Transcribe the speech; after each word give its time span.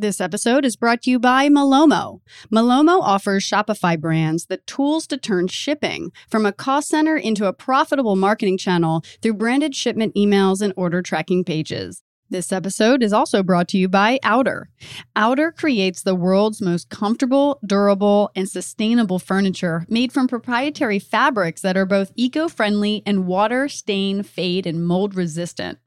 This 0.00 0.20
episode 0.20 0.64
is 0.64 0.76
brought 0.76 1.02
to 1.02 1.10
you 1.10 1.18
by 1.18 1.48
Malomo. 1.48 2.20
Malomo 2.52 3.00
offers 3.02 3.42
Shopify 3.42 4.00
brands 4.00 4.46
the 4.46 4.58
tools 4.58 5.08
to 5.08 5.16
turn 5.16 5.48
shipping 5.48 6.12
from 6.30 6.46
a 6.46 6.52
cost 6.52 6.86
center 6.86 7.16
into 7.16 7.46
a 7.46 7.52
profitable 7.52 8.14
marketing 8.14 8.58
channel 8.58 9.02
through 9.20 9.34
branded 9.34 9.74
shipment 9.74 10.14
emails 10.14 10.62
and 10.62 10.72
order 10.76 11.02
tracking 11.02 11.42
pages. 11.42 12.04
This 12.30 12.52
episode 12.52 13.02
is 13.02 13.12
also 13.12 13.42
brought 13.42 13.66
to 13.70 13.76
you 13.76 13.88
by 13.88 14.20
Outer. 14.22 14.68
Outer 15.16 15.50
creates 15.50 16.04
the 16.04 16.14
world's 16.14 16.62
most 16.62 16.90
comfortable, 16.90 17.58
durable, 17.66 18.30
and 18.36 18.48
sustainable 18.48 19.18
furniture 19.18 19.84
made 19.88 20.12
from 20.12 20.28
proprietary 20.28 21.00
fabrics 21.00 21.62
that 21.62 21.76
are 21.76 21.86
both 21.86 22.12
eco 22.14 22.46
friendly 22.46 23.02
and 23.04 23.26
water, 23.26 23.68
stain, 23.68 24.22
fade, 24.22 24.64
and 24.64 24.86
mold 24.86 25.16
resistant. 25.16 25.80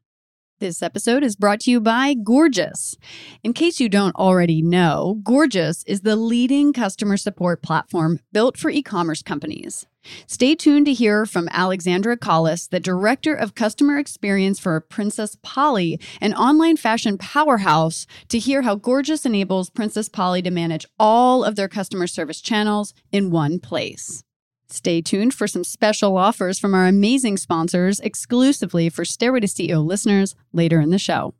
This 0.62 0.80
episode 0.80 1.24
is 1.24 1.34
brought 1.34 1.58
to 1.62 1.72
you 1.72 1.80
by 1.80 2.14
Gorgias. 2.14 2.96
In 3.42 3.52
case 3.52 3.80
you 3.80 3.88
don't 3.88 4.14
already 4.14 4.62
know, 4.62 5.18
Gorgias 5.24 5.82
is 5.88 6.02
the 6.02 6.14
leading 6.14 6.72
customer 6.72 7.16
support 7.16 7.62
platform 7.62 8.20
built 8.30 8.56
for 8.56 8.70
e 8.70 8.80
commerce 8.80 9.22
companies. 9.22 9.88
Stay 10.28 10.54
tuned 10.54 10.86
to 10.86 10.92
hear 10.92 11.26
from 11.26 11.48
Alexandra 11.50 12.16
Collis, 12.16 12.68
the 12.68 12.78
Director 12.78 13.34
of 13.34 13.56
Customer 13.56 13.98
Experience 13.98 14.60
for 14.60 14.80
Princess 14.80 15.36
Polly, 15.42 15.98
an 16.20 16.32
online 16.32 16.76
fashion 16.76 17.18
powerhouse, 17.18 18.06
to 18.28 18.38
hear 18.38 18.62
how 18.62 18.76
Gorgias 18.76 19.26
enables 19.26 19.68
Princess 19.68 20.08
Polly 20.08 20.42
to 20.42 20.50
manage 20.52 20.86
all 20.96 21.42
of 21.42 21.56
their 21.56 21.66
customer 21.66 22.06
service 22.06 22.40
channels 22.40 22.94
in 23.10 23.32
one 23.32 23.58
place. 23.58 24.22
Stay 24.72 25.02
tuned 25.02 25.34
for 25.34 25.46
some 25.46 25.64
special 25.64 26.16
offers 26.16 26.58
from 26.58 26.72
our 26.72 26.86
amazing 26.86 27.36
sponsors 27.36 28.00
exclusively 28.00 28.88
for 28.88 29.04
Stairway 29.04 29.40
to 29.40 29.46
CEO 29.46 29.84
listeners 29.84 30.34
later 30.54 30.80
in 30.80 30.88
the 30.88 30.98
show. 30.98 31.34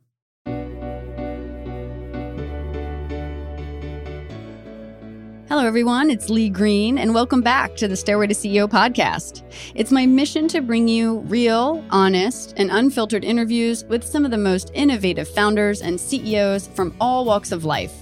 Hello, 5.48 5.66
everyone. 5.66 6.10
It's 6.10 6.28
Lee 6.28 6.50
Green, 6.50 6.98
and 6.98 7.14
welcome 7.14 7.40
back 7.40 7.74
to 7.76 7.88
the 7.88 7.96
Stairway 7.96 8.26
to 8.26 8.34
CEO 8.34 8.68
podcast. 8.68 9.42
It's 9.74 9.90
my 9.90 10.04
mission 10.04 10.46
to 10.48 10.60
bring 10.60 10.86
you 10.86 11.20
real, 11.20 11.82
honest, 11.88 12.52
and 12.58 12.70
unfiltered 12.70 13.24
interviews 13.24 13.84
with 13.84 14.04
some 14.04 14.26
of 14.26 14.30
the 14.30 14.36
most 14.36 14.70
innovative 14.74 15.26
founders 15.26 15.80
and 15.80 15.98
CEOs 15.98 16.68
from 16.68 16.94
all 17.00 17.24
walks 17.24 17.50
of 17.50 17.64
life. 17.64 17.94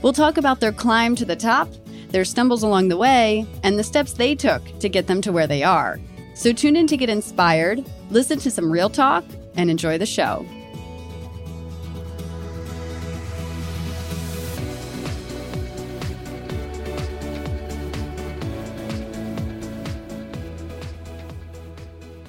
We'll 0.00 0.14
talk 0.14 0.38
about 0.38 0.60
their 0.60 0.72
climb 0.72 1.16
to 1.16 1.26
the 1.26 1.36
top 1.36 1.68
their 2.10 2.24
stumbles 2.24 2.62
along 2.62 2.88
the 2.88 2.96
way, 2.96 3.46
and 3.62 3.78
the 3.78 3.84
steps 3.84 4.12
they 4.12 4.34
took 4.34 4.62
to 4.80 4.88
get 4.88 5.06
them 5.06 5.20
to 5.22 5.32
where 5.32 5.46
they 5.46 5.62
are. 5.62 5.98
So 6.34 6.52
tune 6.52 6.76
in 6.76 6.86
to 6.86 6.96
get 6.96 7.08
inspired, 7.08 7.84
listen 8.10 8.38
to 8.40 8.50
some 8.50 8.70
real 8.70 8.90
talk, 8.90 9.24
and 9.56 9.70
enjoy 9.70 9.98
the 9.98 10.06
show. 10.06 10.46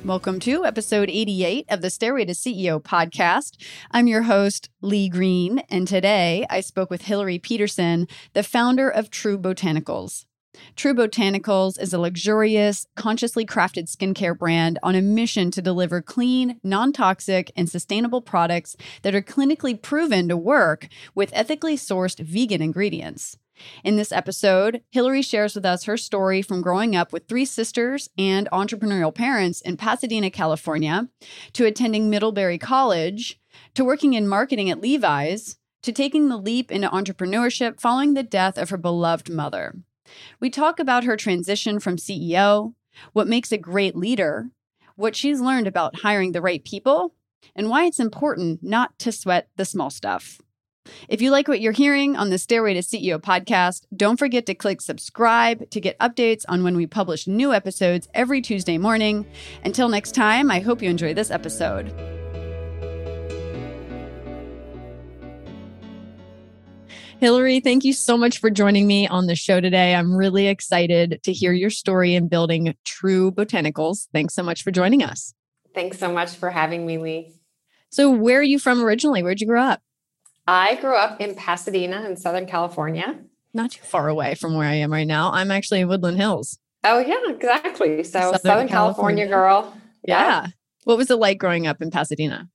Welcome 0.03 0.39
to 0.41 0.65
episode 0.65 1.11
88 1.11 1.67
of 1.69 1.81
the 1.81 1.91
Stairway 1.91 2.25
to 2.25 2.33
CEO 2.33 2.81
podcast. 2.81 3.55
I'm 3.91 4.07
your 4.07 4.23
host, 4.23 4.67
Lee 4.81 5.07
Green, 5.07 5.59
and 5.69 5.87
today 5.87 6.43
I 6.49 6.61
spoke 6.61 6.89
with 6.89 7.03
Hillary 7.03 7.37
Peterson, 7.37 8.07
the 8.33 8.41
founder 8.41 8.89
of 8.89 9.11
True 9.11 9.37
Botanicals. 9.37 10.25
True 10.75 10.95
Botanicals 10.95 11.79
is 11.79 11.93
a 11.93 11.99
luxurious, 11.99 12.87
consciously 12.95 13.45
crafted 13.45 13.95
skincare 13.95 14.35
brand 14.35 14.79
on 14.81 14.95
a 14.95 15.03
mission 15.03 15.51
to 15.51 15.61
deliver 15.61 16.01
clean, 16.01 16.59
non 16.63 16.91
toxic, 16.91 17.51
and 17.55 17.69
sustainable 17.69 18.21
products 18.21 18.75
that 19.03 19.13
are 19.13 19.21
clinically 19.21 19.79
proven 19.79 20.27
to 20.29 20.35
work 20.35 20.87
with 21.13 21.29
ethically 21.31 21.77
sourced 21.77 22.19
vegan 22.19 22.61
ingredients. 22.61 23.37
In 23.83 23.95
this 23.95 24.11
episode, 24.11 24.81
Hillary 24.91 25.21
shares 25.21 25.55
with 25.55 25.65
us 25.65 25.83
her 25.85 25.97
story 25.97 26.41
from 26.41 26.61
growing 26.61 26.95
up 26.95 27.11
with 27.11 27.27
three 27.27 27.45
sisters 27.45 28.09
and 28.17 28.47
entrepreneurial 28.51 29.13
parents 29.13 29.61
in 29.61 29.77
Pasadena, 29.77 30.29
California, 30.29 31.07
to 31.53 31.65
attending 31.65 32.09
Middlebury 32.09 32.57
College, 32.57 33.39
to 33.73 33.83
working 33.83 34.13
in 34.13 34.27
marketing 34.27 34.69
at 34.69 34.81
Levi's, 34.81 35.57
to 35.83 35.91
taking 35.91 36.29
the 36.29 36.37
leap 36.37 36.71
into 36.71 36.89
entrepreneurship 36.89 37.79
following 37.79 38.13
the 38.13 38.23
death 38.23 38.57
of 38.57 38.69
her 38.69 38.77
beloved 38.77 39.29
mother. 39.29 39.75
We 40.39 40.49
talk 40.49 40.79
about 40.79 41.03
her 41.03 41.17
transition 41.17 41.79
from 41.79 41.97
CEO, 41.97 42.73
what 43.13 43.27
makes 43.27 43.51
a 43.51 43.57
great 43.57 43.95
leader, 43.95 44.49
what 44.95 45.15
she's 45.15 45.41
learned 45.41 45.67
about 45.67 46.01
hiring 46.01 46.31
the 46.31 46.41
right 46.41 46.63
people, 46.63 47.15
and 47.55 47.69
why 47.69 47.85
it's 47.85 47.99
important 47.99 48.61
not 48.61 48.97
to 48.99 49.11
sweat 49.11 49.49
the 49.55 49.65
small 49.65 49.89
stuff. 49.89 50.39
If 51.07 51.21
you 51.21 51.31
like 51.31 51.47
what 51.47 51.61
you're 51.61 51.71
hearing 51.71 52.15
on 52.15 52.29
the 52.29 52.37
Stairway 52.37 52.73
to 52.73 52.79
CEO 52.81 53.19
podcast, 53.19 53.85
don't 53.95 54.17
forget 54.17 54.45
to 54.47 54.55
click 54.55 54.81
subscribe 54.81 55.69
to 55.69 55.79
get 55.79 55.99
updates 55.99 56.43
on 56.47 56.63
when 56.63 56.75
we 56.75 56.87
publish 56.87 57.27
new 57.27 57.53
episodes 57.53 58.07
every 58.13 58.41
Tuesday 58.41 58.77
morning. 58.77 59.25
Until 59.63 59.89
next 59.89 60.13
time, 60.13 60.49
I 60.49 60.59
hope 60.59 60.81
you 60.81 60.89
enjoy 60.89 61.13
this 61.13 61.31
episode. 61.31 61.93
Hillary, 67.19 67.59
thank 67.59 67.83
you 67.83 67.93
so 67.93 68.17
much 68.17 68.39
for 68.39 68.49
joining 68.49 68.87
me 68.87 69.07
on 69.07 69.27
the 69.27 69.35
show 69.35 69.61
today. 69.61 69.93
I'm 69.93 70.15
really 70.15 70.47
excited 70.47 71.19
to 71.21 71.31
hear 71.31 71.53
your 71.53 71.69
story 71.69 72.15
in 72.15 72.27
building 72.27 72.73
True 72.83 73.31
Botanicals. 73.31 74.07
Thanks 74.11 74.33
so 74.33 74.41
much 74.41 74.63
for 74.63 74.71
joining 74.71 75.03
us. 75.03 75.35
Thanks 75.75 75.99
so 75.99 76.11
much 76.11 76.31
for 76.31 76.49
having 76.49 76.83
me, 76.83 76.97
Lee. 76.97 77.33
So, 77.91 78.09
where 78.09 78.39
are 78.39 78.43
you 78.43 78.57
from 78.57 78.83
originally? 78.83 79.21
Where'd 79.21 79.39
you 79.39 79.45
grow 79.45 79.61
up? 79.61 79.83
I 80.51 80.75
grew 80.75 80.95
up 80.97 81.21
in 81.21 81.33
Pasadena 81.33 82.05
in 82.05 82.17
Southern 82.17 82.45
California. 82.45 83.17
Not 83.53 83.71
too 83.71 83.83
far 83.83 84.09
away 84.09 84.35
from 84.35 84.53
where 84.53 84.67
I 84.67 84.73
am 84.73 84.91
right 84.91 85.07
now. 85.07 85.31
I'm 85.31 85.49
actually 85.49 85.79
in 85.79 85.87
Woodland 85.87 86.17
Hills. 86.17 86.59
Oh, 86.83 86.99
yeah, 86.99 87.21
exactly. 87.29 88.03
So, 88.03 88.19
Southern, 88.19 88.39
Southern 88.41 88.67
California. 88.67 89.27
California. 89.27 89.27
girl. 89.27 89.77
Yeah. 90.03 90.19
yeah. 90.19 90.47
What 90.83 90.97
was 90.97 91.09
it 91.09 91.15
like 91.15 91.37
growing 91.37 91.67
up 91.67 91.81
in 91.81 91.89
Pasadena? 91.89 92.49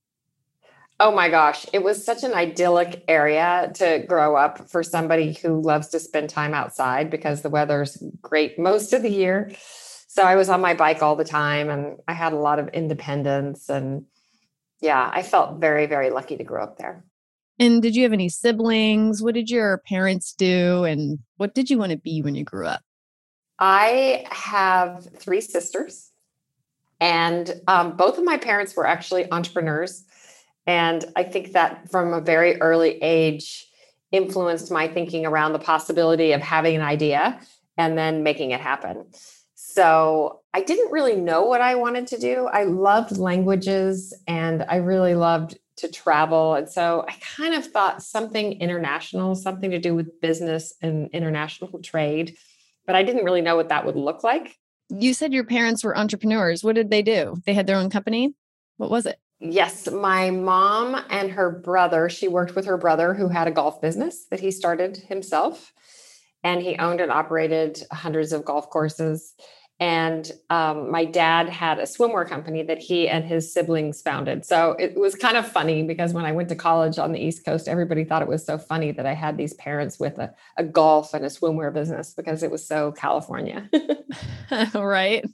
Oh 1.01 1.11
my 1.11 1.31
gosh, 1.31 1.65
it 1.73 1.83
was 1.83 2.05
such 2.05 2.23
an 2.23 2.35
idyllic 2.35 3.03
area 3.09 3.71
to 3.77 4.05
grow 4.07 4.37
up 4.37 4.69
for 4.69 4.83
somebody 4.83 5.33
who 5.33 5.63
loves 5.63 5.89
to 5.89 5.99
spend 5.99 6.29
time 6.29 6.53
outside 6.53 7.09
because 7.09 7.41
the 7.41 7.51
weather's 7.51 7.97
great 8.21 8.59
most 8.59 8.93
of 8.93 9.01
the 9.01 9.11
year. 9.11 9.51
So 10.07 10.23
I 10.23 10.37
was 10.37 10.51
on 10.51 10.61
my 10.61 10.75
bike 10.75 11.03
all 11.03 11.17
the 11.17 11.25
time 11.25 11.71
and 11.71 11.97
I 12.07 12.13
had 12.13 12.35
a 12.35 12.39
lot 12.39 12.59
of 12.59 12.69
independence 12.69 13.71
and 13.71 14.05
yeah, 14.83 15.11
I 15.13 15.23
felt 15.23 15.61
very 15.61 15.87
very 15.87 16.11
lucky 16.11 16.37
to 16.37 16.45
grow 16.45 16.63
up 16.63 16.77
there. 16.79 17.05
And 17.59 17.81
did 17.81 17.97
you 17.97 18.03
have 18.03 18.13
any 18.13 18.29
siblings? 18.29 19.23
What 19.23 19.35
did 19.35 19.49
your 19.51 19.79
parents 19.79 20.33
do? 20.33 20.85
And 20.85 21.21
what 21.37 21.55
did 21.55 21.71
you 21.71 21.79
want 21.79 21.93
to 21.93 21.99
be 21.99 22.23
when 22.23 22.35
you 22.35 22.45
grew 22.45 22.67
up? 22.67 22.83
I 23.59 24.27
have 24.31 25.09
three 25.17 25.41
sisters, 25.41 26.11
and 27.01 27.61
um, 27.69 27.97
both 27.97 28.19
of 28.19 28.25
my 28.25 28.37
parents 28.37 28.77
were 28.77 28.87
actually 28.87 29.31
entrepreneurs. 29.33 30.05
And 30.67 31.05
I 31.17 31.23
think 31.23 31.53
that 31.53 31.91
from 31.91 32.13
a 32.13 32.21
very 32.21 32.61
early 32.61 32.99
age 33.03 33.67
influenced 34.13 34.71
my 34.71 34.89
thinking 34.89 35.25
around 35.25 35.53
the 35.53 35.59
possibility 35.59 36.33
of 36.33 36.43
having 36.43 36.77
an 36.77 36.83
idea 36.83 37.41
and 37.79 37.97
then 37.97 38.23
making 38.23 38.51
it 38.51 38.61
happen. 38.61 39.07
So 39.55 40.41
I 40.55 40.63
didn't 40.63 40.93
really 40.93 41.17
know 41.17 41.43
what 41.43 41.61
I 41.61 41.75
wanted 41.75 42.07
to 42.09 42.19
do. 42.19 42.47
I 42.47 42.65
loved 42.65 43.19
languages 43.19 44.15
and 44.27 44.65
I 44.69 44.77
really 44.77 45.15
loved 45.15 45.59
to 45.77 45.89
travel. 45.89 46.55
And 46.55 46.69
so 46.69 47.05
I 47.07 47.15
kind 47.21 47.55
of 47.55 47.67
thought 47.67 48.03
something 48.03 48.61
international, 48.61 49.35
something 49.35 49.71
to 49.71 49.79
do 49.79 49.95
with 49.95 50.21
business 50.21 50.75
and 50.83 51.11
international 51.13 51.79
trade, 51.83 52.37
but 52.87 52.95
I 52.95 53.03
didn't 53.03 53.25
really 53.25 53.43
know 53.43 53.57
what 53.57 53.69
that 53.69 53.85
would 53.85 53.97
look 53.97 54.25
like. 54.25 54.57
You 54.89 55.15
said 55.15 55.33
your 55.33 55.45
parents 55.45 55.83
were 55.83 55.97
entrepreneurs. 55.97 56.63
What 56.63 56.77
did 56.77 56.91
they 56.91 57.03
do? 57.03 57.37
They 57.45 57.55
had 57.55 57.67
their 57.67 57.77
own 57.77 57.91
company? 57.91 58.35
What 58.77 58.91
was 58.91 59.07
it? 59.07 59.19
Yes, 59.39 59.91
my 59.91 60.31
mom 60.31 60.97
and 61.11 61.31
her 61.33 61.51
brother, 61.51 62.09
she 62.09 62.29
worked 62.29 62.55
with 62.55 62.65
her 62.67 62.79
brother 62.79 63.13
who 63.13 63.29
had 63.29 63.49
a 63.49 63.51
golf 63.51 63.83
business 63.83 64.27
that 64.31 64.41
he 64.41 64.51
started 64.51 64.97
himself. 64.97 65.73
And 66.43 66.63
he 66.63 66.77
owned 66.77 67.01
and 67.01 67.11
operated 67.11 67.83
hundreds 67.91 68.33
of 68.33 68.45
golf 68.45 68.71
courses. 68.71 69.35
And 69.79 70.31
um, 70.49 70.91
my 70.91 71.05
dad 71.05 71.49
had 71.49 71.79
a 71.79 71.83
swimwear 71.83 72.27
company 72.27 72.63
that 72.63 72.79
he 72.79 73.09
and 73.09 73.25
his 73.25 73.53
siblings 73.53 74.01
founded. 74.01 74.45
So 74.47 74.73
it 74.79 74.99
was 74.99 75.15
kind 75.15 75.37
of 75.37 75.47
funny 75.47 75.83
because 75.83 76.15
when 76.15 76.25
I 76.25 76.33
went 76.33 76.49
to 76.49 76.55
college 76.55 76.99
on 76.99 77.13
the 77.13 77.21
East 77.21 77.45
Coast, 77.45 77.69
everybody 77.69 78.05
thought 78.05 78.23
it 78.23 78.29
was 78.29 78.45
so 78.45 78.57
funny 78.57 78.91
that 78.93 79.05
I 79.05 79.13
had 79.13 79.37
these 79.37 79.53
parents 79.55 80.01
with 80.01 80.19
a, 80.19 80.33
a 80.57 80.65
golf 80.65 81.13
and 81.13 81.25
a 81.25 81.29
swimwear 81.29 81.73
business 81.73 82.15
because 82.15 82.43
it 82.43 82.51
was 82.51 82.67
so 82.67 82.93
California. 82.93 83.69
right. 84.75 85.25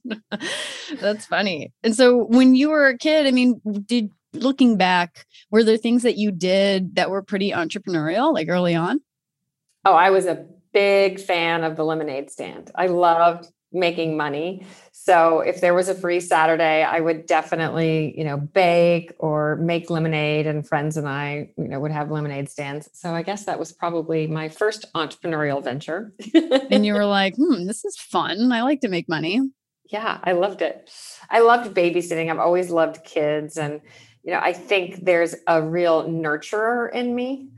That's 1.01 1.27
funny. 1.27 1.73
And 1.83 1.95
so 1.95 2.25
when 2.25 2.55
you 2.55 2.71
were 2.71 2.89
a 2.89 2.99
kid, 2.99 3.27
I 3.27 3.31
mean, 3.31 3.61
did 3.87 4.11
looking 4.33 4.77
back, 4.77 5.27
were 5.51 5.65
there 5.65 5.77
things 5.77 6.03
that 6.03 6.17
you 6.17 6.31
did 6.31 6.97
that 6.97 7.11
were 7.11 7.23
pretty 7.23 7.51
entrepreneurial, 7.51 8.33
like 8.33 8.49
early 8.49 8.75
on? 8.75 9.01
Oh, 9.85 9.95
I 9.95 10.11
was 10.11 10.27
a 10.27 10.47
big 10.73 11.21
fan 11.21 11.65
of 11.65 11.77
the 11.77 11.85
lemonade 11.85 12.31
stand. 12.31 12.71
I 12.75 12.87
loved 12.87 13.49
making 13.73 14.17
money. 14.17 14.67
So 14.93 15.41
if 15.41 15.61
there 15.61 15.75
was 15.75 15.89
a 15.89 15.95
free 15.95 16.21
Saturday, 16.21 16.83
I 16.83 17.01
would 17.01 17.27
definitely, 17.27 18.15
you 18.17 18.25
know, 18.25 18.37
bake 18.37 19.13
or 19.19 19.57
make 19.57 19.91
lemonade 19.91 20.47
and 20.47 20.67
friends 20.67 20.97
and 20.97 21.09
I, 21.09 21.51
you 21.57 21.69
know, 21.69 21.81
would 21.81 21.91
have 21.91 22.11
lemonade 22.11 22.49
stands. 22.49 22.89
So 22.93 23.15
I 23.15 23.23
guess 23.23 23.45
that 23.45 23.59
was 23.59 23.73
probably 23.73 24.27
my 24.27 24.49
first 24.49 24.93
entrepreneurial 24.95 25.63
venture. 25.63 26.13
and 26.71 26.85
you 26.85 26.95
were 26.95 27.07
like, 27.07 27.37
"Hmm, 27.37 27.67
this 27.67 27.85
is 27.85 27.97
fun. 27.97 28.53
I 28.53 28.63
like 28.63 28.81
to 28.83 28.89
make 28.89 29.09
money." 29.09 29.41
Yeah, 29.87 30.19
I 30.23 30.33
loved 30.33 30.63
it. 30.63 30.91
I 31.29 31.41
loved 31.41 31.75
babysitting. 31.75 32.31
I've 32.31 32.39
always 32.39 32.71
loved 32.71 33.05
kids 33.05 33.57
and 33.57 33.81
you 34.25 34.33
know, 34.33 34.39
I 34.41 34.53
think 34.53 35.05
there's 35.05 35.35
a 35.49 35.61
real 35.61 36.09
nurturer 36.09 36.93
in 36.93 37.13
me 37.15 37.49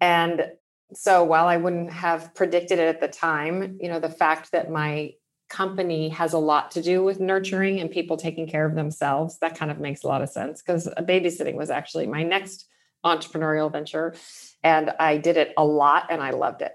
and 0.00 0.50
so 0.92 1.22
while 1.24 1.46
I 1.46 1.56
wouldn't 1.56 1.92
have 1.92 2.34
predicted 2.34 2.78
it 2.78 2.88
at 2.88 3.00
the 3.00 3.08
time, 3.08 3.78
you 3.80 3.88
know, 3.88 4.00
the 4.00 4.08
fact 4.08 4.52
that 4.52 4.70
my 4.70 5.12
company 5.50 6.08
has 6.08 6.32
a 6.32 6.38
lot 6.38 6.70
to 6.70 6.82
do 6.82 7.02
with 7.02 7.20
nurturing 7.20 7.80
and 7.80 7.90
people 7.90 8.16
taking 8.16 8.46
care 8.46 8.64
of 8.64 8.74
themselves, 8.74 9.38
that 9.40 9.58
kind 9.58 9.70
of 9.70 9.78
makes 9.78 10.04
a 10.04 10.06
lot 10.06 10.22
of 10.22 10.30
sense 10.30 10.62
because 10.62 10.88
babysitting 11.00 11.56
was 11.56 11.68
actually 11.68 12.06
my 12.06 12.22
next 12.22 12.66
entrepreneurial 13.04 13.70
venture. 13.70 14.14
And 14.62 14.90
I 14.98 15.18
did 15.18 15.36
it 15.36 15.52
a 15.58 15.64
lot 15.64 16.06
and 16.08 16.22
I 16.22 16.30
loved 16.30 16.62
it. 16.62 16.72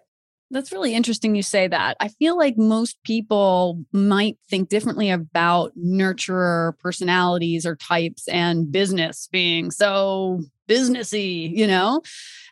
That's 0.51 0.71
really 0.71 0.93
interesting 0.93 1.35
you 1.35 1.41
say 1.41 1.67
that. 1.67 1.97
I 1.99 2.09
feel 2.09 2.37
like 2.37 2.57
most 2.57 3.01
people 3.03 3.83
might 3.91 4.37
think 4.47 4.69
differently 4.69 5.09
about 5.09 5.71
nurturer 5.75 6.77
personalities 6.77 7.65
or 7.65 7.75
types 7.75 8.27
and 8.27 8.71
business 8.71 9.27
being 9.31 9.71
so 9.71 10.41
businessy, 10.69 11.49
you 11.55 11.65
know? 11.65 12.01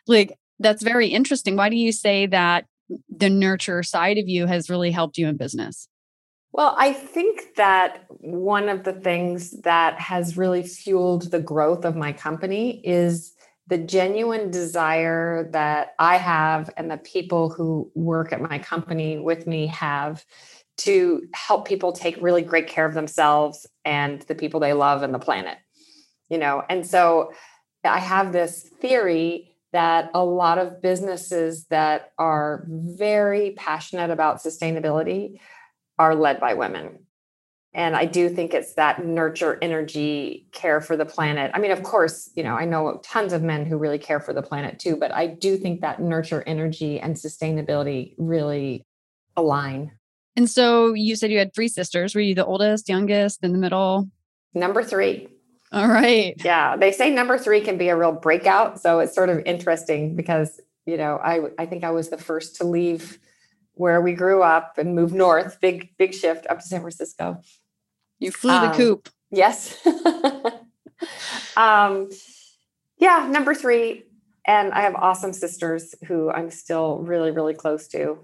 Like 0.08 0.36
that's 0.58 0.82
very 0.82 1.08
interesting. 1.08 1.56
Why 1.56 1.68
do 1.68 1.76
you 1.76 1.92
say 1.92 2.26
that 2.26 2.66
the 3.14 3.30
nurture 3.30 3.82
side 3.82 4.18
of 4.18 4.28
you 4.28 4.46
has 4.46 4.68
really 4.68 4.90
helped 4.90 5.16
you 5.16 5.28
in 5.28 5.36
business? 5.36 5.88
Well, 6.56 6.76
I 6.78 6.92
think 6.92 7.56
that 7.56 8.04
one 8.08 8.68
of 8.68 8.84
the 8.84 8.92
things 8.92 9.60
that 9.62 9.98
has 9.98 10.36
really 10.36 10.62
fueled 10.62 11.32
the 11.32 11.40
growth 11.40 11.84
of 11.84 11.96
my 11.96 12.12
company 12.12 12.80
is 12.86 13.32
the 13.66 13.76
genuine 13.76 14.52
desire 14.52 15.50
that 15.50 15.94
I 15.98 16.16
have 16.16 16.70
and 16.76 16.88
the 16.88 16.98
people 16.98 17.50
who 17.50 17.90
work 17.96 18.32
at 18.32 18.40
my 18.40 18.60
company 18.60 19.18
with 19.18 19.48
me 19.48 19.66
have 19.66 20.24
to 20.76 21.26
help 21.34 21.66
people 21.66 21.90
take 21.90 22.22
really 22.22 22.42
great 22.42 22.68
care 22.68 22.86
of 22.86 22.94
themselves 22.94 23.66
and 23.84 24.22
the 24.22 24.36
people 24.36 24.60
they 24.60 24.74
love 24.74 25.02
and 25.02 25.12
the 25.12 25.18
planet. 25.18 25.58
You 26.28 26.38
know, 26.38 26.62
and 26.70 26.86
so 26.86 27.32
I 27.82 27.98
have 27.98 28.32
this 28.32 28.70
theory 28.80 29.56
that 29.72 30.08
a 30.14 30.24
lot 30.24 30.58
of 30.58 30.80
businesses 30.80 31.64
that 31.64 32.12
are 32.16 32.64
very 32.68 33.54
passionate 33.56 34.10
about 34.10 34.36
sustainability 34.36 35.40
are 35.98 36.14
led 36.14 36.40
by 36.40 36.54
women. 36.54 36.98
And 37.76 37.96
I 37.96 38.04
do 38.04 38.28
think 38.28 38.54
it's 38.54 38.74
that 38.74 39.04
nurture 39.04 39.58
energy, 39.60 40.46
care 40.52 40.80
for 40.80 40.96
the 40.96 41.04
planet. 41.04 41.50
I 41.54 41.58
mean, 41.58 41.72
of 41.72 41.82
course, 41.82 42.30
you 42.36 42.44
know, 42.44 42.54
I 42.54 42.66
know 42.66 43.00
tons 43.02 43.32
of 43.32 43.42
men 43.42 43.66
who 43.66 43.76
really 43.76 43.98
care 43.98 44.20
for 44.20 44.32
the 44.32 44.42
planet 44.42 44.78
too, 44.78 44.96
but 44.96 45.12
I 45.12 45.26
do 45.26 45.56
think 45.56 45.80
that 45.80 46.00
nurture 46.00 46.44
energy 46.46 47.00
and 47.00 47.16
sustainability 47.16 48.14
really 48.16 48.86
align. 49.36 49.90
And 50.36 50.48
so 50.48 50.92
you 50.94 51.16
said 51.16 51.32
you 51.32 51.38
had 51.38 51.52
three 51.52 51.66
sisters. 51.66 52.14
Were 52.14 52.20
you 52.20 52.36
the 52.36 52.44
oldest, 52.44 52.88
youngest, 52.88 53.42
in 53.42 53.52
the 53.52 53.58
middle? 53.58 54.08
Number 54.54 54.84
three. 54.84 55.28
All 55.72 55.88
right. 55.88 56.34
Yeah. 56.44 56.76
They 56.76 56.92
say 56.92 57.10
number 57.10 57.38
three 57.38 57.60
can 57.60 57.76
be 57.76 57.88
a 57.88 57.96
real 57.96 58.12
breakout. 58.12 58.80
So 58.80 59.00
it's 59.00 59.14
sort 59.14 59.30
of 59.30 59.42
interesting 59.44 60.14
because, 60.14 60.60
you 60.86 60.96
know, 60.96 61.16
I, 61.16 61.40
I 61.58 61.66
think 61.66 61.82
I 61.82 61.90
was 61.90 62.10
the 62.10 62.18
first 62.18 62.56
to 62.56 62.64
leave 62.64 63.18
where 63.74 64.00
we 64.00 64.12
grew 64.12 64.42
up 64.42 64.78
and 64.78 64.94
moved 64.94 65.14
north, 65.14 65.60
big, 65.60 65.90
big 65.98 66.14
shift 66.14 66.46
up 66.48 66.60
to 66.60 66.64
San 66.64 66.80
Francisco. 66.80 67.40
You 68.18 68.30
flew 68.30 68.52
the 68.52 68.70
um, 68.70 68.74
coop. 68.74 69.08
Yes. 69.30 69.76
um, 71.56 72.08
yeah, 72.98 73.28
number 73.30 73.54
three. 73.54 74.04
And 74.46 74.72
I 74.72 74.82
have 74.82 74.94
awesome 74.94 75.32
sisters 75.32 75.94
who 76.06 76.30
I'm 76.30 76.50
still 76.50 76.98
really, 76.98 77.30
really 77.30 77.54
close 77.54 77.88
to. 77.88 78.18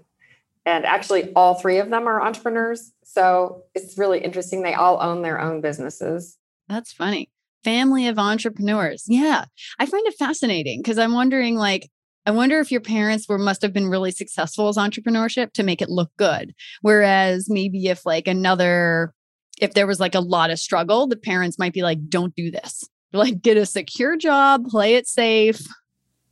And 0.65 0.85
actually, 0.85 1.33
all 1.33 1.55
three 1.55 1.79
of 1.79 1.89
them 1.89 2.07
are 2.07 2.21
entrepreneurs. 2.21 2.91
So 3.03 3.63
it's 3.73 3.97
really 3.97 4.19
interesting. 4.19 4.61
They 4.61 4.75
all 4.75 5.01
own 5.01 5.23
their 5.23 5.41
own 5.41 5.61
businesses. 5.61 6.37
That's 6.67 6.93
funny 6.93 7.29
family 7.63 8.07
of 8.07 8.17
entrepreneurs. 8.19 9.05
Yeah. 9.07 9.45
I 9.79 9.85
find 9.85 10.05
it 10.07 10.15
fascinating 10.17 10.81
because 10.81 10.97
I'm 10.97 11.13
wondering 11.13 11.55
like 11.55 11.89
I 12.25 12.31
wonder 12.31 12.59
if 12.59 12.71
your 12.71 12.81
parents 12.81 13.27
were 13.27 13.39
must 13.39 13.61
have 13.61 13.73
been 13.73 13.87
really 13.87 14.11
successful 14.11 14.67
as 14.67 14.77
entrepreneurship 14.77 15.53
to 15.53 15.63
make 15.63 15.81
it 15.81 15.89
look 15.89 16.11
good. 16.17 16.53
Whereas 16.81 17.49
maybe 17.49 17.87
if 17.87 18.05
like 18.05 18.27
another 18.27 19.13
if 19.59 19.73
there 19.73 19.87
was 19.87 19.99
like 19.99 20.15
a 20.15 20.19
lot 20.19 20.49
of 20.49 20.59
struggle, 20.59 21.07
the 21.07 21.15
parents 21.15 21.59
might 21.59 21.73
be 21.73 21.83
like, 21.83 22.09
don't 22.09 22.35
do 22.35 22.51
this. 22.51 22.83
Like 23.13 23.41
get 23.41 23.57
a 23.57 23.65
secure 23.65 24.15
job, 24.15 24.67
play 24.67 24.95
it 24.95 25.07
safe. 25.07 25.67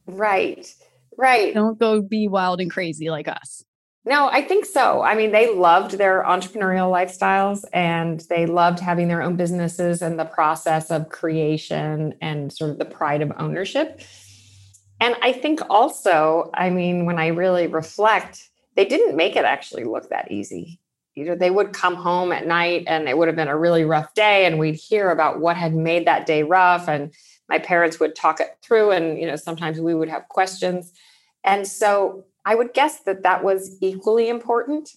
Right. 0.07 0.74
Right. 1.18 1.53
Don't 1.53 1.77
go 1.77 2.01
be 2.01 2.27
wild 2.27 2.62
and 2.62 2.71
crazy 2.71 3.09
like 3.09 3.27
us. 3.27 3.63
No, 4.06 4.30
I 4.30 4.42
think 4.42 4.65
so. 4.65 5.01
I 5.01 5.13
mean, 5.13 5.31
they 5.31 5.53
loved 5.53 5.97
their 5.97 6.24
entrepreneurial 6.24 6.89
lifestyles 6.89 7.65
and 7.74 8.21
they 8.30 8.45
loved 8.45 8.80
having 8.80 9.09
their 9.09 9.21
own 9.21 9.35
businesses 9.35 10.01
and 10.01 10.18
the 10.18 10.25
process 10.25 10.89
of 10.89 11.09
creation 11.09 12.15
and 12.21 12.51
sort 12.51 12.71
of 12.71 12.80
the 12.80 12.85
pride 12.85 13.21
of 13.21 13.33
ownership. 13.38 14.01
And 15.00 15.16
I 15.22 15.31
think 15.31 15.62
also, 15.69 16.50
I 16.54 16.69
mean, 16.69 17.06
when 17.06 17.19
I 17.19 17.28
really 17.28 17.68
reflect, 17.68 18.50
they 18.75 18.86
didn't 18.86 19.16
make 19.16 19.36
it 19.36 19.46
actually 19.46 19.84
look 19.84 20.10
that 20.10 20.31
easy. 20.31 20.80
You 21.16 21.25
know, 21.25 21.36
they 21.36 21.51
would 21.51 21.74
come 21.74 21.96
home 21.96 22.31
at 22.31 22.48
night 22.48 22.84
and 22.88 23.10
it 23.10 23.18
would 23.18 23.28
have 23.28 23.36
been 23.36 23.48
a 23.48 23.57
really 23.57 23.84
rough 23.84 24.13
day, 24.13 24.46
and 24.46 24.60
we'd 24.60 24.75
hear 24.75 25.10
about 25.10 25.40
what 25.40 25.57
had 25.57 25.74
made 25.74 26.07
that 26.07 26.25
day 26.25 26.44
rough. 26.44 26.88
And 26.88 27.13
my 27.50 27.60
parents 27.60 28.00
would 28.00 28.16
talk 28.16 28.40
it 28.40 28.57
through, 28.62 28.92
and, 28.92 29.19
you 29.19 29.25
know, 29.25 29.36
sometimes 29.36 29.80
we 29.80 29.96
would 29.96 30.10
have 30.10 30.28
questions. 30.30 30.94
And 31.44 31.68
so 31.68 32.25
I 32.45 32.56
would 32.56 32.74
guess 32.74 33.02
that 33.02 33.24
that 33.24 33.44
was 33.44 33.78
equally 33.81 34.30
important 34.30 34.92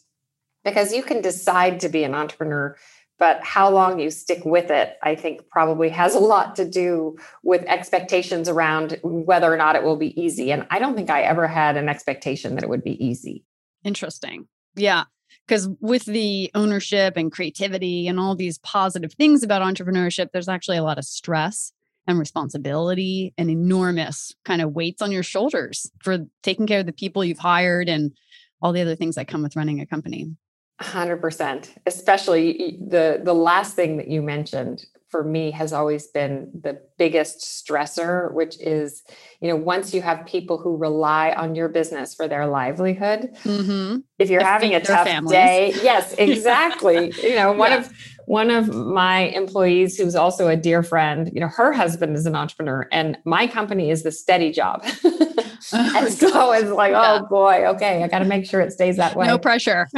because 0.64 0.92
you 0.92 1.02
can 1.02 1.20
decide 1.22 1.80
to 1.80 1.88
be 1.88 2.04
an 2.04 2.14
entrepreneur, 2.14 2.76
but 3.18 3.42
how 3.44 3.70
long 3.70 4.00
you 4.00 4.10
stick 4.10 4.44
with 4.44 4.70
it, 4.70 4.96
I 5.02 5.14
think 5.14 5.48
probably 5.48 5.88
has 5.90 6.14
a 6.14 6.18
lot 6.18 6.56
to 6.56 6.68
do 6.68 7.16
with 7.42 7.62
expectations 7.66 8.48
around 8.48 8.98
whether 9.02 9.52
or 9.52 9.56
not 9.56 9.76
it 9.76 9.84
will 9.84 9.96
be 9.96 10.20
easy. 10.20 10.50
And 10.50 10.66
I 10.70 10.78
don't 10.78 10.96
think 10.96 11.10
I 11.10 11.22
ever 11.22 11.46
had 11.46 11.76
an 11.76 11.88
expectation 11.88 12.54
that 12.56 12.64
it 12.64 12.68
would 12.68 12.82
be 12.82 13.02
easy. 13.04 13.44
Interesting. 13.84 14.48
Yeah. 14.74 15.04
Because 15.46 15.68
with 15.80 16.04
the 16.04 16.50
ownership 16.54 17.16
and 17.16 17.32
creativity 17.32 18.06
and 18.06 18.18
all 18.18 18.34
these 18.34 18.58
positive 18.58 19.12
things 19.12 19.42
about 19.42 19.62
entrepreneurship, 19.62 20.28
there's 20.32 20.48
actually 20.48 20.76
a 20.76 20.84
lot 20.84 20.98
of 20.98 21.04
stress 21.04 21.72
and 22.06 22.18
responsibility 22.18 23.32
and 23.38 23.50
enormous 23.50 24.34
kind 24.44 24.60
of 24.60 24.72
weights 24.72 25.02
on 25.02 25.12
your 25.12 25.22
shoulders 25.22 25.90
for 26.02 26.18
taking 26.42 26.66
care 26.66 26.80
of 26.80 26.86
the 26.86 26.92
people 26.92 27.24
you've 27.24 27.38
hired 27.38 27.88
and 27.88 28.12
all 28.60 28.72
the 28.72 28.80
other 28.80 28.96
things 28.96 29.14
that 29.14 29.28
come 29.28 29.42
with 29.42 29.56
running 29.56 29.80
a 29.80 29.86
company. 29.86 30.34
100% 30.82 31.68
especially 31.86 32.78
the 32.80 33.20
the 33.22 33.34
last 33.34 33.74
thing 33.74 33.96
that 33.96 34.08
you 34.08 34.22
mentioned 34.22 34.84
for 35.12 35.22
me 35.22 35.50
has 35.50 35.74
always 35.74 36.06
been 36.06 36.50
the 36.58 36.80
biggest 36.96 37.40
stressor 37.40 38.32
which 38.32 38.58
is 38.60 39.02
you 39.40 39.48
know 39.48 39.54
once 39.54 39.92
you 39.92 40.00
have 40.00 40.24
people 40.26 40.56
who 40.56 40.76
rely 40.76 41.32
on 41.32 41.54
your 41.54 41.68
business 41.68 42.14
for 42.14 42.26
their 42.26 42.46
livelihood 42.46 43.28
mm-hmm. 43.44 43.98
if 44.18 44.30
you're 44.30 44.42
having 44.42 44.74
a 44.74 44.80
tough 44.80 45.06
families. 45.06 45.30
day 45.30 45.72
yes 45.82 46.14
exactly 46.18 47.12
you 47.22 47.36
know 47.36 47.52
one 47.52 47.70
yeah. 47.70 47.78
of 47.78 47.92
one 48.24 48.50
of 48.50 48.74
my 48.74 49.24
employees 49.40 49.98
who's 49.98 50.14
also 50.14 50.48
a 50.48 50.56
dear 50.56 50.82
friend 50.82 51.30
you 51.34 51.40
know 51.40 51.48
her 51.48 51.72
husband 51.72 52.16
is 52.16 52.24
an 52.24 52.34
entrepreneur 52.34 52.88
and 52.90 53.18
my 53.26 53.46
company 53.46 53.90
is 53.90 54.02
the 54.04 54.12
steady 54.12 54.50
job 54.50 54.82
and 55.72 56.12
so 56.12 56.52
it's 56.52 56.70
like 56.70 56.92
yeah. 56.92 57.20
oh 57.20 57.26
boy 57.26 57.66
okay 57.66 58.02
i 58.02 58.08
got 58.08 58.20
to 58.20 58.24
make 58.24 58.46
sure 58.46 58.60
it 58.60 58.72
stays 58.72 58.96
that 58.96 59.14
way. 59.16 59.26
no 59.26 59.38
pressure. 59.38 59.86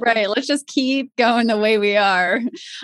Right 0.00 0.28
let's 0.28 0.46
just 0.46 0.66
keep 0.66 1.14
going 1.16 1.46
the 1.46 1.58
way 1.58 1.78
we 1.78 1.96
are 1.96 2.40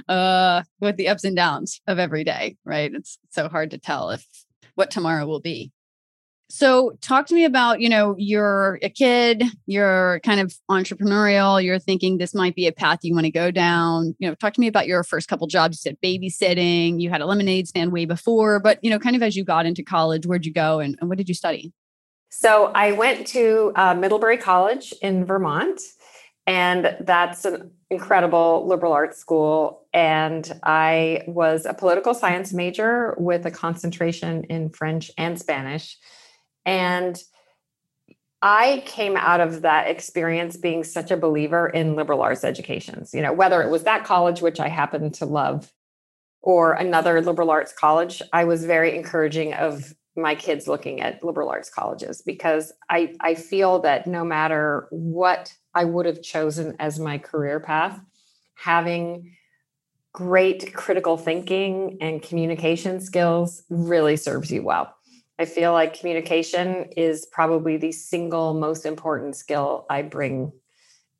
uh, 0.08 0.62
with 0.80 0.96
the 0.96 1.08
ups 1.08 1.24
and 1.24 1.36
downs 1.36 1.80
of 1.86 1.98
every 1.98 2.24
day 2.24 2.56
right? 2.64 2.92
It's 2.92 3.18
so 3.30 3.48
hard 3.48 3.70
to 3.72 3.78
tell 3.78 4.10
if 4.10 4.26
what 4.74 4.90
tomorrow 4.90 5.26
will 5.26 5.40
be 5.40 5.70
so 6.50 6.96
talk 7.00 7.26
to 7.26 7.34
me 7.34 7.44
about, 7.44 7.80
you 7.80 7.88
know, 7.88 8.14
you're 8.18 8.78
a 8.82 8.88
kid, 8.88 9.42
you're 9.66 10.20
kind 10.20 10.40
of 10.40 10.54
entrepreneurial, 10.70 11.62
you're 11.62 11.78
thinking 11.78 12.18
this 12.18 12.34
might 12.34 12.54
be 12.54 12.66
a 12.66 12.72
path 12.72 13.00
you 13.02 13.14
want 13.14 13.24
to 13.24 13.30
go 13.30 13.50
down. 13.50 14.14
You 14.18 14.28
know, 14.28 14.34
talk 14.34 14.52
to 14.54 14.60
me 14.60 14.66
about 14.66 14.86
your 14.86 15.02
first 15.02 15.28
couple 15.28 15.46
jobs. 15.46 15.84
You 15.84 15.90
said 15.90 15.98
babysitting, 16.02 17.00
you 17.00 17.10
had 17.10 17.22
a 17.22 17.26
lemonade 17.26 17.66
stand 17.66 17.92
way 17.92 18.04
before, 18.04 18.60
but 18.60 18.78
you 18.82 18.90
know, 18.90 18.98
kind 18.98 19.16
of 19.16 19.22
as 19.22 19.36
you 19.36 19.44
got 19.44 19.66
into 19.66 19.82
college, 19.82 20.26
where'd 20.26 20.46
you 20.46 20.52
go 20.52 20.80
and, 20.80 20.96
and 21.00 21.08
what 21.08 21.18
did 21.18 21.28
you 21.28 21.34
study? 21.34 21.72
So 22.28 22.66
I 22.74 22.92
went 22.92 23.26
to 23.28 23.72
uh, 23.76 23.94
Middlebury 23.94 24.36
College 24.36 24.92
in 25.00 25.24
Vermont, 25.24 25.80
and 26.46 26.96
that's 27.00 27.44
an 27.44 27.70
incredible 27.90 28.66
liberal 28.66 28.92
arts 28.92 29.18
school. 29.18 29.86
And 29.94 30.52
I 30.62 31.22
was 31.28 31.64
a 31.64 31.74
political 31.74 32.12
science 32.12 32.52
major 32.52 33.14
with 33.18 33.46
a 33.46 33.50
concentration 33.50 34.44
in 34.44 34.68
French 34.68 35.10
and 35.16 35.38
Spanish. 35.38 35.96
And 36.64 37.20
I 38.42 38.82
came 38.84 39.16
out 39.16 39.40
of 39.40 39.62
that 39.62 39.88
experience 39.88 40.56
being 40.56 40.84
such 40.84 41.10
a 41.10 41.16
believer 41.16 41.68
in 41.68 41.96
liberal 41.96 42.20
arts 42.20 42.44
educations, 42.44 43.14
you 43.14 43.22
know, 43.22 43.32
whether 43.32 43.62
it 43.62 43.70
was 43.70 43.84
that 43.84 44.04
college, 44.04 44.42
which 44.42 44.60
I 44.60 44.68
happen 44.68 45.10
to 45.12 45.24
love, 45.24 45.72
or 46.42 46.74
another 46.74 47.22
liberal 47.22 47.50
arts 47.50 47.72
college, 47.72 48.20
I 48.32 48.44
was 48.44 48.66
very 48.66 48.94
encouraging 48.94 49.54
of 49.54 49.94
my 50.14 50.34
kids 50.34 50.68
looking 50.68 51.00
at 51.00 51.24
liberal 51.24 51.48
arts 51.48 51.70
colleges 51.70 52.20
because 52.20 52.70
I, 52.90 53.14
I 53.20 53.34
feel 53.34 53.80
that 53.80 54.06
no 54.06 54.24
matter 54.24 54.88
what 54.90 55.52
I 55.74 55.86
would 55.86 56.04
have 56.04 56.22
chosen 56.22 56.76
as 56.78 57.00
my 57.00 57.16
career 57.16 57.60
path, 57.60 57.98
having 58.56 59.32
great 60.12 60.74
critical 60.74 61.16
thinking 61.16 61.96
and 62.00 62.22
communication 62.22 63.00
skills 63.00 63.64
really 63.70 64.16
serves 64.16 64.52
you 64.52 64.62
well. 64.62 64.94
I 65.38 65.44
feel 65.46 65.72
like 65.72 65.98
communication 65.98 66.90
is 66.96 67.26
probably 67.26 67.76
the 67.76 67.92
single 67.92 68.54
most 68.54 68.86
important 68.86 69.36
skill 69.36 69.86
I 69.90 70.02
bring 70.02 70.52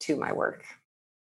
to 0.00 0.16
my 0.16 0.32
work. 0.32 0.64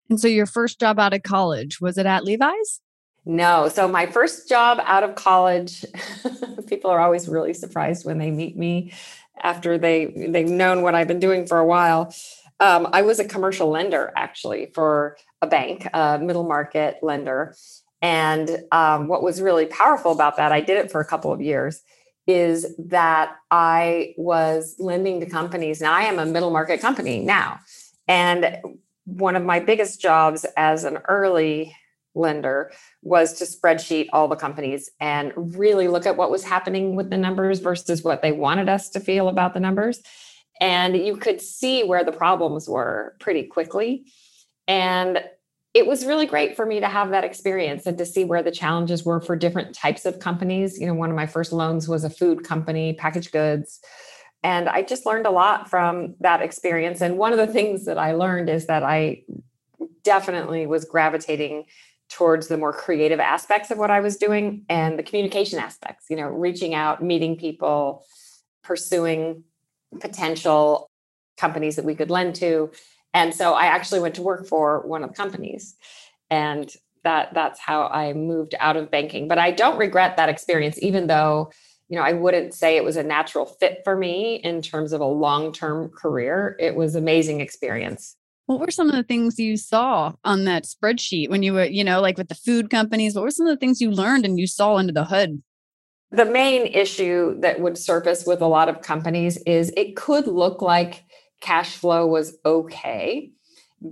And 0.09 0.19
so, 0.19 0.27
your 0.27 0.45
first 0.45 0.79
job 0.79 0.99
out 0.99 1.13
of 1.13 1.23
college 1.23 1.81
was 1.81 1.97
it 1.97 2.05
at 2.05 2.23
Levi's? 2.23 2.81
No. 3.25 3.69
So, 3.69 3.87
my 3.87 4.05
first 4.05 4.47
job 4.47 4.79
out 4.83 5.03
of 5.03 5.15
college, 5.15 5.85
people 6.67 6.91
are 6.91 6.99
always 6.99 7.27
really 7.27 7.53
surprised 7.53 8.05
when 8.05 8.19
they 8.19 8.29
meet 8.29 8.57
me 8.57 8.93
after 9.41 9.77
they 9.77 10.05
they've 10.29 10.49
known 10.49 10.83
what 10.83 10.93
I've 10.93 11.07
been 11.07 11.19
doing 11.19 11.47
for 11.47 11.57
a 11.57 11.65
while. 11.65 12.13
Um, 12.59 12.87
I 12.93 13.01
was 13.01 13.19
a 13.19 13.25
commercial 13.25 13.69
lender 13.69 14.11
actually 14.15 14.71
for 14.73 15.17
a 15.41 15.47
bank, 15.47 15.87
a 15.93 16.19
middle 16.19 16.47
market 16.47 16.97
lender. 17.01 17.55
And 18.01 18.63
um, 18.71 19.07
what 19.07 19.23
was 19.23 19.41
really 19.41 19.65
powerful 19.65 20.11
about 20.11 20.37
that, 20.37 20.51
I 20.51 20.61
did 20.61 20.77
it 20.77 20.91
for 20.91 20.99
a 21.01 21.05
couple 21.05 21.31
of 21.31 21.41
years, 21.41 21.81
is 22.27 22.75
that 22.77 23.35
I 23.51 24.13
was 24.17 24.75
lending 24.79 25.19
to 25.19 25.25
companies. 25.25 25.81
Now 25.81 25.93
I 25.93 26.03
am 26.03 26.19
a 26.19 26.25
middle 26.25 26.51
market 26.51 26.79
company 26.79 27.19
now. 27.19 27.59
And 28.07 28.57
one 29.05 29.35
of 29.35 29.43
my 29.43 29.59
biggest 29.59 29.99
jobs 29.99 30.45
as 30.55 30.83
an 30.83 30.99
early 31.07 31.75
lender 32.15 32.71
was 33.01 33.33
to 33.33 33.45
spreadsheet 33.45 34.07
all 34.13 34.27
the 34.27 34.35
companies 34.35 34.89
and 34.99 35.33
really 35.57 35.87
look 35.87 36.05
at 36.05 36.15
what 36.15 36.31
was 36.31 36.43
happening 36.43 36.95
with 36.95 37.09
the 37.09 37.17
numbers 37.17 37.59
versus 37.59 38.03
what 38.03 38.21
they 38.21 38.31
wanted 38.31 38.69
us 38.69 38.89
to 38.91 38.99
feel 38.99 39.27
about 39.27 39.53
the 39.53 39.59
numbers. 39.59 40.01
And 40.61 40.95
you 40.95 41.17
could 41.17 41.41
see 41.41 41.83
where 41.83 42.03
the 42.03 42.11
problems 42.11 42.69
were 42.69 43.15
pretty 43.19 43.43
quickly. 43.43 44.05
And 44.67 45.23
it 45.73 45.87
was 45.87 46.05
really 46.05 46.27
great 46.27 46.55
for 46.55 46.65
me 46.65 46.79
to 46.79 46.87
have 46.87 47.09
that 47.09 47.23
experience 47.23 47.87
and 47.87 47.97
to 47.97 48.05
see 48.05 48.23
where 48.23 48.43
the 48.43 48.51
challenges 48.51 49.03
were 49.03 49.19
for 49.19 49.35
different 49.35 49.73
types 49.73 50.05
of 50.05 50.19
companies. 50.19 50.79
You 50.79 50.85
know, 50.85 50.93
one 50.93 51.09
of 51.09 51.15
my 51.15 51.25
first 51.25 51.51
loans 51.51 51.87
was 51.87 52.03
a 52.03 52.09
food 52.09 52.43
company, 52.43 52.93
packaged 52.93 53.31
goods. 53.31 53.79
And 54.43 54.69
I 54.69 54.83
just 54.83 55.05
learned 55.05 55.25
a 55.25 55.31
lot 55.31 55.69
from 55.69 56.15
that 56.19 56.41
experience. 56.41 57.01
And 57.01 57.17
one 57.17 57.31
of 57.31 57.39
the 57.39 57.47
things 57.47 57.85
that 57.85 57.97
I 57.97 58.11
learned 58.11 58.49
is 58.49 58.67
that 58.67 58.83
I 58.83 59.23
definitely 60.03 60.67
was 60.67 60.85
gravitating 60.85 61.65
towards 62.09 62.47
the 62.47 62.57
more 62.57 62.73
creative 62.73 63.19
aspects 63.19 63.71
of 63.71 63.79
what 63.79 63.89
I 63.89 64.01
was 64.01 64.17
doing 64.17 64.65
and 64.69 64.99
the 64.99 65.03
communication 65.03 65.57
aspects, 65.57 66.05
you 66.09 66.15
know, 66.15 66.27
reaching 66.27 66.75
out, 66.75 67.01
meeting 67.01 67.37
people, 67.37 68.05
pursuing 68.63 69.43
potential 69.99 70.91
companies 71.37 71.77
that 71.77 71.85
we 71.85 71.95
could 71.95 72.11
lend 72.11 72.35
to 72.35 72.71
and 73.13 73.33
so 73.33 73.53
I 73.53 73.65
actually 73.65 73.99
went 73.99 74.15
to 74.15 74.21
work 74.21 74.47
for 74.47 74.85
one 74.87 75.03
of 75.03 75.09
the 75.09 75.15
companies. 75.15 75.75
And 76.29 76.73
that 77.03 77.33
that's 77.33 77.59
how 77.59 77.87
I 77.87 78.13
moved 78.13 78.55
out 78.59 78.77
of 78.77 78.89
banking. 78.89 79.27
But 79.27 79.37
I 79.37 79.51
don't 79.51 79.77
regret 79.77 80.17
that 80.17 80.29
experience, 80.29 80.81
even 80.81 81.07
though, 81.07 81.51
you 81.89 81.97
know, 81.97 82.03
I 82.03 82.13
wouldn't 82.13 82.53
say 82.53 82.77
it 82.77 82.83
was 82.83 82.97
a 82.97 83.03
natural 83.03 83.45
fit 83.45 83.81
for 83.83 83.95
me 83.95 84.35
in 84.35 84.61
terms 84.61 84.93
of 84.93 85.01
a 85.01 85.05
long-term 85.05 85.89
career. 85.89 86.55
It 86.59 86.75
was 86.75 86.95
amazing 86.95 87.41
experience. 87.41 88.15
What 88.45 88.59
were 88.59 88.71
some 88.71 88.89
of 88.89 88.95
the 88.95 89.03
things 89.03 89.39
you 89.39 89.57
saw 89.57 90.13
on 90.23 90.45
that 90.45 90.65
spreadsheet 90.65 91.29
when 91.29 91.43
you 91.43 91.53
were, 91.53 91.65
you 91.65 91.83
know, 91.83 92.01
like 92.01 92.17
with 92.17 92.29
the 92.29 92.35
food 92.35 92.69
companies? 92.69 93.15
What 93.15 93.23
were 93.23 93.31
some 93.31 93.47
of 93.47 93.53
the 93.53 93.59
things 93.59 93.79
you 93.79 93.91
learned 93.91 94.25
and 94.25 94.39
you 94.39 94.47
saw 94.47 94.75
under 94.75 94.93
the 94.93 95.05
hood? 95.05 95.41
The 96.11 96.25
main 96.25 96.67
issue 96.67 97.39
that 97.41 97.59
would 97.59 97.77
surface 97.77 98.25
with 98.25 98.41
a 98.41 98.47
lot 98.47 98.69
of 98.69 98.81
companies 98.81 99.37
is 99.45 99.71
it 99.75 99.95
could 99.95 100.27
look 100.27 100.61
like 100.61 101.03
cash 101.43 101.75
flow 101.75 102.07
was 102.07 102.37
okay 102.45 103.29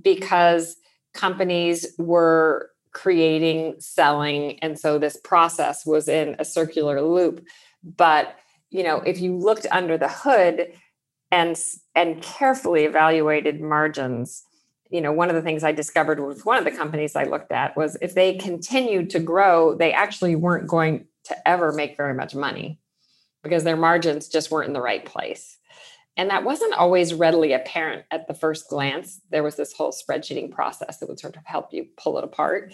because 0.02 0.78
companies 1.14 1.86
were 2.00 2.72
creating, 2.94 3.76
selling. 3.80 4.58
And 4.60 4.80
so 4.80 4.98
this 4.98 5.18
process 5.18 5.86
was 5.86 6.08
in 6.08 6.36
a 6.40 6.46
circular 6.46 7.02
loop. 7.02 7.46
But, 7.84 8.36
you 8.70 8.84
know, 8.84 8.98
if 9.02 9.20
you 9.20 9.38
looked 9.38 9.68
under 9.72 9.98
the 9.98 10.08
hood 10.10 10.72
and 11.30 11.58
and 11.94 12.22
carefully 12.22 12.86
evaluated 12.86 13.62
margins, 13.62 14.44
you 14.90 15.02
know, 15.02 15.12
one 15.12 15.30
of 15.30 15.36
the 15.36 15.42
things 15.42 15.64
I 15.64 15.74
discovered 15.74 16.20
with 16.20 16.46
one 16.46 16.58
of 16.58 16.64
the 16.64 16.72
companies 16.72 17.16
I 17.16 17.24
looked 17.24 17.52
at 17.52 17.76
was 17.76 17.98
if 18.02 18.14
they 18.14 18.36
continued 18.36 19.10
to 19.12 19.20
grow, 19.20 19.76
they 19.76 19.92
actually 19.92 20.36
weren't 20.36 20.68
going 20.68 21.06
to 21.26 21.48
ever 21.48 21.72
make 21.74 21.98
very 21.98 22.14
much 22.14 22.34
money 22.34 22.80
because 23.44 23.64
their 23.64 23.78
margins 23.78 24.28
just 24.28 24.52
weren't 24.52 24.68
in 24.68 24.74
the 24.74 24.82
right 24.82 25.06
place. 25.06 25.58
And 26.18 26.30
that 26.30 26.44
wasn't 26.44 26.74
always 26.74 27.14
readily 27.14 27.54
apparent 27.54 28.06
at 28.12 28.28
the 28.28 28.34
first 28.34 28.68
glance. 28.70 29.22
There 29.32 29.44
was 29.44 29.56
this 29.56 29.74
whole 29.74 29.94
spreadsheeting 29.94 30.52
process 30.52 30.98
that 31.00 31.08
would 31.08 31.20
sort 31.20 31.38
of 31.38 31.46
help 31.46 31.70
you 31.72 31.88
pull 31.98 32.18
it 32.18 32.24
apart. 32.24 32.74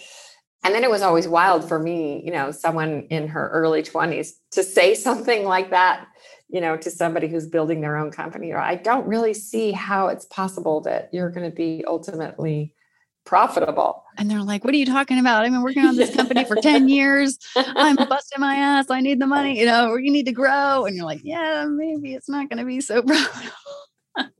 And 0.64 0.74
then 0.74 0.82
it 0.82 0.90
was 0.90 1.02
always 1.02 1.28
wild 1.28 1.66
for 1.66 1.78
me, 1.78 2.20
you 2.24 2.32
know, 2.32 2.50
someone 2.50 3.06
in 3.10 3.28
her 3.28 3.48
early 3.50 3.82
20s 3.82 4.30
to 4.52 4.64
say 4.64 4.94
something 4.94 5.44
like 5.44 5.70
that, 5.70 6.08
you 6.48 6.60
know, 6.60 6.76
to 6.76 6.90
somebody 6.90 7.28
who's 7.28 7.46
building 7.46 7.80
their 7.80 7.96
own 7.96 8.10
company. 8.10 8.50
Or 8.50 8.58
I 8.58 8.74
don't 8.74 9.06
really 9.06 9.34
see 9.34 9.72
how 9.72 10.08
it's 10.08 10.24
possible 10.26 10.80
that 10.82 11.10
you're 11.12 11.30
going 11.30 11.48
to 11.48 11.54
be 11.54 11.84
ultimately 11.86 12.74
profitable. 13.24 14.04
And 14.18 14.30
they're 14.30 14.42
like, 14.42 14.64
What 14.64 14.74
are 14.74 14.76
you 14.76 14.86
talking 14.86 15.18
about? 15.18 15.44
I've 15.44 15.52
been 15.52 15.62
working 15.62 15.86
on 15.86 15.96
this 15.96 16.14
company 16.14 16.44
for 16.44 16.56
10 16.56 16.88
years. 16.98 17.38
I'm 17.56 17.96
busting 17.96 18.40
my 18.40 18.56
ass. 18.56 18.90
I 18.90 19.00
need 19.00 19.20
the 19.20 19.26
money, 19.26 19.58
you 19.58 19.66
know, 19.66 19.88
or 19.88 20.00
you 20.00 20.10
need 20.10 20.26
to 20.26 20.32
grow. 20.32 20.84
And 20.84 20.96
you're 20.96 21.04
like, 21.06 21.20
Yeah, 21.22 21.66
maybe 21.70 22.14
it's 22.14 22.28
not 22.28 22.48
going 22.50 22.58
to 22.58 22.64
be 22.64 22.80
so 22.80 23.02
profitable. 23.06 23.52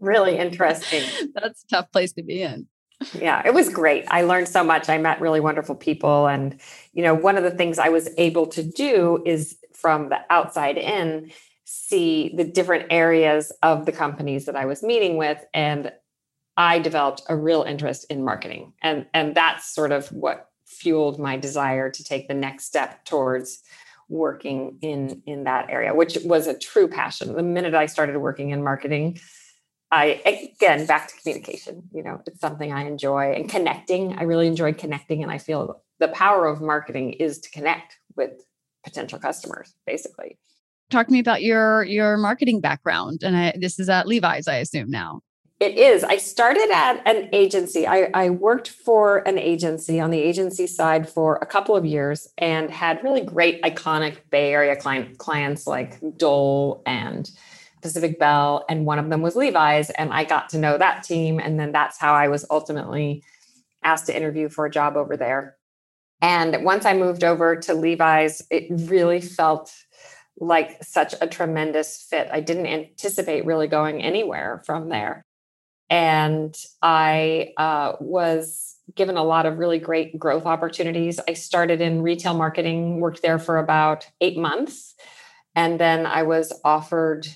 really 0.00 0.36
interesting. 0.36 1.04
That's 1.34 1.64
a 1.64 1.66
tough 1.68 1.92
place 1.92 2.12
to 2.14 2.22
be 2.22 2.42
in. 2.42 2.66
Yeah, 3.14 3.42
it 3.46 3.54
was 3.54 3.68
great. 3.68 4.04
I 4.08 4.22
learned 4.22 4.48
so 4.48 4.64
much. 4.64 4.88
I 4.88 4.98
met 4.98 5.20
really 5.20 5.38
wonderful 5.38 5.76
people. 5.76 6.26
And, 6.26 6.60
you 6.92 7.04
know, 7.04 7.14
one 7.14 7.36
of 7.36 7.44
the 7.44 7.52
things 7.52 7.78
I 7.78 7.90
was 7.90 8.10
able 8.18 8.46
to 8.48 8.62
do 8.64 9.22
is 9.24 9.56
from 9.72 10.08
the 10.08 10.18
outside 10.30 10.76
in, 10.76 11.30
see 11.64 12.32
the 12.36 12.42
different 12.42 12.86
areas 12.90 13.52
of 13.62 13.86
the 13.86 13.92
companies 13.92 14.46
that 14.46 14.56
I 14.56 14.64
was 14.64 14.82
meeting 14.82 15.16
with 15.16 15.38
and 15.54 15.92
I 16.58 16.80
developed 16.80 17.22
a 17.28 17.36
real 17.36 17.62
interest 17.62 18.04
in 18.10 18.24
marketing. 18.24 18.72
And, 18.82 19.06
and 19.14 19.34
that's 19.34 19.72
sort 19.72 19.92
of 19.92 20.08
what 20.08 20.50
fueled 20.66 21.18
my 21.18 21.38
desire 21.38 21.88
to 21.88 22.04
take 22.04 22.26
the 22.26 22.34
next 22.34 22.64
step 22.64 23.04
towards 23.04 23.62
working 24.08 24.76
in, 24.82 25.22
in 25.24 25.44
that 25.44 25.70
area, 25.70 25.94
which 25.94 26.18
was 26.24 26.48
a 26.48 26.58
true 26.58 26.88
passion. 26.88 27.34
The 27.34 27.42
minute 27.42 27.74
I 27.74 27.86
started 27.86 28.18
working 28.18 28.50
in 28.50 28.64
marketing, 28.64 29.20
I 29.90 30.20
again 30.26 30.84
back 30.84 31.08
to 31.08 31.14
communication. 31.22 31.84
You 31.94 32.02
know, 32.02 32.20
it's 32.26 32.40
something 32.40 32.72
I 32.72 32.86
enjoy 32.86 33.32
and 33.32 33.48
connecting. 33.48 34.18
I 34.18 34.24
really 34.24 34.46
enjoy 34.46 34.74
connecting, 34.74 35.22
and 35.22 35.32
I 35.32 35.38
feel 35.38 35.82
the 35.98 36.08
power 36.08 36.46
of 36.46 36.60
marketing 36.60 37.14
is 37.14 37.38
to 37.38 37.50
connect 37.50 37.96
with 38.14 38.32
potential 38.84 39.18
customers, 39.18 39.74
basically. 39.86 40.38
Talk 40.90 41.06
to 41.06 41.12
me 41.12 41.20
about 41.20 41.42
your 41.42 41.84
your 41.84 42.18
marketing 42.18 42.60
background, 42.60 43.22
and 43.22 43.34
I, 43.34 43.54
this 43.58 43.78
is 43.78 43.88
at 43.88 44.06
Levi's, 44.06 44.46
I 44.46 44.56
assume 44.56 44.90
now. 44.90 45.22
It 45.60 45.76
is. 45.76 46.04
I 46.04 46.18
started 46.18 46.70
at 46.70 47.02
an 47.04 47.30
agency. 47.32 47.84
I, 47.84 48.10
I, 48.14 48.30
worked 48.30 48.68
for 48.68 49.26
an 49.26 49.38
agency 49.38 49.98
on 49.98 50.10
the 50.10 50.20
agency 50.20 50.68
side 50.68 51.08
for 51.08 51.36
a 51.42 51.46
couple 51.46 51.74
of 51.74 51.84
years 51.84 52.28
and 52.38 52.70
had 52.70 53.02
really 53.02 53.22
great, 53.22 53.60
iconic 53.62 54.18
Bay 54.30 54.52
Area 54.52 54.76
client, 54.76 55.18
clients 55.18 55.66
like 55.66 55.98
Dole 56.16 56.80
and 56.86 57.28
Pacific 57.82 58.20
Bell. 58.20 58.66
And 58.68 58.86
one 58.86 59.00
of 59.00 59.10
them 59.10 59.20
was 59.20 59.34
Levi's. 59.34 59.90
And 59.90 60.12
I 60.12 60.22
got 60.22 60.48
to 60.50 60.58
know 60.58 60.78
that 60.78 61.02
team. 61.02 61.40
And 61.40 61.58
then 61.58 61.72
that's 61.72 61.98
how 61.98 62.14
I 62.14 62.28
was 62.28 62.46
ultimately 62.50 63.24
asked 63.82 64.06
to 64.06 64.16
interview 64.16 64.48
for 64.48 64.64
a 64.64 64.70
job 64.70 64.96
over 64.96 65.16
there. 65.16 65.56
And 66.20 66.64
once 66.64 66.84
I 66.84 66.94
moved 66.94 67.24
over 67.24 67.56
to 67.56 67.74
Levi's, 67.74 68.42
it 68.48 68.66
really 68.70 69.20
felt 69.20 69.74
like 70.38 70.84
such 70.84 71.16
a 71.20 71.26
tremendous 71.26 72.06
fit. 72.08 72.28
I 72.30 72.38
didn't 72.38 72.66
anticipate 72.66 73.44
really 73.44 73.66
going 73.66 74.02
anywhere 74.02 74.62
from 74.64 74.88
there 74.88 75.24
and 75.90 76.56
I 76.82 77.52
uh, 77.56 77.92
was 78.00 78.76
given 78.94 79.16
a 79.16 79.24
lot 79.24 79.46
of 79.46 79.58
really 79.58 79.78
great 79.78 80.18
growth 80.18 80.46
opportunities. 80.46 81.20
I 81.28 81.34
started 81.34 81.80
in 81.80 82.02
retail 82.02 82.34
marketing, 82.34 83.00
worked 83.00 83.22
there 83.22 83.38
for 83.38 83.58
about 83.58 84.06
eight 84.20 84.38
months, 84.38 84.94
and 85.54 85.78
then 85.80 86.06
I 86.06 86.22
was 86.22 86.52
offered 86.64 87.26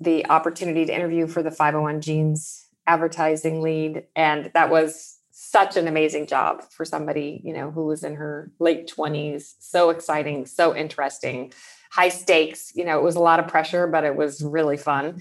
the 0.00 0.26
opportunity 0.26 0.84
to 0.84 0.94
interview 0.94 1.26
for 1.26 1.42
the 1.42 1.50
501 1.50 2.00
Jeans 2.00 2.66
advertising 2.86 3.62
lead, 3.62 4.04
and 4.14 4.50
that 4.54 4.70
was 4.70 5.18
such 5.36 5.76
an 5.76 5.88
amazing 5.88 6.26
job 6.26 6.62
for 6.70 6.84
somebody 6.84 7.40
you 7.44 7.52
know 7.52 7.70
who 7.70 7.86
was 7.86 8.04
in 8.04 8.14
her 8.14 8.52
late 8.60 8.88
20s 8.96 9.54
so 9.58 9.90
exciting 9.90 10.46
so 10.46 10.74
interesting. 10.74 11.52
High 11.90 12.08
stakes 12.08 12.72
you 12.74 12.84
know 12.84 12.98
it 12.98 13.02
was 13.02 13.16
a 13.16 13.20
lot 13.20 13.40
of 13.40 13.48
pressure 13.48 13.86
but 13.88 14.04
it 14.04 14.14
was 14.14 14.42
really 14.42 14.76
fun 14.76 15.20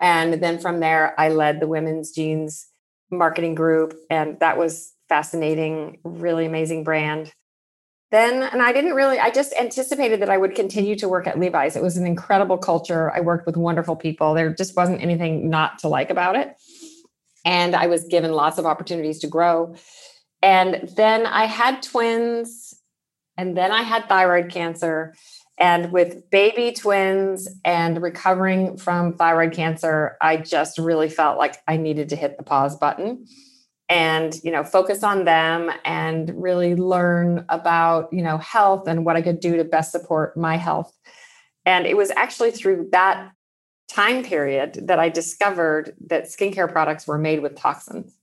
And 0.00 0.34
then 0.42 0.58
from 0.58 0.80
there, 0.80 1.18
I 1.20 1.28
led 1.28 1.60
the 1.60 1.68
women's 1.68 2.12
jeans 2.12 2.66
marketing 3.10 3.54
group. 3.54 3.94
And 4.08 4.38
that 4.40 4.56
was 4.56 4.92
fascinating, 5.08 5.98
really 6.04 6.46
amazing 6.46 6.84
brand. 6.84 7.32
Then, 8.10 8.42
and 8.42 8.60
I 8.60 8.72
didn't 8.72 8.94
really, 8.94 9.20
I 9.20 9.30
just 9.30 9.52
anticipated 9.52 10.20
that 10.20 10.30
I 10.30 10.36
would 10.36 10.56
continue 10.56 10.96
to 10.96 11.08
work 11.08 11.28
at 11.28 11.38
Levi's. 11.38 11.76
It 11.76 11.82
was 11.82 11.96
an 11.96 12.06
incredible 12.06 12.58
culture. 12.58 13.12
I 13.12 13.20
worked 13.20 13.46
with 13.46 13.56
wonderful 13.56 13.94
people. 13.94 14.34
There 14.34 14.52
just 14.52 14.76
wasn't 14.76 15.00
anything 15.00 15.48
not 15.48 15.78
to 15.80 15.88
like 15.88 16.10
about 16.10 16.34
it. 16.34 16.54
And 17.44 17.76
I 17.76 17.86
was 17.86 18.04
given 18.04 18.32
lots 18.32 18.58
of 18.58 18.66
opportunities 18.66 19.20
to 19.20 19.28
grow. 19.28 19.76
And 20.42 20.88
then 20.96 21.26
I 21.26 21.44
had 21.44 21.82
twins, 21.82 22.74
and 23.36 23.56
then 23.56 23.70
I 23.70 23.82
had 23.82 24.08
thyroid 24.08 24.50
cancer. 24.50 25.14
And 25.60 25.92
with 25.92 26.28
baby 26.30 26.72
twins 26.72 27.46
and 27.66 28.02
recovering 28.02 28.78
from 28.78 29.12
thyroid 29.12 29.52
cancer, 29.52 30.16
I 30.22 30.38
just 30.38 30.78
really 30.78 31.10
felt 31.10 31.36
like 31.36 31.56
I 31.68 31.76
needed 31.76 32.08
to 32.08 32.16
hit 32.16 32.38
the 32.38 32.42
pause 32.42 32.76
button 32.76 33.26
and 33.90 34.36
you 34.44 34.52
know 34.52 34.64
focus 34.64 35.02
on 35.02 35.24
them 35.24 35.70
and 35.84 36.32
really 36.40 36.76
learn 36.76 37.44
about 37.48 38.10
you 38.12 38.22
know 38.22 38.38
health 38.38 38.86
and 38.86 39.04
what 39.04 39.16
I 39.16 39.22
could 39.22 39.40
do 39.40 39.56
to 39.56 39.64
best 39.64 39.92
support 39.92 40.36
my 40.36 40.56
health. 40.56 40.96
And 41.66 41.86
it 41.86 41.96
was 41.96 42.10
actually 42.12 42.52
through 42.52 42.88
that 42.92 43.32
time 43.88 44.24
period 44.24 44.86
that 44.86 44.98
I 44.98 45.08
discovered 45.08 45.94
that 46.06 46.24
skincare 46.24 46.70
products 46.70 47.06
were 47.06 47.18
made 47.18 47.42
with 47.42 47.56
toxins. 47.56 48.16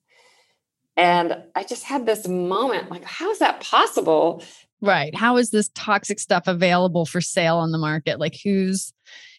And 0.96 1.38
I 1.56 1.64
just 1.64 1.84
had 1.84 2.08
this 2.08 2.28
moment 2.28 2.90
like, 2.90 3.04
how 3.04 3.30
is 3.30 3.40
that 3.40 3.62
possible? 3.62 4.44
Right. 4.82 5.16
How 5.16 5.38
is 5.38 5.50
this 5.50 5.70
toxic 5.74 6.20
stuff 6.20 6.48
available 6.48 7.06
for 7.06 7.22
sale 7.22 7.58
on 7.58 7.72
the 7.72 7.78
market? 7.78 8.20
Like 8.20 8.38
who's 8.44 8.94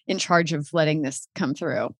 in 0.06 0.18
charge 0.18 0.52
of 0.52 0.72
letting 0.72 1.02
this 1.02 1.28
come 1.34 1.54
through? 1.54 1.94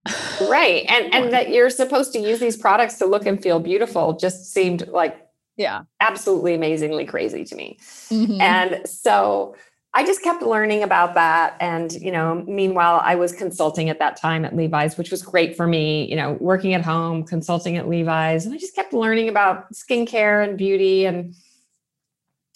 right. 0.48 0.84
And 0.88 1.14
and 1.14 1.32
that 1.32 1.50
you're 1.50 1.70
supposed 1.70 2.12
to 2.14 2.18
use 2.18 2.40
these 2.40 2.56
products 2.56 2.98
to 2.98 3.06
look 3.06 3.26
and 3.26 3.40
feel 3.42 3.60
beautiful 3.60 4.14
just 4.14 4.52
seemed 4.52 4.88
like 4.88 5.24
yeah, 5.56 5.82
absolutely 6.00 6.54
amazingly 6.54 7.04
crazy 7.04 7.44
to 7.44 7.56
me. 7.56 7.78
Mm-hmm. 7.80 8.40
And 8.40 8.88
so 8.88 9.56
I 9.92 10.04
just 10.06 10.22
kept 10.22 10.42
learning 10.42 10.84
about 10.84 11.14
that. 11.14 11.56
And, 11.60 11.92
you 11.92 12.12
know, 12.12 12.44
meanwhile, 12.46 13.00
I 13.02 13.16
was 13.16 13.32
consulting 13.32 13.88
at 13.88 13.98
that 13.98 14.16
time 14.16 14.44
at 14.44 14.54
Levi's, 14.54 14.96
which 14.96 15.10
was 15.10 15.20
great 15.22 15.56
for 15.56 15.66
me, 15.66 16.08
you 16.08 16.14
know, 16.14 16.36
working 16.40 16.74
at 16.74 16.82
home, 16.82 17.24
consulting 17.24 17.76
at 17.76 17.88
Levi's. 17.88 18.46
And 18.46 18.54
I 18.54 18.58
just 18.58 18.76
kept 18.76 18.92
learning 18.92 19.28
about 19.28 19.72
skincare 19.72 20.46
and 20.46 20.56
beauty 20.56 21.06
and 21.06 21.34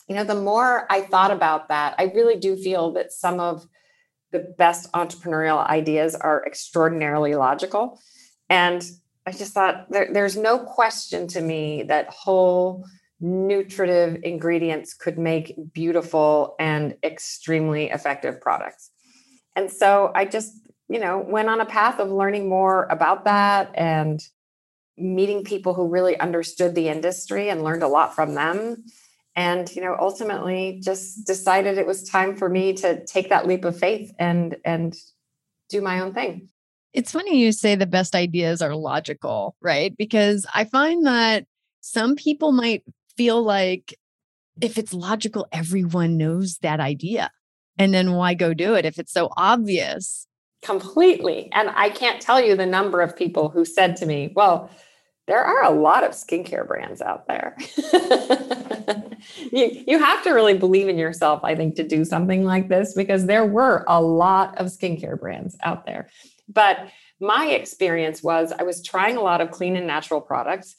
you 0.09 0.15
know, 0.15 0.25
the 0.25 0.35
more 0.35 0.87
I 0.91 1.03
thought 1.03 1.31
about 1.31 1.69
that, 1.69 1.95
I 1.99 2.05
really 2.15 2.37
do 2.37 2.57
feel 2.57 2.93
that 2.93 3.13
some 3.13 3.41
of 3.41 3.67
the 4.33 4.41
best 4.59 4.91
entrepreneurial 4.93 5.65
ideas 5.67 6.15
are 6.15 6.45
extraordinarily 6.47 7.35
logical. 7.35 8.01
And 8.49 8.85
I 9.27 9.33
just 9.33 9.53
thought 9.53 9.91
there, 9.91 10.09
there's 10.13 10.37
no 10.37 10.59
question 10.59 11.29
to 11.29 11.41
me 11.41 11.85
that 11.85 12.09
whole 12.09 12.85
nutritive 13.21 14.19
ingredients 14.25 14.95
could 14.95 15.19
make 15.19 15.55
beautiful 15.73 16.57
and 16.59 16.97
extremely 17.05 17.89
effective 17.91 18.41
products. 18.41 18.91
And 19.55 19.71
so 19.71 20.11
I 20.15 20.25
just, 20.25 20.53
you 20.89 20.99
know, 20.99 21.19
went 21.19 21.49
on 21.49 21.61
a 21.61 21.67
path 21.67 22.01
of 22.01 22.11
learning 22.11 22.49
more 22.49 22.87
about 22.91 23.25
that 23.27 23.71
and 23.75 24.21
meeting 24.99 25.45
people 25.45 25.73
who 25.73 25.89
really 25.89 26.19
understood 26.19 26.75
the 26.75 26.89
industry 26.89 27.49
and 27.49 27.63
learned 27.63 27.83
a 27.83 27.89
lot 27.89 28.15
from 28.15 28.35
them 28.35 28.85
and 29.35 29.75
you 29.75 29.83
know 29.83 29.97
ultimately 29.99 30.81
just 30.83 31.27
decided 31.27 31.79
it 31.79 31.87
was 31.87 32.09
time 32.09 32.37
for 32.37 32.49
me 32.49 32.73
to 32.75 33.05
take 33.07 33.29
that 33.31 33.47
leap 33.47 33.65
of 33.65 33.79
faith 33.79 34.13
and 34.19 34.57
and 34.65 34.95
do 35.69 35.81
my 35.81 36.01
own 36.01 36.13
thing. 36.13 36.49
It's 36.93 37.13
funny 37.13 37.41
you 37.41 37.53
say 37.53 37.75
the 37.75 37.87
best 37.87 38.15
ideas 38.15 38.61
are 38.61 38.75
logical 38.75 39.57
right? 39.61 39.97
Because 39.97 40.47
i 40.55 40.65
find 40.65 41.07
that 41.07 41.47
some 41.81 42.15
people 42.17 42.53
might 42.53 42.85
feel 43.17 43.43
like 43.43 43.99
if 44.61 44.79
it's 44.79 44.93
logical 44.93 45.47
everyone 45.53 46.17
knows 46.17 46.59
that 46.59 46.81
idea. 46.81 47.31
And 47.79 47.95
then 47.95 48.13
why 48.13 48.35
go 48.35 48.53
do 48.53 48.75
it 48.75 48.85
if 48.85 48.99
it's 48.99 49.13
so 49.13 49.31
obvious? 49.37 50.27
Completely. 50.63 51.51
And 51.53 51.71
i 51.71 51.89
can't 51.89 52.21
tell 52.21 52.41
you 52.41 52.55
the 52.55 52.67
number 52.67 53.01
of 53.01 53.17
people 53.17 53.49
who 53.49 53.65
said 53.65 53.97
to 53.97 54.07
me 54.07 54.33
well 54.37 54.71
there 55.27 55.45
are 55.45 55.65
a 55.65 55.71
lot 55.71 56.03
of 56.05 56.13
skincare 56.13 56.67
brands 56.67 57.01
out 57.01 57.27
there. 57.29 57.57
you, 59.53 59.85
you 59.87 59.99
have 59.99 60.23
to 60.25 60.33
really 60.33 60.59
believe 60.59 60.89
in 60.89 60.99
yourself, 60.99 61.45
I 61.45 61.55
think, 61.55 61.77
to 61.77 61.87
do 61.87 62.05
something 62.05 62.45
like 62.45 62.69
this 62.69 62.95
because 62.95 63.27
there 63.27 63.47
were 63.47 63.85
a 63.87 64.03
lot 64.03 64.59
of 64.59 64.67
skincare 64.67 65.19
brands 65.19 65.57
out 65.63 65.87
there. 65.87 66.09
But 66.49 66.89
my 67.21 67.47
experience 67.47 68.23
was 68.23 68.53
I 68.53 68.65
was 68.65 68.83
trying 68.83 69.17
a 69.17 69.23
lot 69.23 69.41
of 69.41 69.53
clean 69.53 69.77
and 69.77 69.87
natural 69.87 70.21
products, 70.21 70.75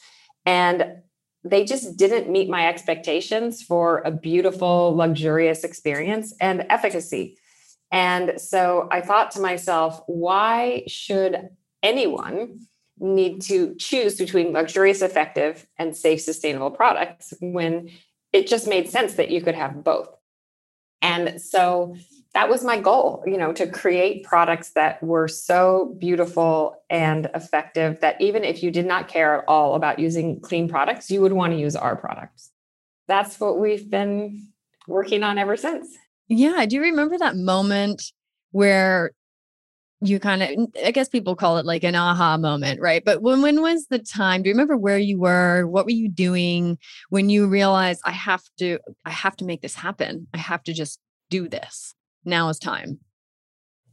and 0.45 0.97
they 1.45 1.63
just 1.63 1.97
didn't 1.97 2.29
meet 2.29 2.49
my 2.49 2.67
expectations 2.67 3.61
for 3.61 4.01
a 4.05 4.11
beautiful, 4.11 4.95
luxurious 4.95 5.63
experience 5.63 6.33
and 6.39 6.65
efficacy. 6.69 7.37
And 7.91 8.41
so 8.41 8.87
I 8.91 9.01
thought 9.01 9.31
to 9.31 9.39
myself, 9.39 10.01
why 10.07 10.83
should 10.87 11.49
anyone? 11.81 12.59
Need 12.99 13.41
to 13.43 13.75
choose 13.75 14.17
between 14.17 14.53
luxurious, 14.53 15.01
effective, 15.01 15.67
and 15.77 15.95
safe, 15.95 16.21
sustainable 16.21 16.71
products 16.71 17.33
when 17.41 17.89
it 18.31 18.47
just 18.47 18.67
made 18.67 18.89
sense 18.89 19.15
that 19.15 19.29
you 19.29 19.41
could 19.41 19.55
have 19.55 19.83
both. 19.83 20.09
And 21.01 21.41
so 21.41 21.95
that 22.33 22.49
was 22.49 22.63
my 22.63 22.79
goal, 22.79 23.23
you 23.27 23.37
know, 23.37 23.53
to 23.53 23.67
create 23.67 24.23
products 24.23 24.71
that 24.71 25.01
were 25.03 25.27
so 25.27 25.95
beautiful 25.99 26.75
and 26.89 27.29
effective 27.35 27.99
that 28.01 28.19
even 28.19 28.43
if 28.43 28.63
you 28.63 28.71
did 28.71 28.87
not 28.87 29.07
care 29.07 29.39
at 29.39 29.45
all 29.47 29.75
about 29.75 29.99
using 29.99 30.39
clean 30.39 30.67
products, 30.67 31.11
you 31.11 31.21
would 31.21 31.33
want 31.33 31.53
to 31.53 31.59
use 31.59 31.75
our 31.75 31.95
products. 31.95 32.49
That's 33.07 33.39
what 33.39 33.59
we've 33.59 33.89
been 33.89 34.47
working 34.87 35.23
on 35.23 35.37
ever 35.37 35.55
since. 35.57 35.95
Yeah. 36.27 36.65
Do 36.65 36.77
you 36.77 36.81
remember 36.81 37.17
that 37.19 37.35
moment 37.35 38.11
where 38.51 39.11
you 40.09 40.19
kind 40.19 40.43
of 40.43 40.49
i 40.85 40.91
guess 40.91 41.09
people 41.09 41.35
call 41.35 41.57
it 41.57 41.65
like 41.65 41.83
an 41.83 41.95
aha 41.95 42.37
moment 42.37 42.79
right? 42.81 43.03
But 43.03 43.21
when 43.21 43.41
when 43.41 43.61
was 43.61 43.87
the 43.87 43.99
time 43.99 44.43
do 44.43 44.49
you 44.49 44.53
remember 44.53 44.77
where 44.77 44.97
you 44.97 45.19
were? 45.19 45.67
What 45.67 45.85
were 45.85 45.91
you 45.91 46.09
doing 46.09 46.77
when 47.09 47.29
you 47.29 47.47
realized 47.47 48.01
i 48.05 48.11
have 48.11 48.43
to 48.59 48.79
i 49.05 49.09
have 49.09 49.35
to 49.37 49.45
make 49.45 49.61
this 49.61 49.75
happen. 49.75 50.27
I 50.33 50.37
have 50.37 50.63
to 50.63 50.73
just 50.73 50.99
do 51.29 51.47
this. 51.47 51.95
Now 52.25 52.49
is 52.49 52.59
time. 52.59 52.99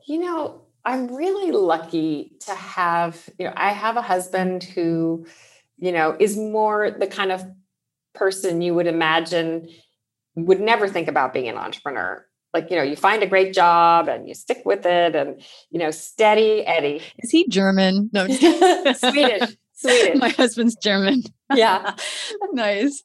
You 0.06 0.18
know 0.18 0.62
i'm 0.84 1.14
really 1.14 1.52
lucky 1.52 2.32
to 2.40 2.54
have 2.54 3.28
you 3.38 3.46
know 3.46 3.52
i 3.56 3.70
have 3.70 3.96
a 3.96 4.02
husband 4.02 4.64
who 4.64 5.26
you 5.76 5.92
know 5.92 6.16
is 6.18 6.36
more 6.36 6.90
the 6.90 7.06
kind 7.06 7.32
of 7.32 7.44
person 8.14 8.62
you 8.62 8.74
would 8.74 8.86
imagine 8.86 9.68
would 10.36 10.60
never 10.60 10.88
think 10.88 11.08
about 11.08 11.32
being 11.32 11.48
an 11.48 11.56
entrepreneur 11.56 12.24
like 12.54 12.70
you 12.70 12.76
know 12.76 12.82
you 12.82 12.96
find 12.96 13.22
a 13.22 13.26
great 13.26 13.52
job 13.54 14.08
and 14.08 14.28
you 14.28 14.34
stick 14.34 14.62
with 14.64 14.84
it 14.86 15.14
and 15.14 15.42
you 15.70 15.78
know 15.78 15.90
steady 15.90 16.64
eddie. 16.66 17.02
Is 17.18 17.30
he 17.30 17.48
german? 17.48 18.10
No 18.12 18.26
swedish 18.94 19.56
swedish. 19.74 20.18
My 20.18 20.30
husband's 20.30 20.76
german. 20.76 21.22
Yeah. 21.54 21.94
Nice. 22.52 23.04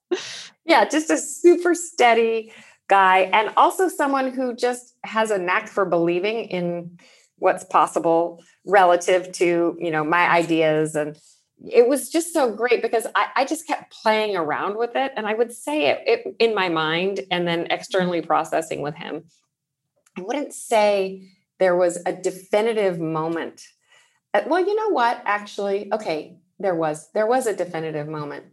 Yeah 0.65 0.85
just 0.85 1.09
a 1.09 1.17
super 1.17 1.75
steady 1.75 2.51
guy 2.87 3.29
and 3.33 3.51
also 3.57 3.87
someone 3.87 4.31
who 4.31 4.55
just 4.55 4.95
has 5.03 5.31
a 5.31 5.37
knack 5.37 5.67
for 5.67 5.85
believing 5.85 6.45
in 6.45 6.97
what's 7.37 7.63
possible 7.65 8.41
relative 8.65 9.31
to 9.33 9.77
you 9.79 9.91
know 9.91 10.03
my 10.03 10.29
ideas 10.29 10.95
and 10.95 11.17
it 11.63 11.87
was 11.87 12.09
just 12.09 12.33
so 12.33 12.53
great 12.53 12.81
because 12.81 13.07
I, 13.15 13.27
I, 13.35 13.45
just 13.45 13.65
kept 13.65 13.93
playing 14.03 14.35
around 14.35 14.77
with 14.77 14.91
it 14.95 15.13
and 15.15 15.25
I 15.25 15.33
would 15.33 15.51
say 15.51 15.87
it, 15.87 16.01
it, 16.05 16.35
in 16.39 16.53
my 16.53 16.69
mind 16.69 17.21
and 17.31 17.47
then 17.47 17.67
externally 17.69 18.21
processing 18.21 18.81
with 18.81 18.95
him. 18.95 19.23
I 20.17 20.21
wouldn't 20.21 20.53
say 20.53 21.29
there 21.59 21.75
was 21.75 21.97
a 22.05 22.13
definitive 22.13 22.99
moment. 22.99 23.61
Uh, 24.33 24.41
well, 24.47 24.59
you 24.59 24.75
know 24.75 24.89
what? 24.89 25.21
Actually, 25.25 25.91
okay, 25.93 26.37
there 26.59 26.75
was 26.75 27.09
there 27.13 27.27
was 27.27 27.47
a 27.47 27.55
definitive 27.55 28.07
moment 28.07 28.45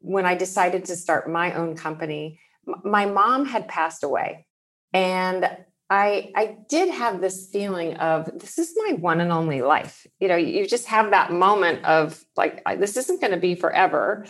when 0.00 0.26
I 0.26 0.34
decided 0.34 0.84
to 0.86 0.96
start 0.96 1.30
my 1.30 1.54
own 1.54 1.76
company. 1.76 2.40
My 2.84 3.06
mom 3.06 3.46
had 3.46 3.68
passed 3.68 4.02
away 4.02 4.46
and 4.92 5.48
I 5.90 6.30
I 6.36 6.56
did 6.68 6.88
have 6.88 7.20
this 7.20 7.48
feeling 7.52 7.96
of 7.96 8.30
this 8.38 8.58
is 8.58 8.72
my 8.76 8.92
one 8.94 9.20
and 9.20 9.32
only 9.32 9.60
life. 9.60 10.06
You 10.20 10.28
know, 10.28 10.36
you 10.36 10.66
just 10.66 10.86
have 10.86 11.10
that 11.10 11.32
moment 11.32 11.84
of 11.84 12.24
like 12.36 12.62
this 12.78 12.96
isn't 12.96 13.20
going 13.20 13.32
to 13.32 13.40
be 13.40 13.56
forever, 13.56 14.24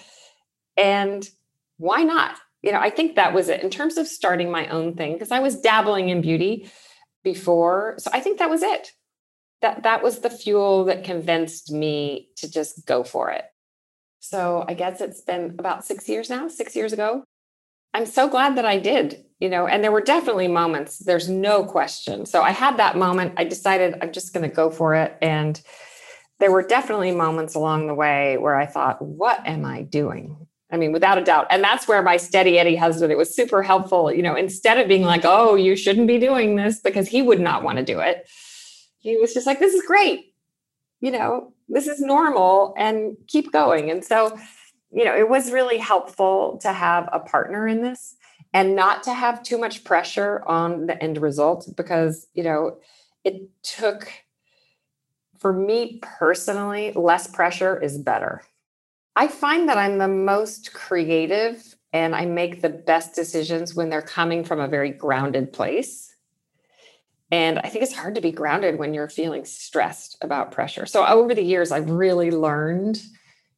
and 0.79 1.29
why 1.77 2.03
not? 2.03 2.37
You 2.63 2.73
know, 2.73 2.81
I 2.81 2.89
think 2.89 3.17
that 3.17 3.35
was 3.35 3.49
it 3.51 3.63
in 3.63 3.71
terms 3.71 3.99
of 3.99 4.09
starting 4.09 4.51
my 4.51 4.69
own 4.69 4.95
thing 4.95 5.13
because 5.13 5.31
I 5.31 5.41
was 5.41 5.61
dabbling 5.61 6.09
in 6.09 6.23
beauty 6.23 6.71
before, 7.23 7.97
so 7.99 8.11
I 8.13 8.21
think 8.21 8.39
that 8.39 8.51
was 8.51 8.63
it. 8.63 8.93
That 9.61 9.83
that 9.83 10.03
was 10.03 10.21
the 10.21 10.31
fuel 10.31 10.87
that 10.87 11.05
convinced 11.05 11.71
me 11.71 12.31
to 12.37 12.51
just 12.51 12.87
go 12.87 13.05
for 13.05 13.31
it. 13.31 13.45
So 14.21 14.65
I 14.67 14.73
guess 14.73 15.03
it's 15.03 15.21
been 15.21 15.57
about 15.59 15.85
six 15.85 16.09
years 16.09 16.31
now. 16.31 16.49
Six 16.49 16.75
years 16.75 16.95
ago, 16.95 17.25
I'm 17.93 18.07
so 18.07 18.31
glad 18.31 18.57
that 18.57 18.65
I 18.65 18.79
did 18.79 19.27
you 19.41 19.49
know 19.49 19.67
and 19.67 19.83
there 19.83 19.93
were 19.93 20.01
definitely 20.01 20.49
moments 20.49 20.99
there's 20.99 21.29
no 21.29 21.65
question 21.65 22.25
so 22.27 22.43
i 22.43 22.51
had 22.51 22.77
that 22.77 22.97
moment 22.97 23.33
i 23.37 23.45
decided 23.45 23.95
i'm 24.01 24.13
just 24.13 24.33
going 24.33 24.49
to 24.49 24.55
go 24.55 24.71
for 24.71 24.95
it 24.95 25.17
and 25.21 25.63
there 26.41 26.51
were 26.51 26.63
definitely 26.63 27.13
moments 27.13 27.55
along 27.55 27.87
the 27.87 27.95
way 27.95 28.37
where 28.39 28.57
I 28.57 28.67
thought, 28.67 29.01
what 29.01 29.47
am 29.47 29.65
I 29.65 29.83
doing? 29.83 30.47
I 30.73 30.77
mean, 30.77 30.93
without 30.93 31.19
a 31.19 31.25
doubt. 31.25 31.47
And 31.51 31.63
that's 31.63 31.87
where 31.87 32.03
my 32.03 32.17
steady 32.17 32.59
Eddie 32.59 32.77
husband, 32.77 33.13
it 33.13 33.19
was 33.19 33.35
super 33.35 33.63
helpful. 33.63 34.13
You 34.13 34.23
know, 34.23 34.35
instead 34.35 34.79
of 34.79 34.89
being 34.89 35.03
like, 35.03 35.25
oh, 35.25 35.55
you 35.55 35.77
shouldn't 35.77 36.07
be 36.07 36.19
doing 36.19 36.57
this 36.57 36.81
because 36.81 37.09
he 37.09 37.23
would 37.23 37.41
not 37.41 37.63
want 37.63 37.79
to 37.79 37.85
do 37.85 38.01
it, 38.01 38.29
he 38.99 39.17
was 39.17 39.35
just 39.35 39.47
like, 39.47 39.59
this 39.59 39.75
is 39.75 39.83
great. 39.87 40.35
You 41.01 41.11
know, 41.11 41.53
this 41.69 41.87
is 41.87 42.01
normal 42.01 42.75
and 42.77 43.17
keep 43.27 43.53
going. 43.53 43.91
And 43.91 44.05
so, 44.05 44.39
you 44.93 45.05
know, 45.05 45.17
it 45.17 45.29
was 45.29 45.51
really 45.51 45.79
helpful 45.79 46.59
to 46.63 46.73
have 46.73 47.09
a 47.13 47.21
partner 47.21 47.69
in 47.69 47.83
this 47.83 48.17
and 48.53 48.75
not 48.75 49.03
to 49.05 49.15
have 49.15 49.43
too 49.43 49.59
much 49.59 49.85
pressure 49.85 50.43
on 50.47 50.87
the 50.87 51.01
end 51.03 51.19
result 51.19 51.69
because, 51.77 52.27
you 52.35 52.43
know, 52.43 52.79
it 53.25 53.49
took, 53.63 54.13
for 55.39 55.53
me 55.53 56.01
personally, 56.03 56.93
less 56.93 57.27
pressure 57.27 57.81
is 57.81 57.99
better. 57.99 58.43
I 59.17 59.29
find 59.29 59.69
that 59.69 59.79
I'm 59.79 59.99
the 59.99 60.09
most 60.09 60.73
creative 60.73 61.77
and 61.93 62.15
I 62.15 62.27
make 62.27 62.63
the 62.63 62.71
best 62.71 63.15
decisions 63.15 63.75
when 63.75 63.91
they're 63.91 64.03
coming 64.03 64.45
from 64.45 64.61
a 64.61 64.69
very 64.69 64.91
grounded 64.91 65.53
place. 65.53 66.15
And 67.33 67.61
I 67.61 67.69
think 67.69 67.85
it's 67.85 67.95
hard 67.95 68.17
to 68.17 68.21
be 68.21 68.33
grounded 68.33 68.79
when 68.79 68.93
you're 68.95 69.09
feeling 69.09 69.45
stressed 69.45 70.17
about 70.21 70.51
pressure. 70.51 70.87
So 70.87 71.07
over 71.07 71.35
the 71.35 71.45
years, 71.45 71.71
I've 71.71 71.91
really 71.91 72.31
learned 72.31 73.01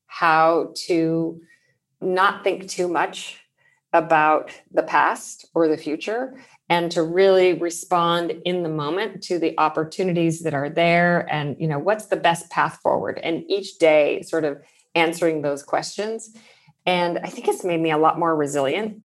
how 0.06 0.74
to 0.86 1.40
not 2.00 2.44
think 2.44 2.68
too 2.68 2.88
much 2.88 3.41
about 3.92 4.50
the 4.72 4.82
past 4.82 5.46
or 5.54 5.68
the 5.68 5.76
future 5.76 6.34
and 6.68 6.90
to 6.92 7.02
really 7.02 7.54
respond 7.54 8.30
in 8.44 8.62
the 8.62 8.68
moment 8.68 9.22
to 9.24 9.38
the 9.38 9.58
opportunities 9.58 10.40
that 10.40 10.54
are 10.54 10.70
there 10.70 11.30
and 11.30 11.56
you 11.58 11.66
know 11.66 11.78
what's 11.78 12.06
the 12.06 12.16
best 12.16 12.50
path 12.50 12.78
forward? 12.82 13.20
And 13.22 13.44
each 13.48 13.78
day 13.78 14.22
sort 14.22 14.44
of 14.44 14.58
answering 14.94 15.42
those 15.42 15.62
questions. 15.62 16.34
And 16.84 17.18
i 17.20 17.28
think 17.28 17.46
it's 17.48 17.64
made 17.64 17.80
me 17.80 17.90
a 17.90 17.98
lot 17.98 18.18
more 18.18 18.34
resilient 18.34 19.02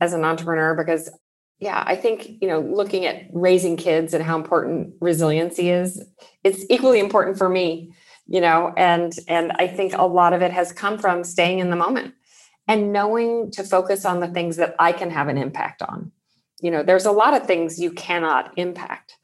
as 0.00 0.12
an 0.12 0.24
entrepreneur 0.24 0.74
because 0.74 1.10
yeah 1.58 1.82
i 1.86 1.96
think 1.96 2.28
you 2.40 2.48
know 2.48 2.60
looking 2.60 3.06
at 3.06 3.24
raising 3.32 3.76
kids 3.76 4.14
and 4.14 4.22
how 4.22 4.36
important 4.36 4.94
resiliency 5.00 5.70
is 5.70 6.02
it's 6.44 6.64
equally 6.68 7.00
important 7.00 7.38
for 7.38 7.48
me 7.48 7.92
you 8.26 8.40
know 8.40 8.72
and 8.76 9.18
and 9.28 9.52
i 9.52 9.66
think 9.66 9.94
a 9.94 10.06
lot 10.06 10.32
of 10.32 10.42
it 10.42 10.50
has 10.50 10.72
come 10.72 10.98
from 10.98 11.24
staying 11.24 11.58
in 11.58 11.70
the 11.70 11.76
moment 11.76 12.14
and 12.68 12.92
knowing 12.92 13.50
to 13.52 13.62
focus 13.62 14.04
on 14.04 14.20
the 14.20 14.28
things 14.28 14.56
that 14.56 14.74
I 14.78 14.92
can 14.92 15.10
have 15.10 15.28
an 15.28 15.38
impact 15.38 15.82
on. 15.82 16.12
You 16.60 16.70
know, 16.70 16.82
there's 16.82 17.06
a 17.06 17.12
lot 17.12 17.34
of 17.34 17.46
things 17.46 17.78
you 17.80 17.92
cannot 17.92 18.52
impact. 18.56 19.16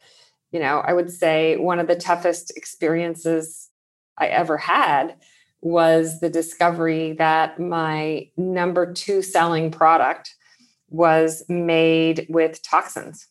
You 0.53 0.61
know, 0.61 0.79
I 0.79 0.93
would 0.93 1.11
say 1.11 1.57
one 1.57 1.79
of 1.79 1.87
the 1.87 1.97
toughest 1.97 2.57
experiences 2.57 3.71
I 4.19 4.27
ever 4.27 4.59
had 4.59 5.17
was 5.63 6.21
the 6.21 6.29
discovery 6.29 7.13
that 7.13 7.59
my 7.59 8.29
number 8.37 8.93
two 8.93 9.23
selling 9.23 9.71
product 9.71 10.35
was 10.91 11.43
made 11.49 12.27
with 12.29 12.63
toxins. 12.63 13.29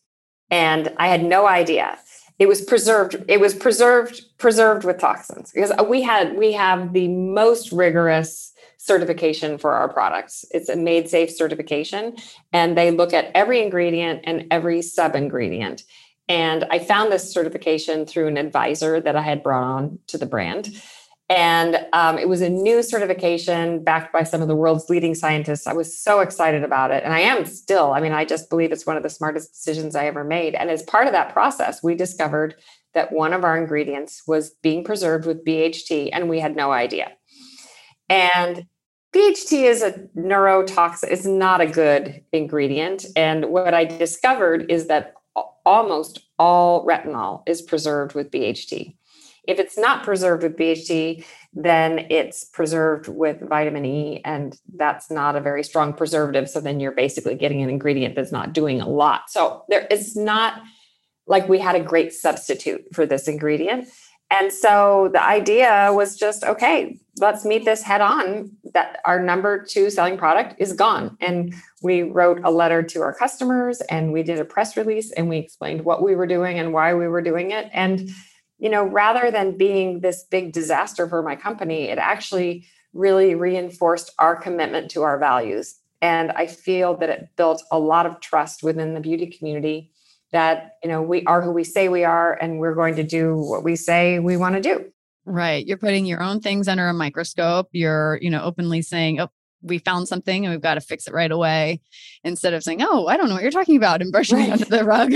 And 0.50 0.92
I 0.96 1.08
had 1.08 1.22
no 1.22 1.46
idea. 1.46 1.98
It 2.38 2.48
was 2.48 2.60
preserved, 2.60 3.22
it 3.28 3.40
was 3.40 3.54
preserved, 3.54 4.22
preserved 4.38 4.84
with 4.84 4.98
toxins 4.98 5.52
because 5.52 5.72
we 5.88 6.02
had 6.02 6.36
we 6.36 6.52
have 6.52 6.92
the 6.92 7.08
most 7.08 7.70
rigorous 7.70 8.51
certification 8.84 9.58
for 9.58 9.74
our 9.74 9.88
products. 9.88 10.44
It's 10.50 10.68
a 10.68 10.74
made 10.74 11.08
safe 11.08 11.30
certification, 11.30 12.16
and 12.52 12.76
they 12.76 12.90
look 12.90 13.12
at 13.12 13.30
every 13.32 13.62
ingredient 13.62 14.22
and 14.24 14.46
every 14.50 14.82
sub 14.82 15.14
ingredient. 15.14 15.84
And 16.28 16.64
I 16.70 16.80
found 16.80 17.12
this 17.12 17.32
certification 17.32 18.06
through 18.06 18.26
an 18.26 18.36
advisor 18.36 19.00
that 19.00 19.14
I 19.14 19.22
had 19.22 19.42
brought 19.42 19.62
on 19.62 19.98
to 20.08 20.18
the 20.18 20.26
brand. 20.26 20.82
And 21.28 21.86
um, 21.92 22.18
it 22.18 22.28
was 22.28 22.40
a 22.40 22.50
new 22.50 22.82
certification 22.82 23.84
backed 23.84 24.12
by 24.12 24.24
some 24.24 24.42
of 24.42 24.48
the 24.48 24.56
world's 24.56 24.90
leading 24.90 25.14
scientists. 25.14 25.66
I 25.66 25.72
was 25.72 25.96
so 25.96 26.20
excited 26.20 26.64
about 26.64 26.90
it. 26.90 27.04
And 27.04 27.12
I 27.12 27.20
am 27.20 27.46
still. 27.46 27.92
I 27.92 28.00
mean, 28.00 28.12
I 28.12 28.24
just 28.24 28.50
believe 28.50 28.72
it's 28.72 28.86
one 28.86 28.96
of 28.96 29.02
the 29.02 29.10
smartest 29.10 29.52
decisions 29.52 29.94
I 29.94 30.06
ever 30.06 30.24
made. 30.24 30.54
And 30.54 30.70
as 30.70 30.82
part 30.82 31.06
of 31.06 31.12
that 31.12 31.32
process, 31.32 31.82
we 31.82 31.94
discovered 31.94 32.56
that 32.94 33.12
one 33.12 33.32
of 33.32 33.44
our 33.44 33.56
ingredients 33.56 34.22
was 34.26 34.50
being 34.62 34.84
preserved 34.84 35.24
with 35.24 35.44
BHT, 35.44 36.10
and 36.12 36.28
we 36.28 36.40
had 36.40 36.56
no 36.56 36.72
idea. 36.72 37.12
And 38.08 38.66
BHT 39.12 39.64
is 39.64 39.82
a 39.82 39.92
neurotoxin. 40.16 41.10
It's 41.10 41.26
not 41.26 41.60
a 41.60 41.66
good 41.66 42.24
ingredient. 42.32 43.04
And 43.14 43.46
what 43.46 43.74
I 43.74 43.84
discovered 43.84 44.70
is 44.70 44.86
that 44.86 45.14
almost 45.64 46.20
all 46.38 46.86
retinol 46.86 47.42
is 47.46 47.62
preserved 47.62 48.14
with 48.14 48.30
BHT. 48.30 48.96
If 49.46 49.58
it's 49.58 49.76
not 49.76 50.04
preserved 50.04 50.44
with 50.44 50.56
BHT, 50.56 51.24
then 51.52 52.06
it's 52.10 52.44
preserved 52.44 53.08
with 53.08 53.46
vitamin 53.46 53.84
E, 53.84 54.22
and 54.24 54.56
that's 54.74 55.10
not 55.10 55.36
a 55.36 55.40
very 55.40 55.64
strong 55.64 55.92
preservative. 55.92 56.48
So 56.48 56.60
then 56.60 56.80
you're 56.80 56.92
basically 56.92 57.34
getting 57.34 57.60
an 57.60 57.68
ingredient 57.68 58.14
that's 58.14 58.32
not 58.32 58.52
doing 58.52 58.80
a 58.80 58.88
lot. 58.88 59.28
So 59.28 59.64
there 59.68 59.86
is 59.90 60.16
not 60.16 60.62
like 61.26 61.48
we 61.48 61.58
had 61.58 61.74
a 61.74 61.80
great 61.80 62.12
substitute 62.12 62.82
for 62.94 63.04
this 63.04 63.28
ingredient. 63.28 63.88
And 64.30 64.52
so 64.52 65.10
the 65.12 65.22
idea 65.22 65.90
was 65.92 66.16
just 66.16 66.44
okay, 66.44 66.98
let's 67.18 67.44
meet 67.44 67.64
this 67.64 67.82
head 67.82 68.00
on 68.00 68.50
that 68.72 69.00
our 69.04 69.20
number 69.20 69.64
two 69.64 69.90
selling 69.90 70.16
product 70.16 70.54
is 70.58 70.72
gone. 70.72 71.16
And 71.20 71.54
we 71.82 72.02
wrote 72.02 72.40
a 72.42 72.50
letter 72.50 72.82
to 72.82 73.00
our 73.02 73.14
customers 73.14 73.80
and 73.82 74.12
we 74.12 74.22
did 74.22 74.38
a 74.38 74.44
press 74.44 74.76
release 74.76 75.12
and 75.12 75.28
we 75.28 75.38
explained 75.38 75.84
what 75.84 76.02
we 76.02 76.14
were 76.14 76.26
doing 76.26 76.58
and 76.58 76.72
why 76.72 76.94
we 76.94 77.08
were 77.08 77.22
doing 77.22 77.50
it. 77.50 77.68
And, 77.72 78.10
you 78.58 78.70
know, 78.70 78.84
rather 78.84 79.30
than 79.30 79.58
being 79.58 80.00
this 80.00 80.24
big 80.30 80.52
disaster 80.52 81.08
for 81.08 81.22
my 81.22 81.36
company, 81.36 81.84
it 81.88 81.98
actually 81.98 82.66
really 82.94 83.34
reinforced 83.34 84.12
our 84.18 84.36
commitment 84.36 84.90
to 84.92 85.02
our 85.02 85.18
values. 85.18 85.78
And 86.00 86.32
I 86.32 86.46
feel 86.46 86.96
that 86.96 87.10
it 87.10 87.28
built 87.36 87.62
a 87.70 87.78
lot 87.78 88.06
of 88.06 88.20
trust 88.20 88.62
within 88.62 88.94
the 88.94 89.00
beauty 89.00 89.26
community 89.26 89.90
that 90.32 90.78
you 90.82 90.88
know 90.88 91.02
we 91.02 91.22
are 91.24 91.42
who 91.42 91.52
we 91.52 91.62
say 91.62 91.88
we 91.88 92.04
are 92.04 92.32
and 92.40 92.58
we're 92.58 92.74
going 92.74 92.96
to 92.96 93.02
do 93.02 93.36
what 93.36 93.62
we 93.62 93.76
say 93.76 94.18
we 94.18 94.36
want 94.36 94.54
to 94.54 94.62
do 94.62 94.90
right 95.24 95.66
you're 95.66 95.76
putting 95.76 96.06
your 96.06 96.22
own 96.22 96.40
things 96.40 96.68
under 96.68 96.88
a 96.88 96.94
microscope 96.94 97.68
you're 97.72 98.18
you 98.20 98.30
know 98.30 98.42
openly 98.42 98.82
saying 98.82 99.20
oh 99.20 99.28
we 99.64 99.78
found 99.78 100.08
something 100.08 100.44
and 100.44 100.52
we've 100.52 100.60
got 100.60 100.74
to 100.74 100.80
fix 100.80 101.06
it 101.06 101.14
right 101.14 101.30
away 101.30 101.80
instead 102.24 102.52
of 102.52 102.62
saying 102.62 102.82
oh 102.82 103.06
i 103.06 103.16
don't 103.16 103.28
know 103.28 103.34
what 103.34 103.42
you're 103.42 103.52
talking 103.52 103.76
about 103.76 104.02
and 104.02 104.10
brushing 104.10 104.38
right. 104.38 104.48
it 104.48 104.52
under 104.52 104.64
the 104.64 104.84
rug 104.84 105.12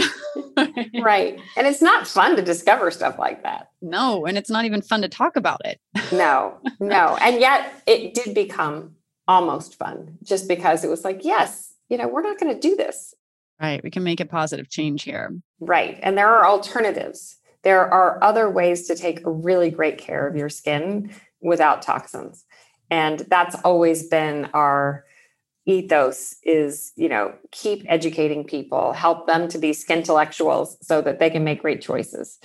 right 1.03 1.41
and 1.57 1.67
it's 1.67 1.83
not 1.83 2.07
fun 2.07 2.37
to 2.37 2.43
discover 2.43 2.91
stuff 2.91 3.19
like 3.19 3.43
that 3.43 3.71
no 3.83 4.25
and 4.27 4.39
it's 4.39 4.51
not 4.51 4.65
even 4.65 4.81
fun 4.81 5.03
to 5.03 5.09
talk 5.09 5.37
about 5.37 5.61
it 5.65 5.81
no 6.13 6.57
no 6.79 7.17
and 7.21 7.41
yet 7.41 7.83
it 7.87 8.15
did 8.15 8.35
become 8.35 8.95
almost 9.27 9.77
fun 9.77 10.17
just 10.23 10.47
because 10.47 10.85
it 10.85 10.89
was 10.89 11.05
like 11.05 11.25
yes 11.25 11.75
you 11.89 11.99
know 11.99 12.07
we're 12.07 12.23
not 12.23 12.39
going 12.39 12.55
to 12.55 12.61
do 12.61 12.77
this 12.77 13.15
Right. 13.61 13.83
We 13.83 13.91
can 13.91 14.05
make 14.05 14.21
a 14.21 14.27
positive 14.27 14.69
change 14.69 15.03
here. 15.03 15.35
Right. 15.61 15.99
And 16.03 16.17
there 16.17 16.29
are 16.29 16.47
alternatives. 16.47 17.37
There 17.67 17.93
are 17.93 18.23
other 18.23 18.49
ways 18.49 18.87
to 18.87 18.95
take 18.95 19.19
really 19.25 19.73
great 19.73 19.99
care 19.99 20.29
of 20.29 20.37
your 20.37 20.49
skin 20.49 21.11
without 21.41 21.83
toxins. 21.83 22.45
And 22.93 23.19
that's 23.29 23.57
always 23.65 24.07
been 24.07 24.45
our 24.55 25.05
ethos 25.67 26.37
is, 26.45 26.93
you 26.95 27.09
know, 27.09 27.35
keep 27.51 27.85
educating 27.89 28.45
people, 28.45 28.93
help 28.93 29.27
them 29.27 29.49
to 29.49 29.59
be 29.59 29.73
skin 29.73 29.99
intellectuals 29.99 30.79
so 30.81 31.03
that 31.03 31.19
they 31.19 31.29
can 31.29 31.43
make 31.43 31.61
great 31.61 31.83
choices. 31.83 32.39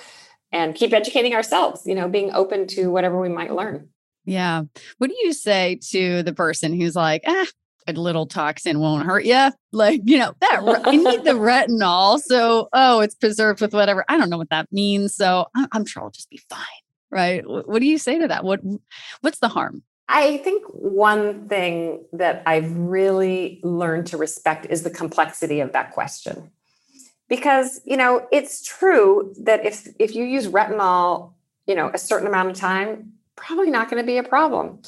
And 0.51 0.73
keep 0.73 0.91
educating 0.91 1.35
ourselves, 1.35 1.83
you 1.85 1.93
know, 1.93 2.09
being 2.09 2.33
open 2.33 2.65
to 2.69 2.87
whatever 2.87 3.21
we 3.21 3.29
might 3.29 3.53
learn. 3.53 3.89
Yeah. 4.25 4.63
What 4.97 5.11
do 5.11 5.15
you 5.21 5.33
say 5.33 5.79
to 5.91 6.23
the 6.23 6.33
person 6.33 6.73
who's 6.73 6.95
like, 6.95 7.21
ah, 7.27 7.45
a 7.87 7.93
little 7.93 8.25
toxin 8.25 8.79
won't 8.79 9.05
hurt 9.05 9.25
you. 9.25 9.51
Like, 9.71 10.01
you 10.05 10.19
know, 10.19 10.33
that 10.41 10.81
I 10.85 10.95
need 10.95 11.23
the 11.23 11.31
retinol. 11.31 12.19
So, 12.19 12.69
oh, 12.73 12.99
it's 12.99 13.15
preserved 13.15 13.61
with 13.61 13.73
whatever. 13.73 14.05
I 14.07 14.17
don't 14.17 14.29
know 14.29 14.37
what 14.37 14.49
that 14.49 14.71
means. 14.71 15.15
So 15.15 15.47
I'm 15.55 15.85
sure 15.85 16.03
I'll 16.03 16.11
just 16.11 16.29
be 16.29 16.41
fine. 16.49 16.59
Right. 17.09 17.43
What 17.45 17.79
do 17.79 17.85
you 17.85 17.97
say 17.97 18.19
to 18.19 18.27
that? 18.27 18.43
What 18.43 18.61
what's 19.21 19.39
the 19.39 19.49
harm? 19.49 19.83
I 20.07 20.37
think 20.37 20.65
one 20.67 21.47
thing 21.47 22.03
that 22.13 22.43
I've 22.45 22.75
really 22.75 23.59
learned 23.63 24.07
to 24.07 24.17
respect 24.17 24.67
is 24.69 24.83
the 24.83 24.89
complexity 24.89 25.61
of 25.61 25.73
that 25.73 25.91
question. 25.91 26.51
Because, 27.29 27.79
you 27.85 27.95
know, 27.95 28.27
it's 28.31 28.63
true 28.63 29.33
that 29.41 29.65
if 29.65 29.87
if 29.99 30.15
you 30.15 30.25
use 30.25 30.47
retinol, 30.47 31.33
you 31.65 31.75
know, 31.75 31.89
a 31.93 31.97
certain 31.97 32.27
amount 32.27 32.49
of 32.49 32.57
time, 32.57 33.13
probably 33.35 33.71
not 33.71 33.89
going 33.89 34.01
to 34.01 34.07
be 34.07 34.17
a 34.17 34.23
problem 34.23 34.81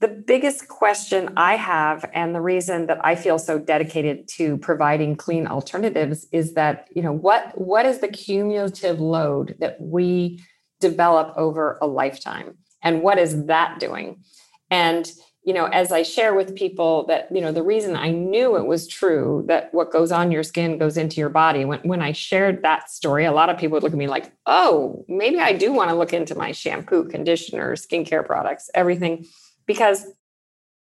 the 0.00 0.08
biggest 0.08 0.68
question 0.68 1.30
I 1.36 1.56
have, 1.56 2.08
and 2.14 2.34
the 2.34 2.40
reason 2.40 2.86
that 2.86 3.04
I 3.04 3.14
feel 3.14 3.38
so 3.38 3.58
dedicated 3.58 4.28
to 4.36 4.56
providing 4.58 5.14
clean 5.14 5.46
alternatives, 5.46 6.26
is 6.32 6.54
that 6.54 6.88
you 6.94 7.02
know 7.02 7.12
what 7.12 7.58
what 7.60 7.86
is 7.86 7.98
the 7.98 8.08
cumulative 8.08 8.98
load 8.98 9.56
that 9.60 9.80
we 9.80 10.42
develop 10.80 11.36
over 11.36 11.78
a 11.82 11.86
lifetime, 11.86 12.56
and 12.82 13.02
what 13.02 13.18
is 13.18 13.46
that 13.46 13.78
doing? 13.78 14.22
And 14.70 15.10
you 15.42 15.54
know, 15.54 15.66
as 15.66 15.90
I 15.90 16.02
share 16.02 16.34
with 16.34 16.54
people 16.54 17.06
that, 17.06 17.34
you 17.34 17.40
know, 17.40 17.50
the 17.50 17.62
reason 17.62 17.96
I 17.96 18.10
knew 18.10 18.56
it 18.56 18.66
was 18.66 18.86
true 18.86 19.44
that 19.48 19.72
what 19.72 19.90
goes 19.90 20.12
on 20.12 20.30
your 20.30 20.42
skin 20.42 20.76
goes 20.76 20.98
into 20.98 21.18
your 21.18 21.30
body, 21.30 21.64
when, 21.64 21.80
when 21.80 22.02
I 22.02 22.12
shared 22.12 22.62
that 22.62 22.90
story, 22.90 23.24
a 23.24 23.32
lot 23.32 23.48
of 23.48 23.56
people 23.56 23.76
would 23.76 23.82
look 23.82 23.92
at 23.92 23.98
me 23.98 24.06
like, 24.06 24.30
oh, 24.44 25.02
maybe 25.08 25.40
I 25.40 25.54
do 25.54 25.72
want 25.72 25.88
to 25.88 25.96
look 25.96 26.12
into 26.12 26.34
my 26.34 26.52
shampoo, 26.52 27.08
conditioner, 27.08 27.74
skincare 27.74 28.24
products, 28.24 28.68
everything, 28.74 29.24
because 29.70 30.04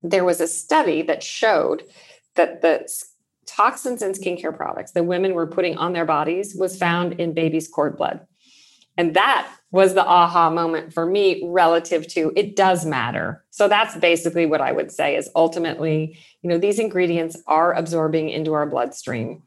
there 0.04 0.26
was 0.26 0.42
a 0.42 0.48
study 0.50 1.02
that 1.02 1.24
showed 1.24 1.84
that 2.36 2.62
the 2.62 2.86
toxins 3.46 4.02
in 4.02 4.12
skincare 4.12 4.54
products 4.54 4.92
that 4.92 5.06
women 5.06 5.34
were 5.34 5.48
putting 5.48 5.78
on 5.78 5.94
their 5.94 6.04
bodies 6.04 6.54
was 6.54 6.78
found 6.78 7.14
in 7.14 7.34
babies' 7.34 7.70
cord 7.70 7.96
blood. 7.96 8.28
And 8.98 9.14
that 9.14 9.50
was 9.72 9.94
the 9.94 10.06
aha 10.06 10.50
moment 10.50 10.92
for 10.92 11.06
me 11.06 11.42
relative 11.46 12.06
to 12.10 12.34
it 12.36 12.58
does 12.58 12.86
matter. 12.86 13.46
So 13.50 13.70
that's 13.70 13.96
basically 13.96 14.46
what 14.46 14.60
I 14.60 14.74
would 14.74 14.92
say 14.92 15.16
is 15.16 15.30
ultimately, 15.38 16.20
you 16.42 16.50
know, 16.50 16.58
these 16.58 16.78
ingredients 16.78 17.42
are 17.48 17.74
absorbing 17.74 18.28
into 18.28 18.52
our 18.52 18.66
bloodstream. 18.66 19.42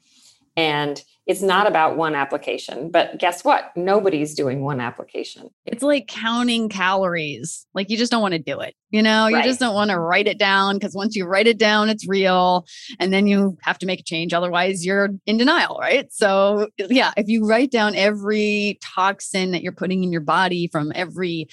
And 0.57 1.03
it's 1.29 1.43
not 1.43 1.67
about 1.67 1.99
one 1.99 2.15
application, 2.15 2.91
but 2.91 3.19
guess 3.19 3.45
what? 3.45 3.71
Nobody's 3.77 4.35
doing 4.35 4.63
one 4.63 4.81
application. 4.81 5.51
It's 5.67 5.83
like 5.83 6.07
counting 6.09 6.71
calories. 6.71 7.67
Like 7.75 7.91
you 7.91 7.99
just 7.99 8.11
don't 8.11 8.23
want 8.23 8.33
to 8.33 8.39
do 8.39 8.61
it. 8.61 8.75
You 8.89 9.03
know, 9.03 9.27
you 9.27 9.37
right. 9.37 9.45
just 9.45 9.61
don't 9.61 9.75
want 9.75 9.91
to 9.91 10.01
write 10.01 10.27
it 10.27 10.39
down 10.39 10.77
because 10.77 10.95
once 10.95 11.15
you 11.15 11.27
write 11.27 11.47
it 11.47 11.59
down, 11.59 11.91
it's 11.91 12.09
real. 12.09 12.65
And 12.99 13.13
then 13.13 13.27
you 13.27 13.59
have 13.61 13.79
to 13.81 13.87
make 13.87 14.01
a 14.01 14.05
change. 14.05 14.33
Otherwise, 14.33 14.87
you're 14.87 15.11
in 15.27 15.37
denial, 15.37 15.77
right? 15.79 16.11
So, 16.11 16.69
yeah, 16.79 17.13
if 17.19 17.29
you 17.29 17.47
write 17.47 17.71
down 17.71 17.95
every 17.95 18.79
toxin 18.83 19.51
that 19.51 19.63
you're 19.63 19.73
putting 19.73 20.03
in 20.03 20.11
your 20.11 20.23
body 20.23 20.67
from 20.73 20.93
every 20.95 21.49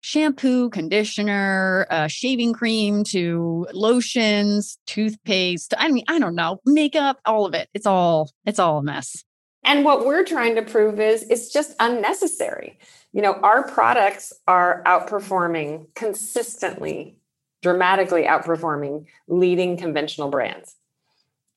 shampoo, 0.00 0.70
conditioner, 0.70 1.86
uh, 1.90 2.06
shaving 2.06 2.52
cream 2.52 3.04
to 3.04 3.66
lotions, 3.72 4.78
toothpaste. 4.86 5.74
I 5.78 5.90
mean, 5.90 6.04
I 6.08 6.18
don't 6.18 6.34
know, 6.34 6.60
makeup, 6.64 7.18
all 7.24 7.46
of 7.46 7.54
it. 7.54 7.68
It's 7.74 7.86
all 7.86 8.30
it's 8.44 8.58
all 8.58 8.78
a 8.78 8.82
mess. 8.82 9.24
And 9.64 9.84
what 9.84 10.06
we're 10.06 10.24
trying 10.24 10.54
to 10.54 10.62
prove 10.62 11.00
is 11.00 11.24
it's 11.24 11.52
just 11.52 11.74
unnecessary. 11.80 12.78
You 13.12 13.22
know, 13.22 13.34
our 13.34 13.66
products 13.66 14.32
are 14.46 14.82
outperforming 14.86 15.94
consistently, 15.94 17.16
dramatically 17.62 18.22
outperforming 18.22 19.06
leading 19.26 19.76
conventional 19.76 20.30
brands. 20.30 20.76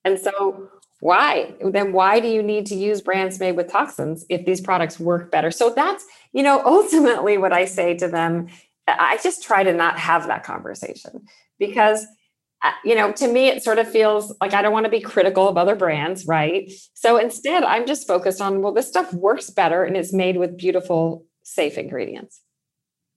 And 0.03 0.19
so 0.19 0.69
why 1.01 1.53
then 1.61 1.93
why 1.93 2.19
do 2.19 2.27
you 2.27 2.41
need 2.41 2.65
to 2.67 2.75
use 2.75 3.01
brands 3.01 3.39
made 3.39 3.53
with 3.53 3.69
toxins 3.69 4.23
if 4.29 4.45
these 4.45 4.61
products 4.61 4.99
work 4.99 5.31
better 5.31 5.49
so 5.49 5.71
that's 5.71 6.05
you 6.33 6.43
know 6.43 6.61
ultimately 6.65 7.37
what 7.37 7.53
i 7.53 7.65
say 7.65 7.95
to 7.95 8.07
them 8.07 8.47
i 8.87 9.17
just 9.23 9.43
try 9.43 9.63
to 9.63 9.73
not 9.73 9.97
have 9.97 10.27
that 10.27 10.43
conversation 10.43 11.25
because 11.59 12.05
uh, 12.63 12.71
you 12.83 12.95
know 12.95 13.11
to 13.11 13.27
me 13.27 13.47
it 13.47 13.63
sort 13.63 13.79
of 13.79 13.89
feels 13.89 14.35
like 14.41 14.53
i 14.53 14.61
don't 14.61 14.73
want 14.73 14.85
to 14.85 14.91
be 14.91 15.01
critical 15.01 15.47
of 15.47 15.57
other 15.57 15.75
brands 15.75 16.25
right? 16.25 16.71
So 16.93 17.17
instead 17.17 17.63
i'm 17.63 17.85
just 17.85 18.07
focused 18.07 18.41
on 18.41 18.61
well 18.61 18.73
this 18.73 18.87
stuff 18.87 19.13
works 19.13 19.49
better 19.49 19.83
and 19.83 19.95
it's 19.95 20.13
made 20.13 20.37
with 20.37 20.57
beautiful 20.57 21.25
safe 21.43 21.77
ingredients. 21.77 22.41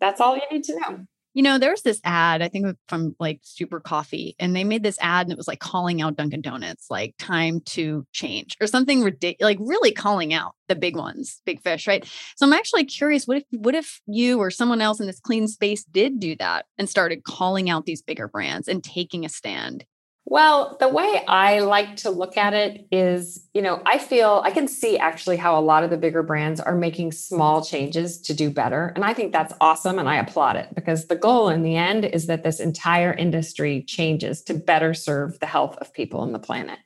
That's 0.00 0.20
all 0.20 0.36
you 0.36 0.42
need 0.50 0.64
to 0.64 0.80
know 0.80 1.06
you 1.34 1.42
know, 1.42 1.58
there's 1.58 1.82
this 1.82 2.00
ad, 2.04 2.42
I 2.42 2.48
think 2.48 2.76
from 2.88 3.14
like 3.18 3.40
Super 3.42 3.80
Coffee, 3.80 4.36
and 4.38 4.54
they 4.54 4.64
made 4.64 4.82
this 4.84 4.98
ad 5.00 5.26
and 5.26 5.32
it 5.32 5.36
was 5.36 5.48
like 5.48 5.58
calling 5.58 6.00
out 6.00 6.16
Dunkin' 6.16 6.40
Donuts, 6.40 6.86
like 6.90 7.14
time 7.18 7.60
to 7.66 8.06
change 8.12 8.56
or 8.60 8.66
something 8.68 9.02
ridiculous, 9.02 9.44
like 9.44 9.58
really 9.60 9.92
calling 9.92 10.32
out 10.32 10.54
the 10.68 10.76
big 10.76 10.96
ones, 10.96 11.42
big 11.44 11.60
fish, 11.60 11.86
right? 11.86 12.08
So 12.36 12.46
I'm 12.46 12.52
actually 12.52 12.84
curious, 12.84 13.26
what 13.26 13.38
if 13.38 13.44
what 13.50 13.74
if 13.74 14.00
you 14.06 14.38
or 14.38 14.50
someone 14.50 14.80
else 14.80 15.00
in 15.00 15.06
this 15.06 15.20
clean 15.20 15.48
space 15.48 15.84
did 15.84 16.20
do 16.20 16.36
that 16.36 16.66
and 16.78 16.88
started 16.88 17.24
calling 17.24 17.68
out 17.68 17.84
these 17.84 18.00
bigger 18.00 18.28
brands 18.28 18.68
and 18.68 18.82
taking 18.82 19.24
a 19.24 19.28
stand? 19.28 19.84
Well, 20.26 20.78
the 20.80 20.88
way 20.88 21.22
I 21.28 21.60
like 21.60 21.96
to 21.96 22.10
look 22.10 22.38
at 22.38 22.54
it 22.54 22.86
is, 22.90 23.46
you 23.52 23.60
know, 23.60 23.82
I 23.84 23.98
feel 23.98 24.40
I 24.42 24.52
can 24.52 24.66
see 24.68 24.96
actually 24.96 25.36
how 25.36 25.58
a 25.58 25.60
lot 25.60 25.84
of 25.84 25.90
the 25.90 25.98
bigger 25.98 26.22
brands 26.22 26.60
are 26.60 26.74
making 26.74 27.12
small 27.12 27.62
changes 27.62 28.18
to 28.22 28.34
do 28.34 28.48
better. 28.48 28.92
And 28.94 29.04
I 29.04 29.12
think 29.12 29.32
that's 29.32 29.52
awesome. 29.60 29.98
And 29.98 30.08
I 30.08 30.16
applaud 30.16 30.56
it 30.56 30.74
because 30.74 31.08
the 31.08 31.16
goal 31.16 31.50
in 31.50 31.62
the 31.62 31.76
end 31.76 32.06
is 32.06 32.26
that 32.26 32.42
this 32.42 32.58
entire 32.58 33.12
industry 33.12 33.82
changes 33.82 34.42
to 34.44 34.54
better 34.54 34.94
serve 34.94 35.38
the 35.40 35.46
health 35.46 35.76
of 35.76 35.92
people 35.92 36.20
on 36.20 36.32
the 36.32 36.38
planet. 36.38 36.78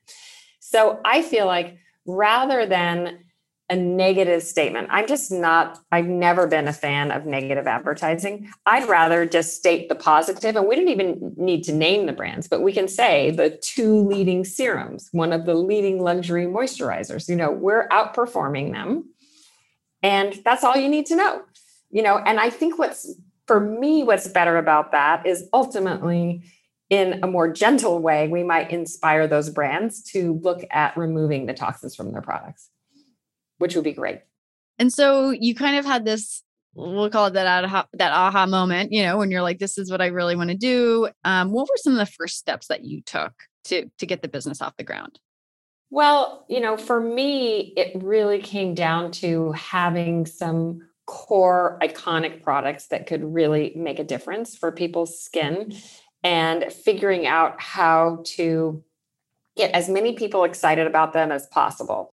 So 0.59 1.01
I 1.05 1.23
feel 1.23 1.47
like 1.47 1.79
rather 2.07 2.67
than 2.67 3.21
a 3.71 3.77
negative 3.77 4.43
statement. 4.43 4.89
I'm 4.91 5.07
just 5.07 5.31
not, 5.31 5.79
I've 5.93 6.07
never 6.07 6.47
been 6.47 6.69
a 6.69 6.73
fan 6.73 7.11
of 7.11 7.27
negative 7.27 7.67
advertising. 7.67 8.49
I'd 8.65 8.89
rather 8.89 9.27
just 9.27 9.57
state 9.57 9.89
the 9.89 9.95
positive, 9.95 10.57
and 10.57 10.67
we 10.67 10.75
don't 10.75 10.89
even 10.89 11.35
need 11.37 11.65
to 11.65 11.73
name 11.73 12.07
the 12.07 12.13
brands, 12.13 12.49
but 12.49 12.63
we 12.63 12.73
can 12.73 12.89
say 12.89 13.31
the 13.31 13.51
two 13.51 14.07
leading 14.07 14.45
serums, 14.45 15.11
one 15.13 15.33
of 15.33 15.45
the 15.45 15.55
leading 15.55 16.01
luxury 16.01 16.47
moisturizers. 16.47 17.29
You 17.29 17.37
know, 17.37 17.51
we're 17.51 17.89
outperforming 17.89 18.73
them. 18.73 19.11
And 20.03 20.41
that's 20.45 20.65
all 20.65 20.77
you 20.77 20.89
need 20.89 21.07
to 21.07 21.17
know. 21.17 21.43
You 21.91 22.03
know, 22.03 22.19
and 22.19 22.41
I 22.41 22.51
think 22.51 22.79
what's 22.79 23.15
for 23.47 23.61
me, 23.61 24.05
what's 24.05 24.29
better 24.29 24.59
about 24.59 24.93
that 24.93 25.27
is 25.27 25.49
ultimately 25.53 26.43
in 26.91 27.21
a 27.23 27.27
more 27.27 27.51
gentle 27.51 27.99
way, 28.01 28.29
we 28.29 28.43
might 28.43 28.71
inspire 28.71 29.27
those 29.27 29.51
brands 29.51 30.03
to 30.03 30.35
look 30.43 30.65
at 30.71 30.97
removing 30.97 31.47
the 31.47 31.55
toxins 31.55 31.95
from 31.95 32.13
their 32.13 32.23
products 32.23 32.71
which 33.59 33.75
would 33.75 33.85
be 33.85 33.93
great. 33.93 34.21
And 34.79 34.93
so 34.93 35.31
you 35.31 35.55
kind 35.55 35.77
of 35.77 35.85
had 35.85 36.05
this 36.05 36.43
we'll 36.79 37.11
call 37.11 37.27
it 37.27 37.33
that 37.35 37.65
aha, 37.65 37.87
that 37.95 38.13
aha 38.13 38.47
moment, 38.47 38.93
you 38.93 39.03
know, 39.03 39.19
when 39.19 39.31
you're 39.31 39.43
like, 39.43 39.59
this 39.59 39.79
is 39.79 39.91
what 39.91 40.01
I 40.01 40.07
really 40.07 40.37
want 40.37 40.51
to 40.51 40.57
do. 40.57 41.09
Um, 41.25 41.51
what 41.51 41.69
were 41.69 41.77
some 41.77 41.93
of 41.93 41.99
the 41.99 42.07
first 42.07 42.37
steps 42.37 42.69
that 42.69 42.85
you 42.85 43.03
took 43.03 43.33
to 43.65 43.91
to 43.99 44.07
get 44.07 44.23
the 44.23 44.29
business 44.29 44.63
off 44.63 44.77
the 44.77 44.85
ground? 44.85 45.19
Well, 45.91 46.45
you 46.49 46.61
know, 46.61 46.77
for 46.77 47.01
me, 47.01 47.73
it 47.77 48.03
really 48.03 48.41
came 48.41 48.75
down 48.75 49.11
to 49.13 49.53
having 49.53 50.27
some 50.27 50.83
core 51.07 51.79
iconic 51.83 52.43
products 52.43 52.89
that 52.89 53.07
could 53.07 53.25
really 53.25 53.73
make 53.75 53.99
a 53.99 54.05
difference 54.05 54.57
for 54.57 54.71
people's 54.71 55.19
skin 55.19 55.75
and 56.23 56.71
figuring 56.71 57.27
out 57.27 57.61
how 57.61 58.23
to 58.25 58.85
get 59.57 59.73
as 59.73 59.89
many 59.89 60.13
people 60.13 60.45
excited 60.45 60.87
about 60.87 61.15
them 61.15 61.33
as 61.33 61.47
possible 61.47 62.13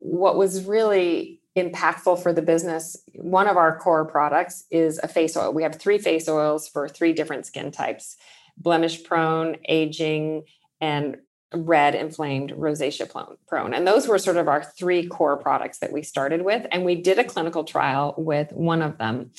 what 0.00 0.36
was 0.36 0.64
really 0.64 1.40
impactful 1.56 2.22
for 2.22 2.32
the 2.32 2.42
business, 2.42 2.96
one 3.14 3.48
of 3.48 3.56
our 3.56 3.78
core 3.78 4.04
products 4.04 4.64
is 4.70 4.98
a 5.02 5.08
face 5.08 5.36
oil. 5.36 5.52
We 5.52 5.62
have 5.62 5.76
three 5.76 5.98
face 5.98 6.28
oils 6.28 6.68
for 6.68 6.88
three 6.88 7.12
different 7.12 7.46
skin 7.46 7.70
types 7.70 8.16
blemish 8.56 9.04
prone, 9.04 9.56
aging, 9.68 10.42
and 10.80 11.16
red 11.54 11.94
inflamed 11.94 12.52
rosacea 12.52 13.08
prone. 13.46 13.72
And 13.72 13.86
those 13.86 14.08
were 14.08 14.18
sort 14.18 14.36
of 14.36 14.48
our 14.48 14.64
three 14.64 15.06
core 15.06 15.36
products 15.36 15.78
that 15.78 15.92
we 15.92 16.02
started 16.02 16.42
with. 16.42 16.66
And 16.72 16.84
we 16.84 16.96
did 16.96 17.18
a 17.18 17.24
clinical 17.24 17.62
trial 17.64 18.14
with 18.18 18.52
one 18.52 18.82
of 18.82 18.98
them, 18.98 19.30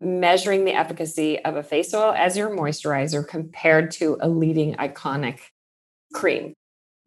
measuring 0.00 0.64
the 0.64 0.74
efficacy 0.74 1.42
of 1.44 1.56
a 1.56 1.62
face 1.62 1.94
oil 1.94 2.12
as 2.16 2.36
your 2.36 2.50
moisturizer 2.50 3.26
compared 3.26 3.90
to 3.92 4.18
a 4.20 4.28
leading 4.28 4.74
iconic 4.74 5.38
cream 6.12 6.54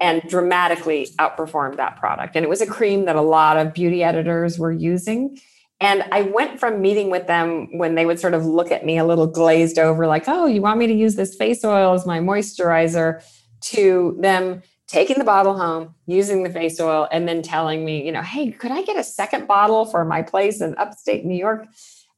and 0.02 0.22
dramatically 0.28 1.08
outperformed 1.20 1.78
that 1.78 1.96
product. 1.96 2.36
And 2.36 2.44
it 2.44 2.50
was 2.50 2.60
a 2.60 2.66
cream 2.66 3.06
that 3.06 3.16
a 3.16 3.22
lot 3.22 3.56
of 3.56 3.74
beauty 3.74 4.04
editors 4.04 4.58
were 4.58 4.72
using. 4.72 5.40
And 5.80 6.04
I 6.12 6.24
went 6.24 6.60
from 6.60 6.82
meeting 6.82 7.10
with 7.10 7.28
them 7.28 7.78
when 7.78 7.96
they 7.96 8.06
would 8.06 8.20
sort 8.20 8.34
of 8.34 8.46
look 8.46 8.72
at 8.72 8.86
me 8.86 8.98
a 8.98 9.06
little 9.06 9.28
glazed 9.28 9.80
over, 9.80 10.08
like, 10.08 10.26
oh, 10.28 10.48
you 10.48 10.62
want 10.62 10.80
me 10.80 10.88
to 10.88 10.94
use 10.94 11.16
this 11.16 11.36
face 11.36 11.64
oil 11.64 11.94
as 11.94 12.06
my 12.06 12.20
moisturizer, 12.20 13.24
to 13.62 14.18
them 14.20 14.64
taking 14.88 15.20
the 15.20 15.24
bottle 15.24 15.56
home, 15.56 15.94
using 16.08 16.44
the 16.44 16.50
face 16.50 16.80
oil, 16.80 17.08
and 17.12 17.28
then 17.28 17.44
telling 17.44 17.86
me, 17.86 18.04
you 18.04 18.12
know, 18.12 18.24
hey, 18.24 18.52
could 18.52 18.72
I 18.72 18.82
get 18.82 18.98
a 18.98 19.04
second 19.04 19.48
bottle 19.48 19.86
for 19.86 20.04
my 20.04 20.24
place 20.24 20.62
in 20.62 20.76
upstate 20.78 21.26
New 21.26 21.38
York? 21.38 21.68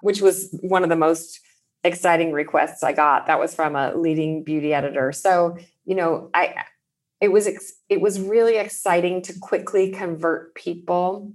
Which 0.01 0.21
was 0.21 0.57
one 0.61 0.83
of 0.83 0.89
the 0.89 0.95
most 0.95 1.39
exciting 1.83 2.31
requests 2.31 2.81
I 2.81 2.93
got. 2.93 3.27
That 3.27 3.39
was 3.39 3.53
from 3.53 3.75
a 3.75 3.93
leading 3.93 4.43
beauty 4.43 4.73
editor. 4.73 5.11
So, 5.11 5.57
you 5.85 5.95
know, 5.95 6.29
I 6.33 6.63
it 7.23 7.31
was 7.31 7.47
it 7.87 8.01
was 8.01 8.19
really 8.19 8.57
exciting 8.57 9.21
to 9.21 9.33
quickly 9.39 9.91
convert 9.91 10.53
people 10.55 11.31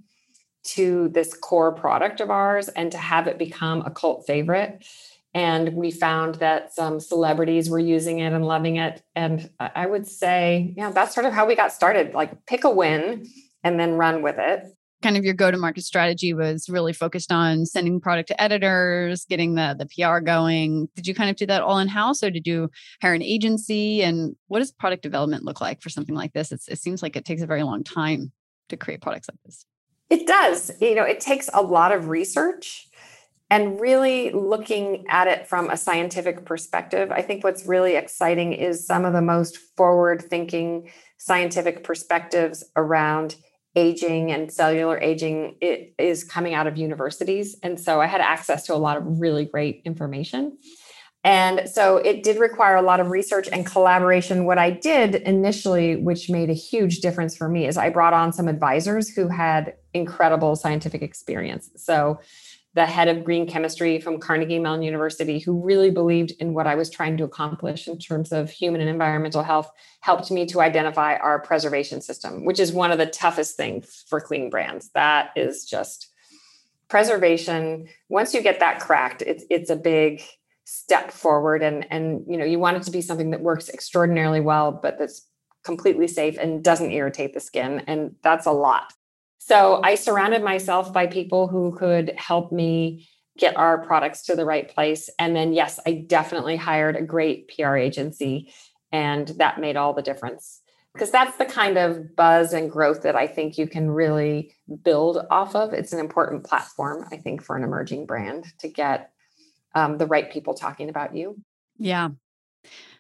to 0.64 1.09
this 1.09 1.33
core 1.33 1.72
product 1.72 2.20
of 2.20 2.31
ours 2.31 2.68
and 2.68 2.92
to 2.92 2.98
have 2.98 3.27
it 3.27 3.38
become 3.38 3.81
a 3.87 3.90
cult 3.90 4.27
favorite. 4.27 4.85
And 5.33 5.72
we 5.72 5.90
found 5.90 6.35
that 6.37 6.74
some 6.74 7.01
celebrities 7.01 7.70
were 7.70 7.79
using 7.79 8.18
it 8.18 8.35
and 8.35 8.44
loving 8.44 8.77
it. 8.77 9.03
And 9.16 9.48
i 9.59 9.87
would 9.87 10.07
say 10.07 10.74
yeah 10.77 10.90
that's 10.90 11.14
sort 11.14 11.24
of 11.24 11.33
how 11.33 11.46
we 11.46 11.57
got 11.57 11.72
started 11.72 12.12
like 12.12 12.44
pick 12.44 12.64
a 12.64 12.70
win 12.70 13.27
and 13.64 13.81
then 13.81 13.94
run 13.94 14.20
with 14.20 14.37
it 14.38 14.66
kind 15.02 15.16
of 15.16 15.24
your 15.24 15.34
go 15.34 15.50
to 15.50 15.56
market 15.56 15.84
strategy 15.84 16.34
was 16.34 16.68
really 16.68 16.92
focused 16.92 17.30
on 17.30 17.66
sending 17.66 18.00
product 18.00 18.28
to 18.28 18.40
editors, 18.40 19.24
getting 19.24 19.54
the 19.54 19.76
the 19.78 19.87
PR 19.87 20.18
going. 20.18 20.88
Did 20.96 21.06
you 21.06 21.14
kind 21.14 21.30
of 21.30 21.37
do 21.37 21.46
that 21.46 21.62
all 21.62 21.78
in 21.78 21.88
house 21.88 22.22
or 22.22 22.30
did 22.30 22.46
you 22.46 22.70
hire 23.00 23.14
an 23.14 23.22
agency? 23.22 24.02
And 24.02 24.37
what 24.48 24.58
does 24.58 24.72
product 24.72 25.02
development 25.02 25.44
look 25.44 25.61
like 25.61 25.80
for 25.80 25.90
something 25.90 26.14
like 26.14 26.32
this? 26.32 26.52
It's, 26.52 26.68
it 26.68 26.78
seems 26.78 27.02
like 27.02 27.16
it 27.16 27.24
takes 27.24 27.42
a 27.42 27.46
very 27.46 27.62
long 27.62 27.84
time 27.84 28.32
to 28.68 28.76
create 28.76 29.00
products 29.00 29.28
like 29.30 29.38
this. 29.44 29.64
It 30.11 30.26
does. 30.26 30.72
You 30.80 30.94
know, 30.94 31.04
it 31.04 31.20
takes 31.20 31.48
a 31.52 31.62
lot 31.62 31.92
of 31.92 32.08
research 32.08 32.88
and 33.50 33.80
really 33.80 34.30
looking 34.30 35.06
at 35.08 35.26
it 35.26 35.46
from 35.46 35.70
a 35.70 35.76
scientific 35.76 36.44
perspective. 36.44 37.11
I 37.11 37.22
think 37.22 37.44
what's 37.44 37.66
really 37.66 37.96
exciting 37.96 38.52
is 38.52 38.87
some 38.87 39.04
of 39.04 39.12
the 39.12 39.22
most 39.22 39.56
forward 39.76 40.22
thinking 40.22 40.90
scientific 41.18 41.82
perspectives 41.82 42.64
around 42.76 43.37
aging 43.79 44.33
and 44.33 44.53
cellular 44.53 44.99
aging 44.99 45.55
it 45.61 45.95
is 45.99 46.25
coming 46.25 46.53
out 46.53 46.67
of 46.67 46.77
universities. 46.77 47.57
And 47.62 47.79
so 47.79 48.01
i 48.01 48.07
had 48.07 48.21
access 48.21 48.67
to 48.67 48.75
a 48.75 48.81
lot 48.87 48.97
of 48.97 49.05
really 49.07 49.45
great 49.45 49.83
information. 49.85 50.59
And 51.25 51.69
so 51.69 51.97
it 51.97 52.23
did 52.23 52.38
require 52.38 52.77
a 52.77 52.83
lot 52.83 53.01
of 53.01 53.09
research 53.09 53.49
and 53.53 53.64
collaboration. 53.64 54.47
What 54.47 54.59
i 54.59 54.71
did 54.71 55.17
initially 55.17 55.97
which 55.97 56.29
made 56.29 56.51
a 56.51 56.61
huge 56.71 56.99
difference 57.01 57.37
for 57.37 57.49
me 57.49 57.67
is 57.67 57.77
i 57.77 57.88
brought 57.88 58.14
on 58.14 58.33
some 58.33 58.49
advisors 58.49 59.09
who 59.14 59.29
had 59.29 59.75
incredible 59.95 60.57
scientific 60.57 61.03
experience. 61.03 61.71
So 61.77 62.21
the 62.79 62.87
head 62.87 63.09
of 63.09 63.25
green 63.25 63.45
chemistry 63.45 63.99
from 64.01 64.21
Carnegie 64.21 64.61
Mellon 64.61 64.83
University, 64.83 65.41
who 65.41 65.61
really 65.61 65.91
believed 65.91 66.31
in 66.38 66.55
what 66.55 66.69
I 66.69 66.77
was 66.77 66.88
trying 66.88 67.17
to 67.17 67.25
accomplish 67.25 67.88
in 67.88 67.99
terms 67.99 68.31
of 68.31 68.53
human 68.53 68.81
and 68.81 68.88
environmental 68.88 69.43
health, 69.43 69.69
helped 69.99 70.31
me 70.31 70.47
to 70.47 70.61
identify 70.61 71.17
our 71.17 71.41
preservation 71.41 72.01
system, 72.01 72.45
which 72.45 72.61
is 72.61 72.73
one 72.73 72.93
of 72.93 72.99
the 72.99 73.07
toughest 73.07 73.57
things 73.57 74.05
for 74.09 74.21
clean 74.21 74.49
brands. 74.49 74.91
That 74.95 75.31
is 75.35 75.64
just 75.64 76.12
preservation. 76.87 77.88
Once 78.09 78.33
you 78.33 78.43
get 78.43 78.61
that 78.61 78.79
cracked, 78.79 79.23
it's 79.23 79.43
it's 79.51 79.71
a 79.71 79.77
big 79.77 80.23
step 80.64 81.11
forward 81.11 81.64
and 81.64 81.85
and 81.91 82.25
you 82.29 82.37
know 82.37 82.45
you 82.45 82.61
want 82.61 82.77
it 82.77 82.85
to 82.85 82.93
be 82.93 83.01
something 83.01 83.31
that 83.31 83.41
works 83.41 83.71
extraordinarily 83.71 84.38
well 84.38 84.71
but 84.71 84.99
that's 84.99 85.27
completely 85.64 86.07
safe 86.07 86.37
and 86.37 86.62
doesn't 86.62 86.93
irritate 86.93 87.33
the 87.33 87.41
skin 87.41 87.83
and 87.87 88.14
that's 88.23 88.45
a 88.45 88.53
lot 88.53 88.93
so 89.48 89.80
I 89.82 89.94
surrounded 89.94 90.42
myself 90.44 90.92
by 90.92 91.06
people 91.06 91.48
who 91.48 91.74
could 91.74 92.12
help 92.18 92.52
me 92.52 93.08
get 93.38 93.56
our 93.56 93.78
products 93.78 94.24
to 94.24 94.37
the 94.37 94.44
right 94.44 94.68
place. 94.68 95.08
And 95.18 95.34
then, 95.34 95.54
yes, 95.54 95.80
I 95.87 96.04
definitely 96.06 96.56
hired 96.56 96.96
a 96.96 97.02
great 97.02 97.50
PR 97.56 97.76
agency, 97.76 98.52
and 98.92 99.28
that 99.38 99.58
made 99.58 99.76
all 99.76 99.94
the 99.94 100.02
difference. 100.02 100.61
Because 100.92 101.11
that's 101.11 101.38
the 101.38 101.46
kind 101.46 101.78
of 101.78 102.14
buzz 102.14 102.52
and 102.52 102.70
growth 102.70 103.02
that 103.02 103.16
I 103.16 103.26
think 103.26 103.56
you 103.56 103.66
can 103.66 103.90
really 103.90 104.54
build 104.82 105.24
off 105.30 105.54
of. 105.54 105.72
It's 105.72 105.94
an 105.94 106.00
important 106.00 106.44
platform, 106.44 107.06
I 107.11 107.16
think, 107.16 107.42
for 107.42 107.56
an 107.56 107.64
emerging 107.64 108.04
brand 108.04 108.44
to 108.58 108.68
get 108.68 109.12
um, 109.74 109.96
the 109.96 110.06
right 110.06 110.30
people 110.30 110.52
talking 110.52 110.90
about 110.90 111.16
you. 111.16 111.40
Yeah. 111.78 112.11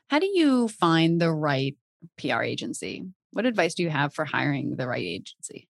How 0.08 0.18
do 0.18 0.30
you 0.32 0.68
find 0.68 1.20
the 1.20 1.32
right 1.32 1.76
PR 2.16 2.42
agency? 2.42 3.04
What 3.32 3.44
advice 3.44 3.74
do 3.74 3.82
you 3.82 3.90
have 3.90 4.14
for 4.14 4.24
hiring 4.24 4.76
the 4.76 4.86
right 4.86 5.04
agency? 5.04 5.67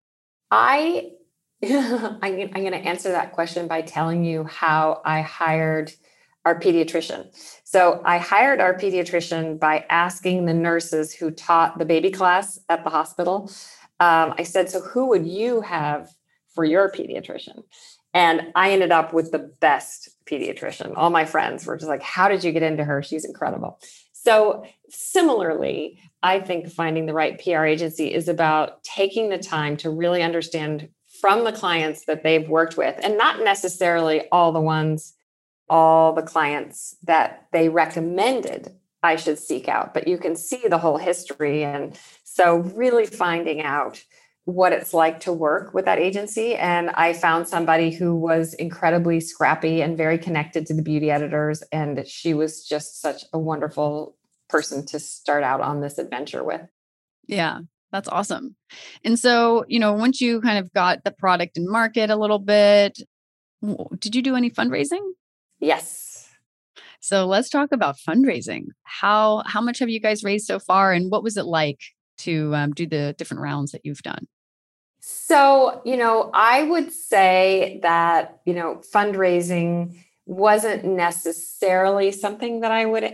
I 0.52 1.12
I'm, 1.64 2.22
I'm 2.22 2.50
going 2.52 2.72
to 2.72 2.78
answer 2.78 3.10
that 3.10 3.32
question 3.32 3.68
by 3.68 3.82
telling 3.82 4.24
you 4.24 4.44
how 4.44 5.02
I 5.04 5.22
hired 5.22 5.92
our 6.46 6.60
pediatrician. 6.60 7.28
So 7.64 8.00
I 8.06 8.20
hired 8.20 8.62
our 8.62 8.76
pediatrician 8.76 9.60
by 9.60 9.86
asking 9.90 10.46
the 10.46 10.54
nurses 10.54 11.14
who 11.14 11.32
taught 11.32 11.80
the 11.80 11.86
baby 11.86 12.12
class 12.12 12.60
at 12.70 12.84
the 12.84 12.92
hospital. 12.92 13.52
Um, 14.00 14.36
I 14.38 14.44
said, 14.44 14.70
"So 14.70 14.82
who 14.82 15.08
would 15.08 15.26
you 15.26 15.62
have 15.62 16.12
for 16.54 16.64
your 16.64 16.92
pediatrician?" 16.92 17.64
And 18.14 18.52
I 18.56 18.72
ended 18.72 18.92
up 18.92 19.14
with 19.14 19.32
the 19.32 19.40
best 19.40 20.10
pediatrician. 20.26 20.94
All 20.96 21.10
my 21.10 21.26
friends 21.26 21.66
were 21.66 21.76
just 21.76 21.90
like, 21.90 22.04
"How 22.04 22.28
did 22.30 22.44
you 22.44 22.52
get 22.52 22.64
into 22.64 22.84
her? 22.84 23.02
She's 23.02 23.26
incredible." 23.26 23.80
So 24.28 24.66
similarly, 24.90 26.02
I 26.22 26.42
think 26.42 26.70
finding 26.70 27.06
the 27.06 27.14
right 27.14 27.42
PR 27.42 27.64
agency 27.64 28.14
is 28.14 28.28
about 28.28 28.84
taking 28.84 29.30
the 29.30 29.38
time 29.38 29.78
to 29.78 29.90
really 29.90 30.22
understand 30.22 30.90
from 31.22 31.46
the 31.46 31.54
clients 31.54 32.04
that 32.08 32.24
they've 32.24 32.50
worked 32.50 32.76
with 32.76 33.00
and 33.02 33.18
not 33.18 33.42
necessarily 33.42 34.28
all 34.30 34.52
the 34.52 34.60
ones, 34.60 35.14
all 35.70 36.12
the 36.12 36.24
clients 36.24 36.98
that 37.04 37.48
they 37.54 37.70
recommended 37.70 38.76
I 39.02 39.16
should 39.16 39.40
seek 39.40 39.70
out, 39.70 39.94
but 39.94 40.10
you 40.10 40.18
can 40.18 40.36
see 40.36 40.64
the 40.68 40.80
whole 40.80 40.98
history. 40.98 41.64
And 41.64 41.98
so, 42.26 42.58
really 42.58 43.06
finding 43.06 43.62
out 43.62 44.04
what 44.44 44.74
it's 44.74 44.94
like 44.94 45.20
to 45.20 45.32
work 45.32 45.74
with 45.74 45.86
that 45.86 46.00
agency. 46.00 46.56
And 46.56 46.90
I 46.92 47.14
found 47.14 47.48
somebody 47.48 47.92
who 47.92 48.16
was 48.16 48.54
incredibly 48.54 49.20
scrappy 49.20 49.82
and 49.82 49.98
very 49.98 50.18
connected 50.18 50.66
to 50.66 50.74
the 50.74 50.82
beauty 50.82 51.12
editors. 51.12 51.64
And 51.72 52.08
she 52.08 52.34
was 52.34 52.66
just 52.66 53.02
such 53.02 53.24
a 53.34 53.40
wonderful 53.40 54.17
person 54.50 54.86
to 54.88 55.00
start 55.00 55.44
out 55.44 55.62
on 55.62 55.82
this 55.82 55.98
adventure 55.98 56.44
with. 56.44 56.62
Yeah, 57.28 57.60
that's 57.92 58.08
awesome. 58.08 58.56
And 59.04 59.18
so, 59.20 59.66
you 59.68 59.80
know, 59.80 59.94
once 59.94 60.22
you 60.22 60.42
kind 60.42 60.58
of 60.60 60.72
got 60.74 61.04
the 61.04 61.12
product 61.12 61.58
and 61.58 61.68
market 61.68 62.10
a 62.10 62.16
little 62.16 62.40
bit, 62.40 63.00
did 64.00 64.16
you 64.16 64.22
do 64.22 64.36
any 64.36 64.50
fundraising? 64.50 65.06
Yes. 65.60 66.30
So 67.00 67.26
let's 67.26 67.50
talk 67.50 67.72
about 67.72 67.98
fundraising. 67.98 68.66
How 68.84 69.44
how 69.46 69.62
much 69.62 69.80
have 69.80 69.90
you 69.90 70.00
guys 70.00 70.24
raised 70.24 70.46
so 70.46 70.60
far, 70.60 70.94
and 70.94 71.12
what 71.12 71.24
was 71.24 71.38
it 71.38 71.46
like 71.46 71.80
to 72.20 72.54
um, 72.56 72.74
do 72.74 72.88
the 72.88 73.16
different 73.18 73.42
rounds 73.42 73.72
that 73.72 73.82
you've 73.84 74.02
done? 74.02 74.28
So, 75.00 75.82
you 75.86 75.96
know, 75.96 76.30
I 76.34 76.64
would 76.64 76.92
say 76.92 77.80
that 77.84 78.42
you 78.46 78.54
know 78.54 78.82
fundraising 78.94 79.96
wasn't 80.26 80.84
necessarily 80.84 82.12
something 82.12 82.62
that 82.62 82.72
I 82.72 82.86
would 82.86 83.06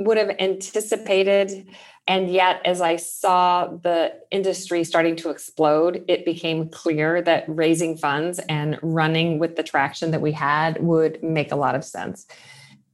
would 0.00 0.16
have 0.16 0.30
anticipated. 0.40 1.68
And 2.08 2.30
yet, 2.30 2.60
as 2.64 2.80
I 2.80 2.96
saw 2.96 3.66
the 3.66 4.14
industry 4.30 4.82
starting 4.82 5.14
to 5.16 5.30
explode, 5.30 6.02
it 6.08 6.24
became 6.24 6.70
clear 6.70 7.22
that 7.22 7.44
raising 7.46 7.96
funds 7.96 8.40
and 8.48 8.78
running 8.82 9.38
with 9.38 9.56
the 9.56 9.62
traction 9.62 10.10
that 10.10 10.22
we 10.22 10.32
had 10.32 10.82
would 10.82 11.22
make 11.22 11.52
a 11.52 11.56
lot 11.56 11.74
of 11.74 11.84
sense. 11.84 12.26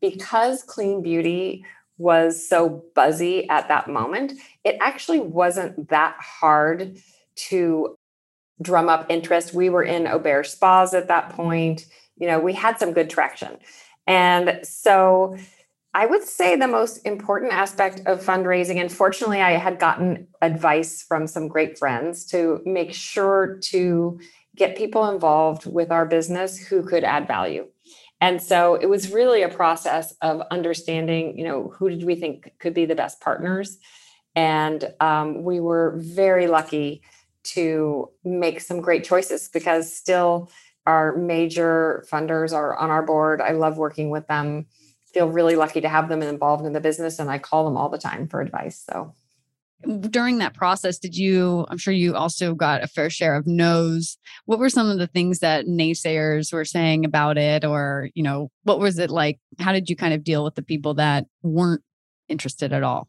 Because 0.01 0.63
clean 0.65 1.01
beauty 1.01 1.65
was 1.97 2.47
so 2.47 2.85
buzzy 2.95 3.49
at 3.49 3.69
that 3.69 3.89
moment, 3.89 4.33
it 4.65 4.77
actually 4.81 5.21
wasn't 5.21 5.89
that 5.89 6.17
hard 6.19 6.99
to 7.37 7.97
drum 8.61 8.89
up 8.89 9.07
interest. 9.09 9.55
We 9.55 9.71
were 9.71 9.85
in 9.85 10.05
Auberge 10.05 10.47
spas 10.47 10.93
at 10.93 11.09
that 11.09 11.31
point. 11.31 11.87
You 12.19 12.27
know, 12.27 12.41
we 12.41 12.53
had 12.53 12.79
some 12.79 12.93
good 12.93 13.09
traction. 13.09 13.57
And 14.07 14.61
so 14.63 15.37
I 15.97 16.05
would 16.05 16.25
say 16.25 16.57
the 16.57 16.69
most 16.69 16.99
important 17.07 17.55
aspect 17.55 18.03
of 18.05 18.23
fundraising, 18.23 18.77
and 18.77 18.93
fortunately, 18.93 19.41
I 19.41 19.53
had 19.53 19.79
gotten 19.79 20.29
advice 20.43 21.01
from 21.03 21.27
some 21.27 21.49
great 21.49 21.79
friends 21.79 22.27
to 22.27 22.61
make 22.67 22.93
sure 22.93 23.57
to 23.71 24.21
get 24.55 24.77
people 24.77 25.09
involved 25.09 25.65
with 25.65 25.91
our 25.91 26.05
business 26.05 26.59
who 26.59 26.83
could 26.83 27.03
add 27.03 27.27
value. 27.27 27.67
And 28.21 28.43
so 28.43 28.75
it 28.75 28.91
was 28.91 29.11
really 29.11 29.41
a 29.41 29.49
process 29.49 30.13
of 30.21 30.43
understanding, 30.51 31.39
you 31.39 31.45
know, 31.47 31.73
who 31.75 31.89
did 31.89 32.05
we 32.05 32.15
think 32.15 32.53
could 32.59 32.75
be 32.75 32.85
the 32.85 32.95
best 32.95 33.23
partners? 33.23 33.79
And 34.35 34.93
um, 35.01 35.45
we 35.45 35.61
were 35.61 35.95
very 35.97 36.47
lucky 36.47 37.01
to 37.55 38.11
make 38.23 38.61
some 38.61 38.83
great 38.83 39.05
choices 39.05 39.49
because 39.49 39.97
still 39.97 40.51
our 40.85 41.17
major 41.17 42.05
funders 42.13 42.53
are 42.53 42.77
on 42.77 42.91
our 42.91 43.03
board. 43.03 43.41
I 43.41 43.53
love 43.53 43.79
working 43.79 44.11
with 44.11 44.27
them 44.27 44.67
feel 45.17 45.31
really 45.31 45.57
lucky 45.57 45.81
to 45.81 45.89
have 45.89 46.09
them 46.09 46.23
involved 46.23 46.67
in 46.67 46.73
the 46.75 46.81
business 46.81 47.19
and 47.19 47.31
I 47.31 47.39
call 47.39 47.65
them 47.65 47.77
all 47.77 47.89
the 47.89 47.99
time 47.99 48.29
for 48.29 48.41
advice. 48.41 48.85
So. 48.91 49.15
During 50.11 50.39
that 50.39 50.55
process 50.55 50.99
did 50.99 51.15
you 51.15 51.67
i'm 51.69 51.77
sure 51.77 51.93
you 51.93 52.17
also 52.17 52.55
got 52.55 52.83
a 52.83 52.87
fair 52.87 53.11
share 53.11 53.37
of 53.37 53.47
no's. 53.47 54.19
What 54.47 54.59
were 54.59 54.71
some 54.71 54.89
of 54.91 54.99
the 54.99 55.07
things 55.07 55.39
that 55.41 55.67
naysayers 55.67 56.53
were 56.53 56.65
saying 56.65 57.05
about 57.05 57.37
it 57.39 57.65
or 57.65 58.09
you 58.15 58.23
know 58.23 58.51
what 58.65 58.79
was 58.79 58.99
it 58.99 59.11
like? 59.11 59.39
How 59.59 59.73
did 59.73 59.89
you 59.91 59.97
kind 59.97 60.15
of 60.15 60.25
deal 60.25 60.45
with 60.45 60.55
the 60.55 60.63
people 60.63 60.95
that 60.95 61.27
weren't 61.43 61.83
interested 62.29 62.73
at 62.73 62.83
all? 62.83 63.09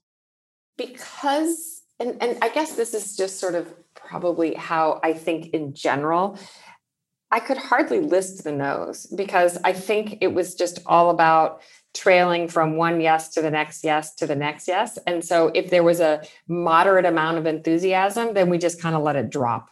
Because 0.78 1.78
and 2.00 2.22
and 2.22 2.38
i 2.42 2.50
guess 2.50 2.76
this 2.76 2.94
is 2.94 3.16
just 3.16 3.40
sort 3.40 3.56
of 3.56 3.74
probably 3.96 4.54
how 4.54 5.00
i 5.04 5.14
think 5.14 5.48
in 5.48 5.74
general 5.74 6.38
i 7.32 7.40
could 7.40 7.58
hardly 7.58 8.00
list 8.00 8.44
the 8.44 8.52
no's 8.52 9.06
because 9.08 9.58
i 9.64 9.74
think 9.74 10.18
it 10.22 10.34
was 10.34 10.56
just 10.56 10.80
all 10.86 11.10
about 11.10 11.62
trailing 11.94 12.48
from 12.48 12.78
one 12.78 13.02
yes 13.02 13.30
to 13.30 13.42
the 13.42 13.52
next 13.52 13.84
yes 13.84 14.14
to 14.16 14.28
the 14.28 14.36
next 14.36 14.68
yes. 14.68 14.98
And 15.08 15.24
so 15.24 15.52
if 15.54 15.70
there 15.70 15.84
was 15.84 16.00
a 16.00 16.22
moderate 16.48 17.06
amount 17.06 17.38
of 17.38 17.46
enthusiasm, 17.46 18.34
then 18.34 18.50
we 18.50 18.58
just 18.58 18.82
kind 18.82 18.96
of 18.96 19.04
let 19.04 19.16
it 19.16 19.30
drop. 19.30 19.70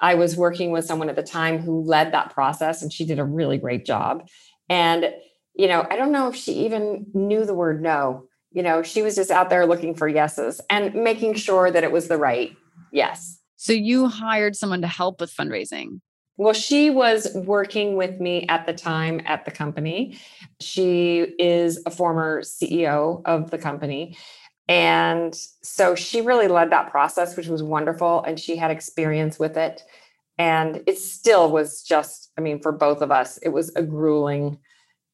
I 0.00 0.14
was 0.14 0.36
working 0.36 0.72
with 0.72 0.84
someone 0.84 1.08
at 1.08 1.16
the 1.16 1.22
time 1.22 1.58
who 1.58 1.82
led 1.82 2.12
that 2.12 2.32
process 2.32 2.82
and 2.82 2.92
she 2.92 3.04
did 3.04 3.18
a 3.18 3.24
really 3.24 3.58
great 3.58 3.84
job. 3.84 4.26
And, 4.68 5.12
you 5.54 5.68
know, 5.68 5.86
I 5.88 5.96
don't 5.96 6.12
know 6.12 6.28
if 6.28 6.36
she 6.36 6.64
even 6.64 7.06
knew 7.14 7.44
the 7.44 7.54
word 7.54 7.82
no. 7.82 8.24
You 8.50 8.62
know, 8.62 8.82
she 8.82 9.02
was 9.02 9.14
just 9.14 9.30
out 9.30 9.48
there 9.48 9.64
looking 9.64 9.94
for 9.94 10.08
yeses 10.08 10.60
and 10.68 10.94
making 10.94 11.34
sure 11.34 11.70
that 11.70 11.84
it 11.84 11.92
was 11.92 12.08
the 12.08 12.18
right 12.18 12.56
yes. 12.92 13.38
So 13.56 13.72
you 13.72 14.08
hired 14.08 14.56
someone 14.56 14.82
to 14.82 14.88
help 14.88 15.20
with 15.20 15.32
fundraising. 15.32 16.00
Well, 16.36 16.54
she 16.54 16.90
was 16.90 17.30
working 17.34 17.96
with 17.96 18.18
me 18.18 18.46
at 18.48 18.66
the 18.66 18.72
time 18.72 19.20
at 19.26 19.44
the 19.44 19.50
company. 19.50 20.18
She 20.60 21.20
is 21.38 21.82
a 21.84 21.90
former 21.90 22.42
CEO 22.42 23.22
of 23.24 23.50
the 23.50 23.58
company. 23.58 24.16
And 24.68 25.34
so 25.62 25.94
she 25.94 26.20
really 26.20 26.48
led 26.48 26.70
that 26.70 26.90
process, 26.90 27.36
which 27.36 27.48
was 27.48 27.62
wonderful. 27.62 28.22
And 28.22 28.40
she 28.40 28.56
had 28.56 28.70
experience 28.70 29.38
with 29.38 29.56
it. 29.56 29.82
And 30.38 30.82
it 30.86 30.98
still 30.98 31.50
was 31.50 31.82
just, 31.82 32.30
I 32.38 32.40
mean, 32.40 32.60
for 32.60 32.72
both 32.72 33.02
of 33.02 33.10
us, 33.10 33.36
it 33.38 33.50
was 33.50 33.74
a 33.76 33.82
grueling 33.82 34.58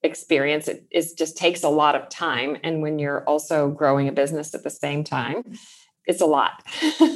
experience. 0.02 0.68
It, 0.68 0.86
just 1.16 1.36
takes 1.36 1.64
a 1.64 1.68
lot 1.68 1.96
of 1.96 2.08
time. 2.08 2.56
And 2.62 2.82
when 2.82 2.98
you're 2.98 3.24
also 3.24 3.68
growing 3.68 4.08
a 4.08 4.12
business 4.12 4.54
at 4.54 4.62
the 4.62 4.70
same 4.70 5.02
time, 5.02 5.42
it's 6.06 6.20
a 6.20 6.26
lot, 6.26 6.64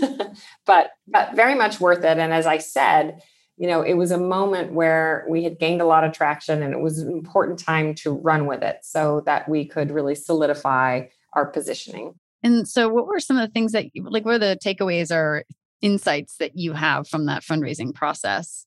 but, 0.67 0.91
but 1.07 1.35
very 1.35 1.55
much 1.55 1.81
worth 1.81 2.05
it. 2.05 2.19
And 2.19 2.33
as 2.33 2.47
I 2.47 2.59
said, 2.59 3.23
you 3.57 3.69
know, 3.69 3.83
it 3.83 3.95
was 3.95 4.11
a 4.11 4.19
moment 4.19 4.73
where 4.73 5.27
we 5.29 5.45
had 5.45 5.59
gained 5.59 5.81
a 5.81 5.85
lot 5.85 6.05
of 6.05 6.13
traction 6.13 6.63
and 6.63 6.73
it 6.73 6.81
was 6.81 6.99
an 6.99 7.13
important 7.13 7.59
time 7.59 7.95
to 7.97 8.11
run 8.11 8.47
with 8.47 8.63
it 8.63 8.79
so 8.83 9.23
that 9.27 9.49
we 9.49 9.67
could 9.67 9.91
really 9.91 10.15
solidify 10.15 11.03
our 11.35 11.47
positioning. 11.47 12.15
And 12.43 12.67
so, 12.67 12.89
what 12.89 13.07
were 13.07 13.21
some 13.21 13.37
of 13.37 13.47
the 13.47 13.53
things 13.53 13.73
that, 13.73 13.87
like, 13.95 14.25
what 14.25 14.35
are 14.35 14.39
the 14.39 14.59
takeaways 14.65 15.15
or 15.15 15.45
insights 15.81 16.37
that 16.39 16.57
you 16.57 16.73
have 16.73 17.07
from 17.07 17.27
that 17.27 17.43
fundraising 17.43 17.95
process? 17.95 18.67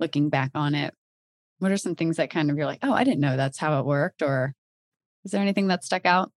Looking 0.00 0.30
back 0.30 0.50
on 0.54 0.74
it, 0.74 0.94
what 1.58 1.72
are 1.72 1.76
some 1.76 1.94
things 1.94 2.16
that 2.16 2.30
kind 2.30 2.50
of 2.50 2.56
you're 2.56 2.66
like, 2.66 2.80
oh, 2.82 2.92
I 2.92 3.04
didn't 3.04 3.20
know 3.20 3.36
that's 3.36 3.58
how 3.58 3.78
it 3.78 3.86
worked? 3.86 4.22
Or 4.22 4.54
is 5.24 5.32
there 5.32 5.42
anything 5.42 5.68
that 5.68 5.84
stuck 5.84 6.06
out? 6.06 6.32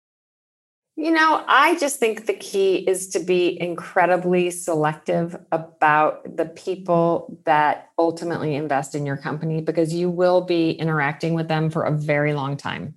You 0.97 1.13
know, 1.13 1.43
I 1.47 1.79
just 1.79 1.99
think 1.99 2.27
the 2.27 2.35
key 2.35 2.77
is 2.77 3.09
to 3.11 3.21
be 3.21 3.59
incredibly 3.61 4.51
selective 4.51 5.35
about 5.51 6.37
the 6.37 6.45
people 6.45 7.41
that 7.47 7.89
ultimately 7.99 8.55
invest 8.55 8.95
in 8.95 9.07
your 9.07 9.17
company 9.17 9.63
because 9.63 9.95
you 9.95 10.11
will 10.11 10.43
be 10.43 10.73
interacting 10.73 11.33
with 11.33 11.49
them 11.49 11.71
for 11.71 11.85
a 11.85 11.97
very 11.97 12.35
long 12.35 12.57
time. 12.57 12.95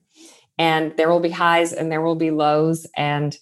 And 0.57 0.95
there 0.97 1.09
will 1.09 1.21
be 1.21 1.29
highs 1.29 1.71
and 1.71 1.91
there 1.91 2.01
will 2.01 2.15
be 2.15 2.31
lows. 2.31 2.85
And 2.97 3.37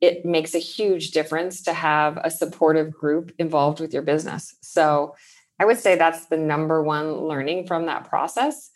it 0.00 0.24
makes 0.24 0.54
a 0.54 0.58
huge 0.58 1.12
difference 1.12 1.62
to 1.62 1.72
have 1.72 2.18
a 2.24 2.30
supportive 2.30 2.90
group 2.90 3.30
involved 3.38 3.78
with 3.78 3.92
your 3.92 4.02
business. 4.02 4.56
So 4.62 5.14
I 5.60 5.64
would 5.64 5.78
say 5.78 5.94
that's 5.94 6.26
the 6.26 6.36
number 6.36 6.82
one 6.82 7.12
learning 7.12 7.68
from 7.68 7.86
that 7.86 8.08
process 8.08 8.71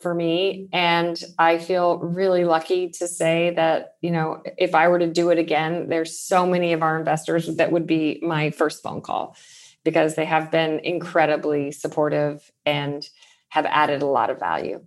for 0.00 0.14
me. 0.14 0.68
And 0.72 1.22
I 1.38 1.58
feel 1.58 1.98
really 1.98 2.44
lucky 2.44 2.90
to 2.90 3.06
say 3.06 3.52
that, 3.56 3.94
you 4.00 4.10
know, 4.10 4.42
if 4.58 4.74
I 4.74 4.88
were 4.88 4.98
to 4.98 5.06
do 5.06 5.30
it 5.30 5.38
again, 5.38 5.88
there's 5.88 6.18
so 6.18 6.46
many 6.46 6.72
of 6.72 6.82
our 6.82 6.98
investors 6.98 7.46
that 7.56 7.72
would 7.72 7.86
be 7.86 8.20
my 8.22 8.50
first 8.50 8.82
phone 8.82 9.00
call 9.00 9.36
because 9.84 10.14
they 10.14 10.24
have 10.24 10.50
been 10.50 10.80
incredibly 10.80 11.70
supportive 11.72 12.50
and 12.66 13.08
have 13.48 13.66
added 13.66 14.02
a 14.02 14.06
lot 14.06 14.30
of 14.30 14.38
value. 14.38 14.80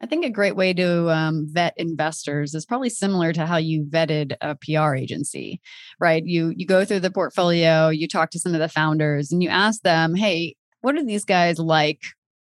I 0.00 0.06
think 0.06 0.24
a 0.24 0.30
great 0.30 0.56
way 0.56 0.72
to 0.72 1.10
um, 1.10 1.46
vet 1.50 1.74
investors 1.76 2.54
is 2.54 2.64
probably 2.64 2.90
similar 2.90 3.32
to 3.32 3.46
how 3.46 3.56
you 3.56 3.84
vetted 3.84 4.34
a 4.40 4.56
PR 4.56 4.94
agency, 4.94 5.60
right? 6.00 6.24
You 6.24 6.52
you 6.56 6.66
go 6.66 6.84
through 6.84 7.00
the 7.00 7.10
portfolio, 7.10 7.88
you 7.88 8.08
talk 8.08 8.30
to 8.30 8.38
some 8.38 8.54
of 8.54 8.60
the 8.60 8.68
founders, 8.68 9.30
and 9.30 9.42
you 9.42 9.48
ask 9.48 9.82
them, 9.82 10.14
"Hey, 10.14 10.56
what 10.80 10.96
are 10.96 11.04
these 11.04 11.24
guys 11.24 11.58
like, 11.58 12.00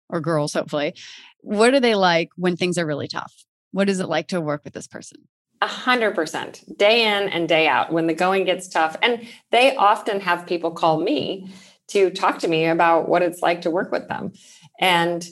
or 0.08 0.20
girls, 0.20 0.52
hopefully? 0.52 0.94
What 1.42 1.74
are 1.74 1.80
they 1.80 1.94
like 1.94 2.30
when 2.36 2.56
things 2.56 2.78
are 2.78 2.86
really 2.86 3.08
tough? 3.08 3.44
What 3.72 3.88
is 3.88 4.00
it 4.00 4.08
like 4.08 4.28
to 4.28 4.40
work 4.40 4.62
with 4.64 4.72
this 4.72 4.86
person? 4.86 5.18
A 5.60 5.66
hundred 5.66 6.14
percent, 6.14 6.64
day 6.76 7.04
in 7.04 7.28
and 7.28 7.48
day 7.48 7.68
out, 7.68 7.92
when 7.92 8.06
the 8.06 8.14
going 8.14 8.44
gets 8.44 8.68
tough. 8.68 8.96
And 9.02 9.26
they 9.50 9.76
often 9.76 10.20
have 10.20 10.46
people 10.46 10.72
call 10.72 11.00
me 11.00 11.52
to 11.88 12.10
talk 12.10 12.38
to 12.40 12.48
me 12.48 12.66
about 12.66 13.08
what 13.08 13.22
it's 13.22 13.42
like 13.42 13.60
to 13.62 13.70
work 13.70 13.92
with 13.92 14.08
them. 14.08 14.32
And 14.80 15.24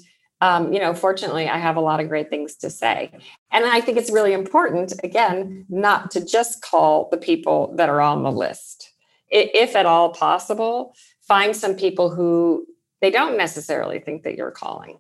um, 0.42 0.72
you 0.72 0.80
know, 0.80 0.94
fortunately, 0.94 1.48
I 1.48 1.58
have 1.58 1.76
a 1.76 1.80
lot 1.82 2.00
of 2.00 2.08
great 2.08 2.30
things 2.30 2.56
to 2.56 2.70
say. 2.70 3.10
And 3.52 3.66
I 3.66 3.80
think 3.80 3.98
it's 3.98 4.10
really 4.10 4.32
important, 4.32 4.94
again, 5.04 5.66
not 5.68 6.10
to 6.12 6.24
just 6.24 6.62
call 6.62 7.08
the 7.10 7.18
people 7.18 7.74
that 7.76 7.90
are 7.90 8.00
on 8.00 8.22
the 8.22 8.32
list. 8.32 8.90
If 9.28 9.76
at 9.76 9.86
all 9.86 10.10
possible, 10.14 10.94
find 11.20 11.54
some 11.54 11.74
people 11.74 12.08
who 12.10 12.66
they 13.02 13.10
don't 13.10 13.36
necessarily 13.36 14.00
think 14.00 14.22
that 14.22 14.36
you're 14.36 14.50
calling. 14.50 14.98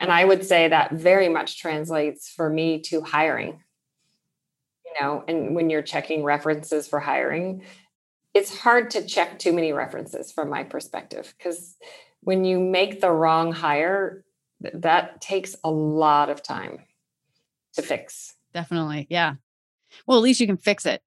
And 0.00 0.12
I 0.12 0.24
would 0.24 0.44
say 0.44 0.68
that 0.68 0.92
very 0.92 1.28
much 1.28 1.58
translates 1.58 2.28
for 2.28 2.48
me 2.48 2.80
to 2.82 3.00
hiring. 3.00 3.60
You 4.86 4.92
know, 5.00 5.24
and 5.28 5.54
when 5.54 5.70
you're 5.70 5.82
checking 5.82 6.24
references 6.24 6.88
for 6.88 7.00
hiring, 7.00 7.62
it's 8.34 8.56
hard 8.56 8.90
to 8.90 9.04
check 9.04 9.38
too 9.38 9.52
many 9.52 9.72
references 9.72 10.32
from 10.32 10.48
my 10.48 10.62
perspective 10.62 11.34
because 11.36 11.76
when 12.20 12.44
you 12.44 12.58
make 12.60 13.00
the 13.00 13.10
wrong 13.10 13.52
hire, 13.52 14.24
that 14.60 15.20
takes 15.20 15.56
a 15.64 15.70
lot 15.70 16.30
of 16.30 16.42
time 16.42 16.80
to 17.74 17.82
fix. 17.82 18.34
Definitely. 18.54 19.06
Yeah. 19.10 19.34
Well, 20.06 20.18
at 20.18 20.22
least 20.22 20.40
you 20.40 20.46
can 20.46 20.56
fix 20.56 20.86
it. 20.86 21.02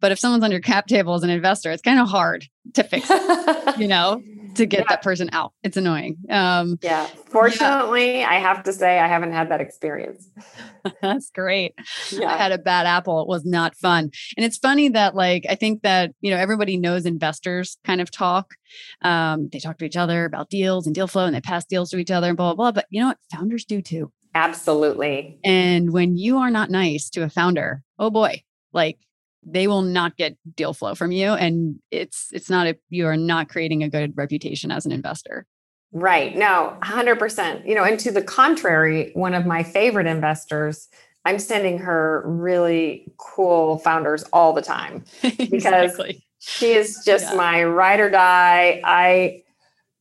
But 0.00 0.12
if 0.12 0.18
someone's 0.18 0.44
on 0.44 0.50
your 0.50 0.60
cap 0.60 0.86
table 0.86 1.14
as 1.14 1.22
an 1.22 1.30
investor, 1.30 1.70
it's 1.70 1.82
kind 1.82 2.00
of 2.00 2.08
hard 2.08 2.46
to 2.74 2.82
fix 2.82 3.06
it, 3.10 3.78
you 3.78 3.88
know? 3.88 4.22
To 4.56 4.66
get 4.66 4.80
yeah. 4.80 4.86
that 4.90 5.02
person 5.02 5.28
out. 5.32 5.52
It's 5.62 5.76
annoying. 5.76 6.18
Um, 6.30 6.78
yeah. 6.82 7.06
Fortunately, 7.06 8.20
yeah. 8.20 8.30
I 8.30 8.34
have 8.34 8.62
to 8.64 8.72
say 8.72 8.98
I 8.98 9.08
haven't 9.08 9.32
had 9.32 9.50
that 9.50 9.60
experience. 9.60 10.28
That's 11.02 11.30
great. 11.30 11.74
Yeah. 12.10 12.32
I 12.32 12.36
had 12.36 12.52
a 12.52 12.58
bad 12.58 12.86
apple. 12.86 13.20
It 13.22 13.28
was 13.28 13.44
not 13.44 13.74
fun. 13.76 14.10
And 14.36 14.44
it's 14.44 14.58
funny 14.58 14.88
that 14.90 15.14
like 15.14 15.46
I 15.48 15.54
think 15.54 15.82
that, 15.82 16.12
you 16.20 16.30
know, 16.30 16.36
everybody 16.36 16.76
knows 16.76 17.06
investors 17.06 17.78
kind 17.84 18.00
of 18.00 18.10
talk. 18.10 18.54
Um, 19.02 19.48
they 19.52 19.58
talk 19.58 19.78
to 19.78 19.84
each 19.84 19.96
other 19.96 20.24
about 20.24 20.50
deals 20.50 20.86
and 20.86 20.94
deal 20.94 21.06
flow 21.06 21.26
and 21.26 21.34
they 21.34 21.40
pass 21.40 21.64
deals 21.64 21.90
to 21.90 21.98
each 21.98 22.10
other 22.10 22.28
and 22.28 22.36
blah 22.36 22.54
blah 22.54 22.70
blah. 22.70 22.72
But 22.72 22.86
you 22.90 23.00
know 23.00 23.08
what? 23.08 23.18
Founders 23.32 23.64
do 23.64 23.80
too. 23.82 24.12
Absolutely. 24.34 25.38
And 25.44 25.92
when 25.92 26.18
you 26.18 26.38
are 26.38 26.50
not 26.50 26.70
nice 26.70 27.08
to 27.10 27.22
a 27.22 27.30
founder, 27.30 27.82
oh 27.98 28.10
boy, 28.10 28.42
like 28.72 28.98
they 29.46 29.68
will 29.68 29.82
not 29.82 30.16
get 30.16 30.36
deal 30.56 30.74
flow 30.74 30.94
from 30.94 31.12
you 31.12 31.28
and 31.30 31.78
it's 31.90 32.28
it's 32.32 32.50
not 32.50 32.66
a 32.66 32.76
you 32.90 33.06
are 33.06 33.16
not 33.16 33.48
creating 33.48 33.82
a 33.82 33.88
good 33.88 34.12
reputation 34.16 34.70
as 34.70 34.84
an 34.84 34.92
investor 34.92 35.46
right 35.92 36.36
no 36.36 36.76
100% 36.82 37.66
you 37.66 37.74
know 37.74 37.84
and 37.84 37.98
to 38.00 38.10
the 38.10 38.22
contrary 38.22 39.12
one 39.14 39.34
of 39.34 39.46
my 39.46 39.62
favorite 39.62 40.06
investors 40.06 40.88
i'm 41.24 41.38
sending 41.38 41.78
her 41.78 42.22
really 42.26 43.10
cool 43.18 43.78
founders 43.78 44.24
all 44.32 44.52
the 44.52 44.62
time 44.62 45.04
because 45.22 45.52
exactly. 45.52 46.24
she 46.40 46.72
is 46.72 47.02
just 47.04 47.30
yeah. 47.30 47.36
my 47.36 47.62
ride 47.62 48.00
or 48.00 48.10
die 48.10 48.80
i 48.84 49.42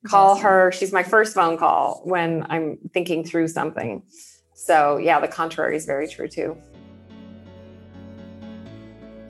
call 0.08 0.32
awesome. 0.32 0.44
her 0.44 0.72
she's 0.72 0.92
my 0.92 1.04
first 1.04 1.36
phone 1.36 1.58
call 1.58 2.02
when 2.04 2.46
i'm 2.50 2.78
thinking 2.94 3.24
through 3.24 3.48
something 3.48 4.02
so 4.56 4.98
yeah 4.98 5.20
the 5.20 5.28
contrary 5.28 5.76
is 5.76 5.86
very 5.86 6.08
true 6.08 6.28
too 6.28 6.58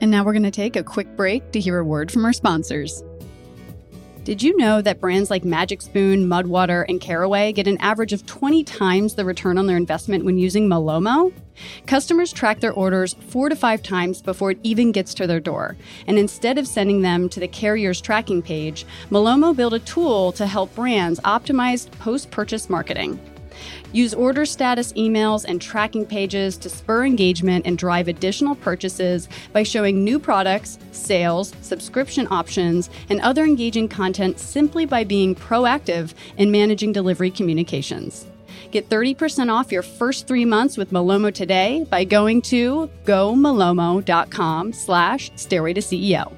and 0.00 0.10
now 0.10 0.24
we're 0.24 0.32
going 0.32 0.42
to 0.42 0.50
take 0.50 0.76
a 0.76 0.82
quick 0.82 1.16
break 1.16 1.52
to 1.52 1.60
hear 1.60 1.78
a 1.78 1.84
word 1.84 2.10
from 2.10 2.24
our 2.24 2.32
sponsors. 2.32 3.02
Did 4.26 4.42
you 4.42 4.56
know 4.56 4.82
that 4.82 5.00
brands 5.00 5.30
like 5.30 5.44
Magic 5.44 5.80
Spoon, 5.80 6.26
Mudwater, 6.26 6.84
and 6.88 7.00
Caraway 7.00 7.52
get 7.52 7.68
an 7.68 7.78
average 7.78 8.12
of 8.12 8.26
20 8.26 8.64
times 8.64 9.14
the 9.14 9.24
return 9.24 9.56
on 9.56 9.68
their 9.68 9.76
investment 9.76 10.24
when 10.24 10.36
using 10.36 10.68
Malomo? 10.68 11.32
Customers 11.86 12.32
track 12.32 12.58
their 12.58 12.72
orders 12.72 13.14
four 13.28 13.48
to 13.48 13.54
five 13.54 13.84
times 13.84 14.20
before 14.20 14.50
it 14.50 14.58
even 14.64 14.90
gets 14.90 15.14
to 15.14 15.28
their 15.28 15.38
door. 15.38 15.76
And 16.08 16.18
instead 16.18 16.58
of 16.58 16.66
sending 16.66 17.02
them 17.02 17.28
to 17.28 17.38
the 17.38 17.46
carrier's 17.46 18.00
tracking 18.00 18.42
page, 18.42 18.84
Malomo 19.10 19.54
built 19.54 19.74
a 19.74 19.78
tool 19.78 20.32
to 20.32 20.46
help 20.48 20.74
brands 20.74 21.20
optimize 21.20 21.88
post 21.92 22.32
purchase 22.32 22.68
marketing. 22.68 23.20
Use 23.92 24.14
order 24.14 24.44
status 24.44 24.92
emails 24.94 25.44
and 25.44 25.60
tracking 25.60 26.04
pages 26.04 26.56
to 26.58 26.68
spur 26.68 27.04
engagement 27.04 27.66
and 27.66 27.78
drive 27.78 28.08
additional 28.08 28.54
purchases 28.54 29.28
by 29.52 29.62
showing 29.62 30.02
new 30.04 30.18
products, 30.18 30.78
sales, 30.92 31.52
subscription 31.60 32.26
options, 32.30 32.90
and 33.08 33.20
other 33.20 33.44
engaging 33.44 33.88
content 33.88 34.38
simply 34.38 34.86
by 34.86 35.04
being 35.04 35.34
proactive 35.34 36.14
in 36.36 36.50
managing 36.50 36.92
delivery 36.92 37.30
communications. 37.30 38.26
Get 38.70 38.88
30% 38.88 39.50
off 39.52 39.72
your 39.72 39.82
first 39.82 40.26
three 40.26 40.44
months 40.44 40.76
with 40.76 40.90
Malomo 40.90 41.32
today 41.32 41.86
by 41.88 42.04
going 42.04 42.42
to 42.42 42.90
gomalomo.com 43.04 44.72
slash 44.72 45.30
stairway 45.36 45.72
to 45.72 45.80
CEO. 45.80 46.32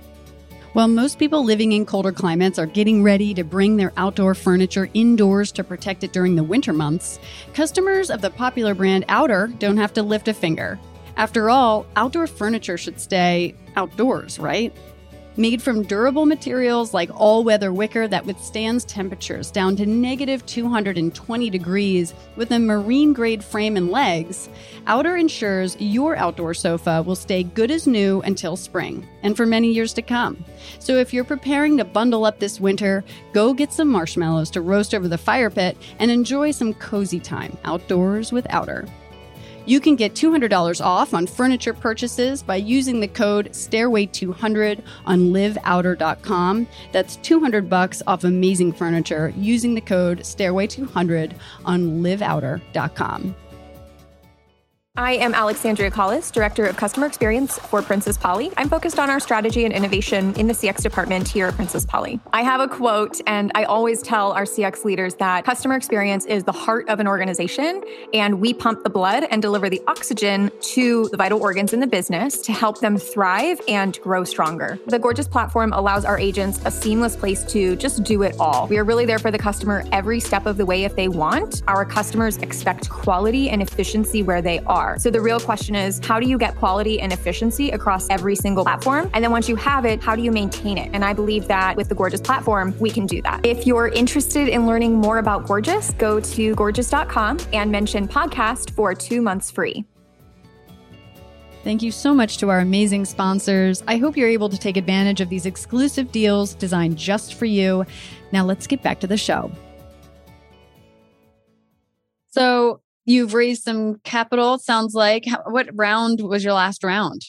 While 0.79 0.87
most 0.87 1.19
people 1.19 1.43
living 1.43 1.73
in 1.73 1.85
colder 1.85 2.13
climates 2.13 2.57
are 2.57 2.65
getting 2.65 3.03
ready 3.03 3.35
to 3.35 3.43
bring 3.43 3.77
their 3.77 3.93
outdoor 3.97 4.37
furniture 4.37 4.89
indoors 4.95 5.51
to 5.51 5.65
protect 5.65 6.05
it 6.05 6.13
during 6.13 6.37
the 6.37 6.45
winter 6.45 6.73
months, 6.73 7.19
customers 7.53 8.11
of 8.11 8.21
the 8.21 8.31
popular 8.31 8.75
brand 8.75 9.05
Outer 9.09 9.49
don't 9.59 9.77
have 9.77 9.93
to 9.95 10.05
lift 10.05 10.29
a 10.29 10.33
finger. 10.33 10.79
After 11.17 11.51
all, 11.51 11.85
outdoor 11.97 12.29
furniture 12.29 12.79
should 12.79 13.01
stay 13.01 13.57
outdoors, 13.75 14.39
right? 14.39 14.73
Made 15.39 15.63
from 15.63 15.85
durable 15.85 16.27
materials 16.27 16.93
like 16.93 17.09
all 17.15 17.45
weather 17.45 17.73
wicker 17.73 18.09
that 18.09 18.27
withstands 18.27 18.85
temperatures 18.85 19.51
down 19.53 19.77
to 19.77 19.87
negative 19.87 20.45
220 20.47 21.49
degrees 21.49 22.13
with 22.37 22.51
a 22.51 22.59
marine 22.59 23.13
grade 23.13 23.43
frame 23.43 23.77
and 23.77 23.91
legs, 23.91 24.49
Outer 24.89 25.17
ensures 25.17 25.77
your 25.79 26.17
outdoor 26.17 26.55
sofa 26.55 27.03
will 27.03 27.15
stay 27.15 27.45
good 27.45 27.71
as 27.71 27.87
new 27.87 28.21
until 28.23 28.57
spring 28.57 29.07
and 29.23 29.37
for 29.37 29.47
many 29.47 29.73
years 29.73 29.93
to 29.95 30.03
come. 30.03 30.45
So 30.81 30.97
if 30.97 31.15
you're 31.15 31.25
preparing 31.25 31.77
to 31.77 31.85
bundle 31.85 32.25
up 32.25 32.41
this 32.41 32.61
winter, 32.61 33.05
go 33.33 33.55
get 33.55 33.73
some 33.73 33.89
marshmallows 33.89 34.51
to 34.51 34.61
roast 34.61 34.93
over 34.93 35.07
the 35.07 35.17
fire 35.17 35.51
pit 35.51 35.77
and 36.01 36.11
enjoy 36.11 36.51
some 36.51 36.75
cozy 36.75 37.21
time 37.21 37.57
outdoors 37.65 38.33
with 38.33 38.47
Outer. 38.51 38.89
You 39.69 39.81
can 39.81 39.97
get 39.97 40.15
$200 40.15 40.83
off 40.83 41.13
on 41.13 41.27
furniture 41.27 41.75
purchases 41.75 42.43
by 42.43 42.57
using 42.57 43.01
the 43.01 43.07
code 43.07 43.51
Stairway200 43.51 44.83
on 45.05 45.19
liveouter.com. 45.31 46.67
That's 46.91 47.17
200 47.17 47.69
bucks 47.69 48.03
off 48.07 48.25
amazing 48.25 48.73
furniture 48.73 49.31
using 49.37 49.75
the 49.75 49.83
code 49.83 50.21
Stairway200 50.21 51.35
on 51.67 52.03
liveouter.com. 52.03 53.35
I 54.99 55.13
am 55.13 55.33
Alexandria 55.33 55.93
Collis, 55.93 56.29
Director 56.29 56.67
of 56.67 56.77
Customer 56.77 57.07
Experience 57.07 57.57
for 57.57 57.83
Princess 57.83 58.19
Polly. 58.19 58.51
I'm 58.57 58.69
focused 58.69 58.99
on 58.99 59.09
our 59.11 59.21
strategy 59.21 59.65
and 59.65 59.73
innovation 59.73 60.35
in 60.35 60.49
the 60.49 60.53
CX 60.53 60.83
department 60.83 61.29
here 61.29 61.47
at 61.47 61.55
Princess 61.55 61.87
Polly. 61.87 62.19
I 62.33 62.43
have 62.43 62.61
a 62.61 62.67
quote, 62.67 63.21
and 63.29 63.53
I 63.55 63.63
always 63.63 64.03
tell 64.03 64.33
our 64.33 64.43
CX 64.43 64.85
leaders 64.85 65.15
that 65.15 65.45
customer 65.45 65.77
experience 65.77 66.27
is 66.27 66.43
the 66.43 66.51
heart 66.51 66.89
of 66.89 66.99
an 66.99 67.07
organization, 67.07 67.85
and 68.13 68.41
we 68.41 68.53
pump 68.53 68.83
the 68.83 68.91
blood 68.91 69.25
and 69.31 69.41
deliver 69.41 69.71
the 69.71 69.81
oxygen 69.87 70.51
to 70.63 71.09
the 71.13 71.17
vital 71.17 71.41
organs 71.41 71.73
in 71.73 71.79
the 71.79 71.87
business 71.87 72.41
to 72.41 72.51
help 72.51 72.81
them 72.81 72.99
thrive 72.99 73.61
and 73.69 74.01
grow 74.01 74.25
stronger. 74.25 74.81
The 74.89 74.99
Gorgias 74.99 75.29
platform 75.29 75.73
allows 75.75 76.05
our 76.05 76.19
agents 76.19 76.61
a 76.65 76.73
seamless 76.73 77.15
place 77.15 77.45
to 77.53 77.77
just 77.77 78.03
do 78.03 78.25
it 78.25 78.35
all. 78.41 78.67
We 78.67 78.79
are 78.79 78.85
really 78.85 79.07
there 79.07 79.21
for 79.21 79.31
the 79.31 79.39
customer 79.39 79.85
every 79.93 80.19
step 80.19 80.45
of 80.45 80.57
the 80.57 80.67
way 80.67 80.83
if 80.83 80.97
they 80.97 81.07
want. 81.07 81.63
Our 81.69 81.85
customers 81.85 82.39
expect 82.39 82.89
quality 82.91 83.49
and 83.49 83.63
efficiency 83.63 84.25
where 84.25 84.43
they 84.43 84.59
are 84.67 84.88
are. 84.89 84.99
So 84.99 85.11
the 85.11 85.21
real 85.21 85.41
question 85.41 85.75
is 85.75 86.01
how 86.05 86.19
do 86.21 86.29
you 86.29 86.39
get 86.39 86.57
quality 86.57 87.01
and 87.01 87.13
efficiency 87.13 87.71
across 87.71 88.09
every 88.11 88.35
single 88.35 88.65
platform? 88.65 89.11
And 89.15 89.23
then 89.23 89.31
once 89.31 89.49
you 89.49 89.57
have 89.57 89.85
it, 89.85 90.03
how 90.03 90.17
do 90.17 90.23
you 90.23 90.33
maintain 90.33 90.79
it? 90.79 90.91
And 90.93 91.05
I 91.05 91.13
believe 91.13 91.47
that 91.49 91.77
with 91.77 91.89
the 91.89 91.95
Gorgias 91.95 92.21
platform, 92.21 92.75
we 92.79 92.91
can 92.91 93.07
do 93.07 93.23
that. 93.23 93.45
If 93.45 93.67
you're 93.67 93.89
interested 93.89 94.49
in 94.49 94.67
learning 94.67 94.95
more 94.95 95.19
about 95.19 95.47
Gorgias, 95.47 95.91
go 95.93 96.21
to 96.21 96.55
gorgias.com 96.55 97.39
and 97.53 97.71
mention 97.71 98.09
podcast 98.09 98.71
for 98.71 98.95
two 98.95 99.23
months 99.23 99.51
free. 99.51 99.85
Thank 101.65 101.83
you 101.83 101.91
so 101.91 102.15
much 102.15 102.39
to 102.39 102.49
our 102.49 102.61
amazing 102.61 103.05
sponsors. 103.05 103.83
I 103.87 103.99
hope 103.99 104.17
you're 104.17 104.29
able 104.29 104.49
to 104.49 104.57
take 104.57 104.77
advantage 104.77 105.21
of 105.21 105.29
these 105.29 105.45
exclusive 105.45 106.11
deals 106.13 106.55
designed 106.55 106.97
just 106.97 107.35
for 107.35 107.45
you. 107.45 107.85
Now, 108.33 108.45
let's 108.45 108.67
get 108.67 108.83
back 108.83 109.01
to 109.01 109.07
the 109.07 109.19
show. 109.19 109.51
So, 112.29 112.81
You've 113.09 113.33
raised 113.33 113.63
some 113.63 114.01
capital, 114.05 114.59
sounds 114.59 114.95
like. 114.95 115.25
What 115.47 115.71
round 115.73 116.21
was 116.21 116.45
your 116.45 116.53
last 116.53 116.85
round? 116.85 117.23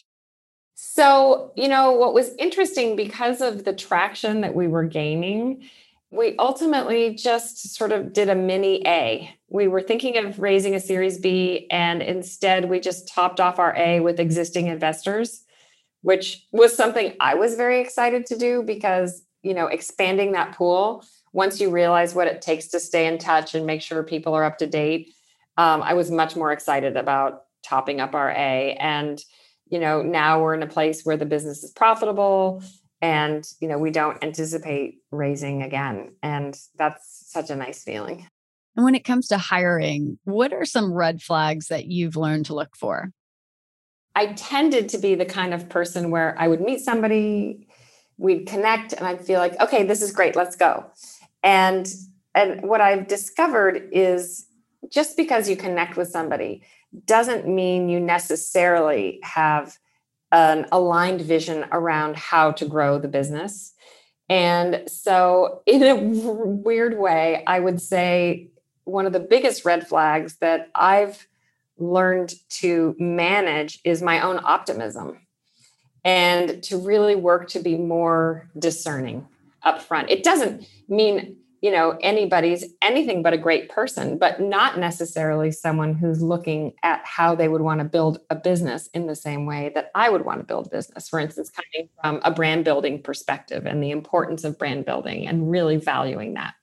So, 0.76 1.54
you 1.56 1.70
know, 1.70 1.94
what 1.94 2.14
was 2.14 2.36
interesting 2.38 2.98
because 2.98 3.40
of 3.40 3.64
the 3.64 3.72
traction 3.72 4.42
that 4.42 4.54
we 4.54 4.68
were 4.68 4.84
gaining, 4.84 5.64
we 6.12 6.36
ultimately 6.38 7.16
just 7.16 7.76
sort 7.78 7.94
of 7.94 8.12
did 8.12 8.28
a 8.28 8.36
mini 8.36 8.86
A. 8.86 9.34
We 9.48 9.70
were 9.70 9.82
thinking 9.82 10.18
of 10.18 10.38
raising 10.38 10.76
a 10.76 10.82
Series 10.82 11.18
B, 11.18 11.66
and 11.72 12.02
instead 12.02 12.70
we 12.70 12.82
just 12.82 13.08
topped 13.08 13.40
off 13.40 13.58
our 13.58 13.74
A 13.78 14.02
with 14.02 14.20
existing 14.20 14.68
investors, 14.68 15.46
which 16.02 16.46
was 16.52 16.76
something 16.76 17.14
I 17.22 17.36
was 17.36 17.56
very 17.56 17.80
excited 17.80 18.26
to 18.26 18.38
do 18.38 18.64
because, 18.64 19.24
you 19.44 19.54
know, 19.54 19.68
expanding 19.68 20.34
that 20.34 20.56
pool, 20.58 21.06
once 21.32 21.62
you 21.62 21.70
realize 21.70 22.14
what 22.14 22.28
it 22.28 22.42
takes 22.42 22.68
to 22.70 22.82
stay 22.82 23.08
in 23.08 23.18
touch 23.18 23.56
and 23.56 23.66
make 23.66 23.82
sure 23.82 24.04
people 24.04 24.34
are 24.34 24.44
up 24.44 24.58
to 24.58 24.68
date, 24.68 25.14
um, 25.60 25.84
I 25.84 25.93
was 25.93 26.10
much 26.10 26.38
more 26.38 26.53
excited 26.53 26.95
about 26.95 27.41
topping 27.66 27.99
up 27.99 28.16
our 28.16 28.32
A. 28.32 28.78
And, 28.80 29.22
you 29.68 29.78
know, 29.78 30.01
now 30.01 30.41
we're 30.41 30.53
in 30.53 30.64
a 30.64 30.68
place 30.68 31.03
where 31.03 31.18
the 31.18 31.26
business 31.26 31.66
is 31.66 31.72
profitable 31.72 32.64
and, 33.01 33.45
you 33.60 33.68
know, 33.68 33.78
we 33.78 33.91
don't 33.91 34.24
anticipate 34.24 34.99
raising 35.12 35.62
again. 35.62 36.16
And 36.24 36.57
that's 36.78 37.26
such 37.30 37.49
a 37.49 37.57
nice 37.57 37.84
feeling. 37.84 38.26
And 38.78 38.86
when 38.86 38.95
it 38.95 39.03
comes 39.03 39.28
to 39.28 39.38
hiring, 39.38 40.18
what 40.24 40.53
are 40.53 40.64
some 40.64 40.93
red 40.93 41.22
flags 41.22 41.68
that 41.68 41.88
you've 41.88 42.16
learned 42.16 42.45
to 42.45 42.55
look 42.55 42.78
for? 42.78 43.12
I 44.16 44.28
tended 44.28 44.88
to 44.89 44.97
be 44.97 45.16
the 45.16 45.26
kind 45.26 45.53
of 45.53 45.68
person 45.68 46.10
where 46.10 46.36
I 46.39 46.47
would 46.47 46.62
meet 46.62 46.80
somebody, 46.80 47.68
we'd 48.18 48.47
connect, 48.47 48.93
and 48.93 49.05
I'd 49.05 49.26
feel 49.26 49.39
like, 49.39 49.60
okay, 49.60 49.84
this 49.84 50.01
is 50.01 50.14
great, 50.14 50.38
let's 50.38 50.55
go. 50.55 50.86
And 51.43 51.86
and 52.34 52.62
what 52.62 52.80
I've 52.80 53.07
discovered 53.07 53.89
is 53.91 54.45
just 54.88 55.18
because 55.18 55.50
you 55.50 55.56
connect 55.56 55.98
with 55.98 56.10
somebody 56.10 56.62
doesn't 57.06 57.48
mean 57.48 57.90
you 57.90 58.00
necessarily 58.00 59.20
have 59.24 59.78
an 60.32 60.66
aligned 60.72 61.22
vision 61.22 61.66
around 61.72 62.16
how 62.16 62.52
to 62.52 62.66
grow 62.66 63.00
the 63.00 63.08
business. 63.08 63.74
And 64.30 64.84
so, 64.88 65.62
in 65.66 65.84
a 65.84 65.96
weird 65.96 66.98
way, 66.98 67.44
I 67.46 67.60
would 67.60 67.82
say 67.82 68.50
one 68.84 69.06
of 69.06 69.14
the 69.14 69.20
biggest 69.20 69.66
red 69.66 69.88
flags 69.88 70.38
that 70.38 70.70
I've 70.76 71.28
learned 71.78 72.34
to 72.50 72.96
manage 73.00 73.80
is 73.84 74.02
my 74.02 74.22
own 74.22 74.40
optimism 74.44 75.20
and 76.04 76.62
to 76.64 76.78
really 76.78 77.16
work 77.16 77.50
to 77.50 77.60
be 77.60 77.78
more 77.78 78.50
discerning 78.58 79.28
upfront. 79.66 80.10
It 80.10 80.24
doesn't 80.24 80.66
mean 80.88 81.38
you 81.62 81.72
know 81.72 81.97
anybody's 82.01 82.66
anything 82.82 83.22
but 83.22 83.34
a 83.34 83.38
great 83.38 83.70
person 83.70 84.18
but 84.18 84.39
not 84.39 84.78
necessarily 84.78 85.51
someone 85.51 85.93
who's 85.93 86.22
looking 86.22 86.74
at 86.84 87.03
how 87.05 87.36
they 87.36 87.47
would 87.47 87.62
want 87.62 87.80
to 87.80 87.84
build 87.86 88.20
a 88.30 88.36
business 88.36 88.88
in 88.93 89.07
the 89.07 89.16
same 89.16 89.45
way 89.45 89.72
that 89.76 89.91
i 89.95 90.10
would 90.10 90.26
want 90.26 90.39
to 90.39 90.45
build 90.45 90.70
business. 90.72 91.10
For 91.10 91.20
instance 91.20 91.49
coming 91.49 91.89
from 92.01 92.22
a 92.24 92.32
brand 92.32 92.66
building 92.66 93.01
perspective 93.01 93.66
and 93.66 93.84
the 93.84 93.91
importance 93.91 94.43
of 94.43 94.57
brand 94.57 94.86
building 94.86 95.28
and 95.28 95.51
really 95.51 95.78
valuing 95.78 96.36
that. 96.36 96.53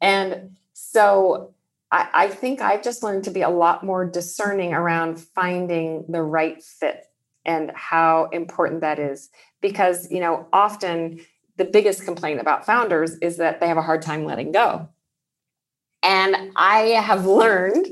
And 0.00 0.56
so 0.72 1.54
I, 1.90 2.08
I 2.12 2.28
think 2.28 2.60
i've 2.60 2.82
just 2.82 3.02
learned 3.02 3.24
to 3.24 3.30
be 3.30 3.42
a 3.42 3.48
lot 3.48 3.84
more 3.84 4.04
discerning 4.04 4.74
around 4.74 5.20
finding 5.20 6.04
the 6.08 6.22
right 6.22 6.62
fit 6.62 7.04
and 7.44 7.72
how 7.74 8.28
important 8.32 8.82
that 8.82 8.98
is. 8.98 9.30
Because 9.60 10.10
you 10.10 10.20
know 10.20 10.46
often 10.52 11.20
the 11.58 11.64
biggest 11.64 12.04
complaint 12.04 12.40
about 12.40 12.64
founders 12.64 13.16
is 13.18 13.36
that 13.36 13.60
they 13.60 13.68
have 13.68 13.76
a 13.76 13.82
hard 13.82 14.00
time 14.00 14.24
letting 14.24 14.52
go. 14.52 14.88
And 16.02 16.52
I 16.56 16.78
have 16.78 17.26
learned, 17.26 17.86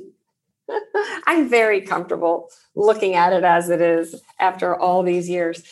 I'm 1.26 1.48
very 1.48 1.80
comfortable 1.80 2.48
looking 2.74 3.14
at 3.14 3.32
it 3.32 3.44
as 3.44 3.68
it 3.68 3.80
is 3.80 4.14
after 4.38 4.74
all 4.74 5.02
these 5.02 5.28
years. 5.28 5.62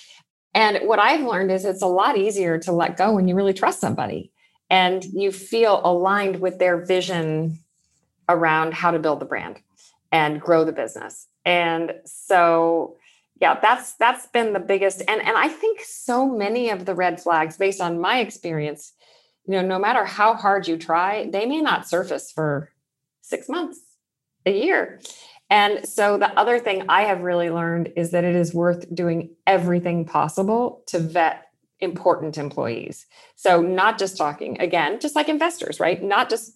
And 0.54 0.86
what 0.86 0.98
I've 0.98 1.24
learned 1.24 1.50
is 1.50 1.64
it's 1.64 1.82
a 1.82 1.86
lot 1.86 2.18
easier 2.18 2.58
to 2.58 2.72
let 2.72 2.96
go 2.96 3.12
when 3.12 3.28
you 3.28 3.34
really 3.34 3.54
trust 3.54 3.80
somebody 3.80 4.32
and 4.68 5.04
you 5.04 5.30
feel 5.30 5.80
aligned 5.84 6.40
with 6.40 6.58
their 6.58 6.84
vision 6.84 7.58
around 8.28 8.74
how 8.74 8.90
to 8.90 8.98
build 8.98 9.20
the 9.20 9.24
brand 9.24 9.60
and 10.10 10.40
grow 10.40 10.64
the 10.64 10.72
business. 10.72 11.28
And 11.44 11.94
so 12.04 12.96
yeah 13.44 13.60
that's 13.60 13.92
that's 13.94 14.26
been 14.28 14.54
the 14.54 14.66
biggest 14.72 15.02
and 15.06 15.20
and 15.20 15.36
i 15.36 15.48
think 15.48 15.80
so 15.80 16.26
many 16.26 16.70
of 16.70 16.86
the 16.86 16.94
red 16.94 17.20
flags 17.20 17.58
based 17.58 17.80
on 17.86 18.00
my 18.00 18.20
experience 18.20 18.94
you 19.46 19.52
know 19.52 19.66
no 19.74 19.78
matter 19.78 20.04
how 20.18 20.34
hard 20.34 20.66
you 20.66 20.78
try 20.78 21.28
they 21.30 21.44
may 21.44 21.60
not 21.60 21.86
surface 21.86 22.32
for 22.32 22.70
6 23.20 23.48
months 23.48 23.80
a 24.46 24.52
year. 24.52 25.00
And 25.50 25.86
so 25.86 26.16
the 26.18 26.32
other 26.38 26.58
thing 26.58 26.84
i 26.88 27.02
have 27.02 27.20
really 27.20 27.50
learned 27.50 27.92
is 27.96 28.10
that 28.12 28.24
it 28.24 28.34
is 28.34 28.54
worth 28.54 28.82
doing 28.94 29.18
everything 29.46 30.04
possible 30.04 30.82
to 30.86 30.98
vet 30.98 31.46
important 31.80 32.38
employees. 32.38 33.06
So 33.36 33.60
not 33.60 33.98
just 33.98 34.16
talking 34.16 34.60
again 34.60 35.00
just 35.00 35.16
like 35.16 35.28
investors 35.28 35.80
right? 35.80 36.02
Not 36.02 36.30
just 36.30 36.52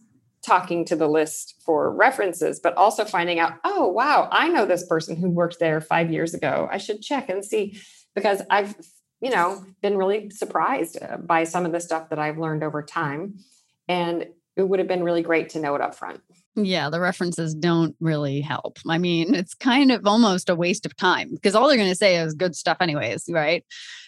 talking 0.49 0.85
to 0.87 0.97
the 0.97 1.09
list 1.09 1.63
for 1.65 1.95
references, 1.95 2.59
but 2.59 2.75
also 2.77 3.05
finding 3.05 3.39
out, 3.39 3.55
oh, 3.65 3.87
wow, 3.87 4.29
I 4.33 4.49
know 4.49 4.65
this 4.65 4.87
person 4.87 5.17
who 5.17 5.29
worked 5.29 5.61
there 5.61 5.81
five 5.81 6.11
years 6.11 6.33
ago. 6.33 6.69
I 6.73 6.79
should 6.79 7.03
check 7.03 7.29
and 7.29 7.45
see 7.45 7.79
because 8.15 8.41
I've, 8.49 8.75
you 9.21 9.31
know, 9.31 9.65
been 9.83 9.99
really 9.99 10.31
surprised 10.31 10.99
uh, 11.03 11.19
by 11.19 11.45
some 11.45 11.67
of 11.67 11.73
the 11.73 11.81
stuff 11.81 12.09
that 12.09 12.19
I've 12.19 12.39
learned 12.39 12.65
over 12.65 12.83
time. 12.83 13.39
And 13.89 14.27
it 14.57 14.63
would 14.63 14.79
have 14.79 14.89
been 14.89 15.05
really 15.05 15.23
great 15.23 15.51
to 15.51 15.61
know 15.61 15.75
it 15.75 15.83
up 15.83 15.95
front. 15.95 16.21
Yeah, 16.57 16.89
the 16.91 16.99
references 16.99 17.55
don't 17.55 17.95
really 18.01 18.41
help. 18.41 18.79
I 18.89 18.99
mean, 18.99 19.35
it's 19.35 19.55
kind 19.55 19.93
of 19.93 20.07
almost 20.07 20.49
a 20.49 20.57
waste 20.57 20.87
of 20.87 20.97
time 20.97 21.31
because 21.35 21.55
all 21.55 21.69
they're 21.69 21.77
going 21.77 21.91
to 21.91 21.95
say 21.95 22.17
is 22.17 22.35
good 22.35 22.57
stuff, 22.57 22.79
anyways, 22.81 23.27
right? 23.29 23.65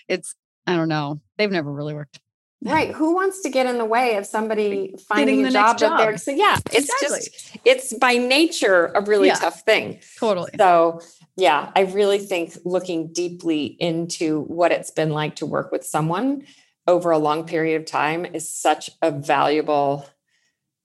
It's, 0.08 0.34
I 0.66 0.74
don't 0.74 0.88
know. 0.88 1.20
They've 1.36 1.50
never 1.50 1.70
really 1.70 1.94
worked 1.94 2.18
Right. 2.62 2.92
Who 2.92 3.14
wants 3.14 3.40
to 3.42 3.48
get 3.48 3.66
in 3.66 3.78
the 3.78 3.86
way 3.86 4.16
of 4.16 4.26
somebody 4.26 4.94
finding 5.08 5.46
a 5.46 5.50
job, 5.50 5.78
job, 5.78 5.98
that 5.98 6.04
they're 6.04 6.18
so 6.18 6.32
yeah, 6.32 6.58
it's 6.72 6.90
exactly. 6.90 7.20
just 7.20 7.58
it's 7.64 7.94
by 7.94 8.18
nature 8.18 8.86
a 8.94 9.00
really 9.00 9.28
yeah, 9.28 9.36
tough 9.36 9.62
thing. 9.62 10.00
Totally. 10.18 10.50
So 10.58 11.00
yeah, 11.36 11.72
I 11.74 11.82
really 11.82 12.18
think 12.18 12.58
looking 12.66 13.12
deeply 13.12 13.64
into 13.64 14.42
what 14.42 14.72
it's 14.72 14.90
been 14.90 15.10
like 15.10 15.36
to 15.36 15.46
work 15.46 15.72
with 15.72 15.86
someone 15.86 16.44
over 16.86 17.10
a 17.10 17.18
long 17.18 17.46
period 17.46 17.80
of 17.80 17.86
time 17.86 18.26
is 18.26 18.48
such 18.48 18.90
a 19.00 19.10
valuable 19.10 20.06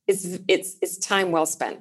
it's 0.08 0.26
it's 0.48 0.78
it's 0.82 0.98
time 0.98 1.32
well 1.32 1.46
spent. 1.46 1.80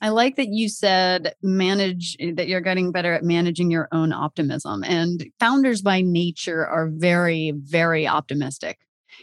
I 0.00 0.10
like 0.10 0.36
that 0.36 0.48
you 0.48 0.68
said 0.68 1.34
manage 1.42 2.16
that 2.34 2.48
you're 2.48 2.60
getting 2.60 2.92
better 2.92 3.12
at 3.14 3.24
managing 3.24 3.70
your 3.70 3.88
own 3.92 4.12
optimism. 4.12 4.84
And 4.84 5.26
founders 5.40 5.82
by 5.82 6.02
nature 6.02 6.66
are 6.66 6.88
very, 6.88 7.52
very 7.56 8.06
optimistic. 8.06 8.78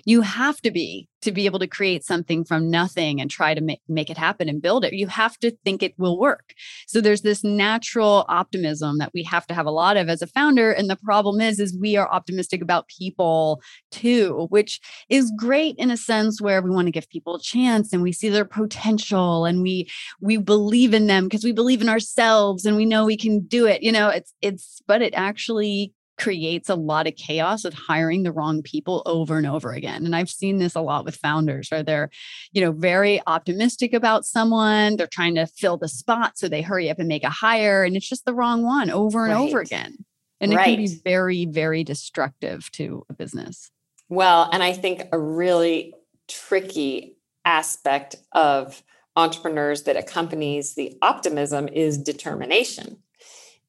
You 0.05 0.21
have 0.21 0.59
to 0.61 0.71
be 0.71 1.07
to 1.23 1.31
be 1.31 1.45
able 1.45 1.59
to 1.59 1.67
create 1.67 2.03
something 2.03 2.43
from 2.43 2.69
nothing 2.69 3.19
and 3.19 3.31
try 3.31 3.53
to 3.53 3.61
make, 3.61 3.81
make 3.87 4.09
it 4.09 4.17
happen 4.17 4.49
and 4.49 4.61
build 4.61 4.85
it. 4.85 4.93
You 4.93 5.07
have 5.07 5.37
to 5.39 5.51
think 5.63 5.81
it 5.81 5.93
will 5.97 6.19
work. 6.19 6.53
So 6.85 7.01
there's 7.01 7.21
this 7.21 7.43
natural 7.43 8.25
optimism 8.27 8.97
that 8.97 9.11
we 9.13 9.23
have 9.23 9.47
to 9.47 9.53
have 9.53 9.65
a 9.65 9.71
lot 9.71 9.97
of 9.97 10.09
as 10.09 10.21
a 10.21 10.27
founder. 10.27 10.71
And 10.71 10.89
the 10.89 10.97
problem 10.97 11.41
is, 11.41 11.59
is 11.59 11.77
we 11.79 11.95
are 11.95 12.11
optimistic 12.11 12.61
about 12.61 12.89
people 12.89 13.61
too, 13.91 14.47
which 14.49 14.81
is 15.09 15.31
great 15.37 15.75
in 15.77 15.89
a 15.89 15.97
sense 15.97 16.41
where 16.41 16.61
we 16.61 16.69
want 16.69 16.87
to 16.87 16.91
give 16.91 17.09
people 17.09 17.35
a 17.35 17.41
chance 17.41 17.93
and 17.93 18.03
we 18.03 18.11
see 18.11 18.29
their 18.29 18.45
potential 18.45 19.45
and 19.45 19.61
we 19.61 19.89
we 20.19 20.37
believe 20.37 20.93
in 20.93 21.07
them 21.07 21.25
because 21.25 21.43
we 21.43 21.53
believe 21.53 21.81
in 21.81 21.89
ourselves 21.89 22.65
and 22.65 22.75
we 22.75 22.85
know 22.85 23.05
we 23.05 23.17
can 23.17 23.41
do 23.41 23.65
it. 23.65 23.81
You 23.81 23.91
know, 23.91 24.09
it's 24.09 24.33
it's 24.41 24.81
but 24.87 25.01
it 25.01 25.13
actually 25.15 25.93
creates 26.18 26.70
a 26.70 26.76
lot 26.76 27.07
of 27.07 27.16
chaos 27.16 27.66
of 27.66 27.74
hiring 27.74 28.24
the 28.24 28.32
wrong 28.32 28.61
people 28.61 29.01
over 29.05 29.38
and 29.38 29.47
over 29.47 29.72
again. 29.72 30.05
And 30.05 30.16
I've 30.16 30.30
seen 30.30 30.57
this 30.57 30.76
a 30.76 30.82
lot 30.82 31.05
with 31.05 31.16
founders 31.16 31.70
where 31.70 31.84
they're, 31.84 32.09
you 32.51 32.61
know, 32.61 32.72
very 32.72 33.22
optimistic 33.26 33.93
about 33.93 34.26
someone, 34.26 34.95
they're 34.97 35.07
trying 35.07 35.36
to 35.36 35.47
fill 35.47 35.78
the 35.78 35.88
spot 35.88 36.38
so 36.38 36.47
they 36.47 36.61
hurry 36.61 36.89
up 36.89 36.99
and 36.99 37.07
make 37.07 37.24
a 37.24 37.30
hire 37.30 37.84
and 37.84 37.95
it's 37.95 38.07
just 38.07 38.26
the 38.26 38.34
wrong 38.34 38.64
one 38.64 38.89
over 38.89 39.26
and 39.26 39.34
right. 39.34 39.41
over 39.41 39.59
again. 39.59 40.05
And 40.39 40.53
right. 40.53 40.68
it 40.68 40.76
can 40.76 40.86
be 40.86 41.01
very 41.03 41.45
very 41.45 41.84
destructive 41.84 42.70
to 42.74 43.05
a 43.09 43.14
business. 43.14 43.72
Well, 44.09 44.49
and 44.51 44.61
I 44.61 44.74
think 44.74 45.07
a 45.11 45.20
really 45.20 45.93
tricky 46.28 47.18
aspect 47.45 48.16
of 48.32 48.84
entrepreneurs 49.16 49.84
that 49.84 49.95
accompanies 49.95 50.76
the 50.76 50.97
optimism 51.01 51.68
is 51.68 51.97
determination. 51.97 52.97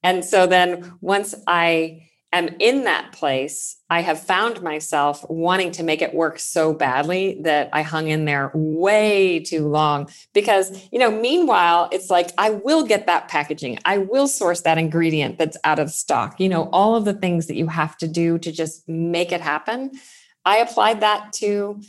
And 0.03 0.23
so 0.23 0.45
then 0.45 0.93
once 1.01 1.33
I 1.47 2.09
am 2.37 2.55
in 2.59 2.85
that 2.85 3.11
place, 3.11 3.77
I 3.89 4.01
have 4.01 4.21
found 4.21 4.61
myself 4.61 5.25
wanting 5.29 5.71
to 5.73 5.83
make 5.83 6.01
it 6.01 6.13
work 6.13 6.39
so 6.39 6.73
badly 6.73 7.39
that 7.41 7.69
I 7.71 7.81
hung 7.81 8.07
in 8.07 8.25
there 8.25 8.51
way 8.53 9.39
too 9.39 9.67
long. 9.67 10.09
Because, 10.33 10.87
you 10.91 10.99
know, 10.99 11.11
meanwhile, 11.11 11.89
it's 11.91 12.09
like, 12.09 12.31
I 12.37 12.49
will 12.51 12.85
get 12.85 13.05
that 13.07 13.27
packaging, 13.27 13.79
I 13.85 13.99
will 13.99 14.27
source 14.27 14.61
that 14.61 14.77
ingredient 14.77 15.37
that's 15.37 15.57
out 15.63 15.79
of 15.79 15.91
stock, 15.91 16.39
you 16.39 16.49
know, 16.49 16.69
all 16.71 16.95
of 16.95 17.05
the 17.05 17.13
things 17.13 17.47
that 17.47 17.55
you 17.55 17.67
have 17.67 17.97
to 17.97 18.07
do 18.07 18.37
to 18.39 18.51
just 18.51 18.87
make 18.87 19.31
it 19.31 19.41
happen. 19.41 19.91
I 20.45 20.57
applied 20.57 21.01
that 21.01 21.33
to 21.33 21.81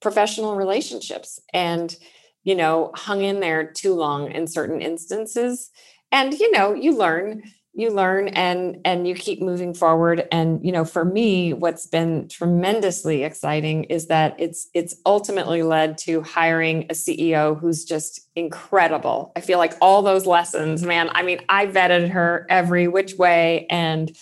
professional 0.00 0.56
relationships 0.56 1.40
and, 1.52 1.94
you 2.42 2.54
know, 2.54 2.90
hung 2.94 3.22
in 3.22 3.40
there 3.40 3.70
too 3.70 3.94
long 3.94 4.30
in 4.30 4.46
certain 4.46 4.80
instances. 4.80 5.70
And, 6.10 6.32
you 6.32 6.50
know, 6.50 6.74
you 6.74 6.96
learn 6.96 7.42
you 7.72 7.90
learn 7.90 8.28
and 8.28 8.80
and 8.84 9.06
you 9.06 9.14
keep 9.14 9.40
moving 9.40 9.72
forward 9.72 10.26
and 10.32 10.64
you 10.64 10.72
know 10.72 10.84
for 10.84 11.04
me 11.04 11.52
what's 11.52 11.86
been 11.86 12.26
tremendously 12.28 13.22
exciting 13.22 13.84
is 13.84 14.08
that 14.08 14.34
it's 14.38 14.68
it's 14.74 14.96
ultimately 15.06 15.62
led 15.62 15.96
to 15.96 16.20
hiring 16.22 16.84
a 16.84 16.94
CEO 16.94 17.58
who's 17.58 17.84
just 17.84 18.28
incredible. 18.34 19.32
I 19.36 19.40
feel 19.40 19.58
like 19.58 19.74
all 19.80 20.02
those 20.02 20.26
lessons, 20.26 20.82
man, 20.82 21.10
I 21.12 21.22
mean, 21.22 21.40
I 21.48 21.66
vetted 21.66 22.10
her 22.10 22.46
every 22.50 22.88
which 22.88 23.14
way 23.14 23.66
and 23.70 24.16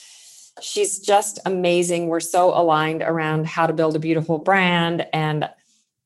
she's 0.61 0.99
just 0.99 1.39
amazing. 1.47 2.09
We're 2.09 2.21
so 2.21 2.51
aligned 2.51 3.03
around 3.03 3.47
how 3.47 3.67
to 3.67 3.73
build 3.73 3.97
a 3.97 4.01
beautiful 4.01 4.39
brand 4.39 5.07
and 5.13 5.49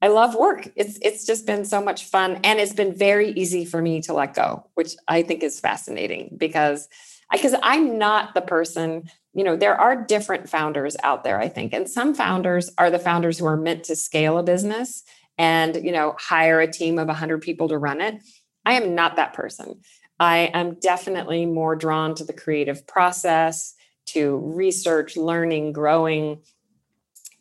I 0.00 0.08
love 0.08 0.34
work. 0.36 0.68
It's 0.76 0.98
it's 1.02 1.26
just 1.26 1.44
been 1.44 1.64
so 1.64 1.82
much 1.82 2.04
fun 2.04 2.38
and 2.44 2.60
it's 2.60 2.72
been 2.72 2.94
very 2.94 3.30
easy 3.32 3.64
for 3.64 3.82
me 3.82 4.00
to 4.02 4.12
let 4.12 4.34
go, 4.34 4.66
which 4.74 4.94
I 5.08 5.22
think 5.22 5.42
is 5.42 5.58
fascinating 5.58 6.36
because 6.36 6.88
because 7.32 7.54
I'm 7.62 7.98
not 7.98 8.34
the 8.34 8.42
person, 8.42 9.10
you 9.34 9.42
know, 9.42 9.56
there 9.56 9.74
are 9.74 9.96
different 9.96 10.48
founders 10.48 10.96
out 11.02 11.24
there, 11.24 11.40
I 11.40 11.48
think. 11.48 11.72
And 11.72 11.88
some 11.88 12.14
founders 12.14 12.70
are 12.78 12.90
the 12.90 12.98
founders 12.98 13.38
who 13.38 13.46
are 13.46 13.56
meant 13.56 13.84
to 13.84 13.96
scale 13.96 14.38
a 14.38 14.42
business 14.42 15.02
and, 15.38 15.76
you 15.76 15.92
know, 15.92 16.14
hire 16.18 16.60
a 16.60 16.70
team 16.70 16.98
of 16.98 17.08
100 17.08 17.40
people 17.40 17.68
to 17.68 17.78
run 17.78 18.00
it. 18.00 18.22
I 18.64 18.74
am 18.74 18.94
not 18.94 19.16
that 19.16 19.32
person. 19.32 19.80
I 20.20 20.50
am 20.52 20.74
definitely 20.74 21.46
more 21.46 21.74
drawn 21.74 22.14
to 22.16 22.24
the 22.24 22.32
creative 22.32 22.86
process, 22.86 23.74
to 24.06 24.36
research, 24.36 25.16
learning, 25.16 25.72
growing. 25.72 26.42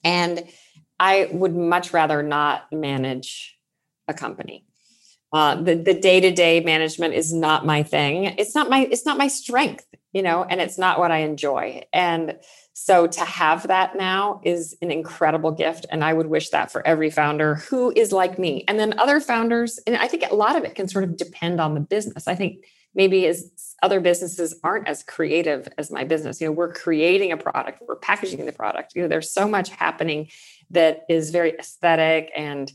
And 0.04 0.48
I 1.00 1.30
would 1.32 1.56
much 1.56 1.94
rather 1.94 2.24
not 2.24 2.72
manage 2.72 3.58
a 4.08 4.14
company. 4.14 4.66
Uh, 5.34 5.56
the 5.56 5.76
the 5.76 5.94
day 5.94 6.20
to 6.20 6.32
day 6.32 6.60
management 6.60 7.14
is 7.14 7.34
not 7.34 7.66
my 7.66 7.84
thing. 7.84 8.26
It's 8.38 8.54
not 8.54 8.70
my 8.70 8.88
it's 8.92 9.06
not 9.06 9.18
my 9.18 9.28
strength, 9.28 9.86
you 10.12 10.22
know, 10.22 10.44
and 10.44 10.60
it's 10.60 10.78
not 10.78 11.00
what 11.00 11.12
I 11.12 11.20
enjoy. 11.20 11.84
And 11.94 12.38
so 12.74 13.08
to 13.08 13.22
have 13.22 13.68
that 13.68 13.98
now 13.98 14.42
is 14.44 14.76
an 14.82 14.92
incredible 14.92 15.52
gift, 15.52 15.86
and 15.90 16.04
I 16.04 16.14
would 16.14 16.28
wish 16.28 16.50
that 16.50 16.72
for 16.72 16.86
every 16.86 17.10
founder 17.10 17.56
who 17.56 17.92
is 17.96 18.12
like 18.12 18.40
me. 18.40 18.64
And 18.68 18.80
then 18.80 19.00
other 19.00 19.20
founders, 19.20 19.80
and 19.88 19.96
I 19.98 20.08
think 20.08 20.24
a 20.30 20.36
lot 20.36 20.56
of 20.56 20.64
it 20.64 20.76
can 20.76 20.88
sort 20.88 21.04
of 21.04 21.18
depend 21.18 21.62
on 21.62 21.76
the 21.76 21.82
business. 21.82 22.28
I 22.28 22.36
think 22.36 22.66
maybe 22.94 23.26
as 23.28 23.52
other 23.82 24.00
businesses 24.00 24.56
aren't 24.64 24.88
as 24.88 25.04
creative 25.04 25.68
as 25.78 25.92
my 25.92 26.04
business. 26.04 26.42
You 26.42 26.48
know, 26.48 26.54
we're 26.54 26.74
creating 26.74 27.32
a 27.32 27.38
product, 27.38 27.82
we're 27.88 27.96
packaging 27.96 28.46
the 28.46 28.52
product. 28.52 28.96
You 28.96 29.04
know, 29.04 29.08
there's 29.08 29.32
so 29.32 29.48
much 29.48 29.70
happening 29.70 30.30
that 30.72 31.06
is 31.10 31.32
very 31.32 31.52
aesthetic 31.58 32.32
and 32.36 32.72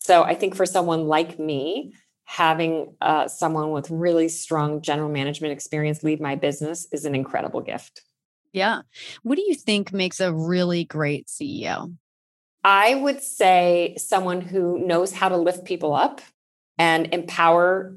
so 0.00 0.22
I 0.22 0.34
think 0.34 0.56
for 0.56 0.66
someone 0.66 1.06
like 1.06 1.38
me, 1.38 1.94
having 2.24 2.94
uh, 3.00 3.28
someone 3.28 3.70
with 3.70 3.90
really 3.90 4.28
strong 4.28 4.82
general 4.82 5.08
management 5.08 5.52
experience 5.52 6.02
lead 6.02 6.20
my 6.20 6.36
business 6.36 6.86
is 6.92 7.04
an 7.04 7.14
incredible 7.14 7.60
gift. 7.60 8.02
Yeah. 8.52 8.82
What 9.22 9.36
do 9.36 9.42
you 9.42 9.54
think 9.54 9.92
makes 9.92 10.20
a 10.20 10.32
really 10.32 10.84
great 10.84 11.26
CEO? 11.26 11.96
I 12.62 12.94
would 12.94 13.22
say 13.22 13.94
someone 13.98 14.40
who 14.40 14.78
knows 14.78 15.12
how 15.12 15.28
to 15.28 15.36
lift 15.36 15.64
people 15.64 15.94
up 15.94 16.20
and 16.78 17.12
empower 17.12 17.94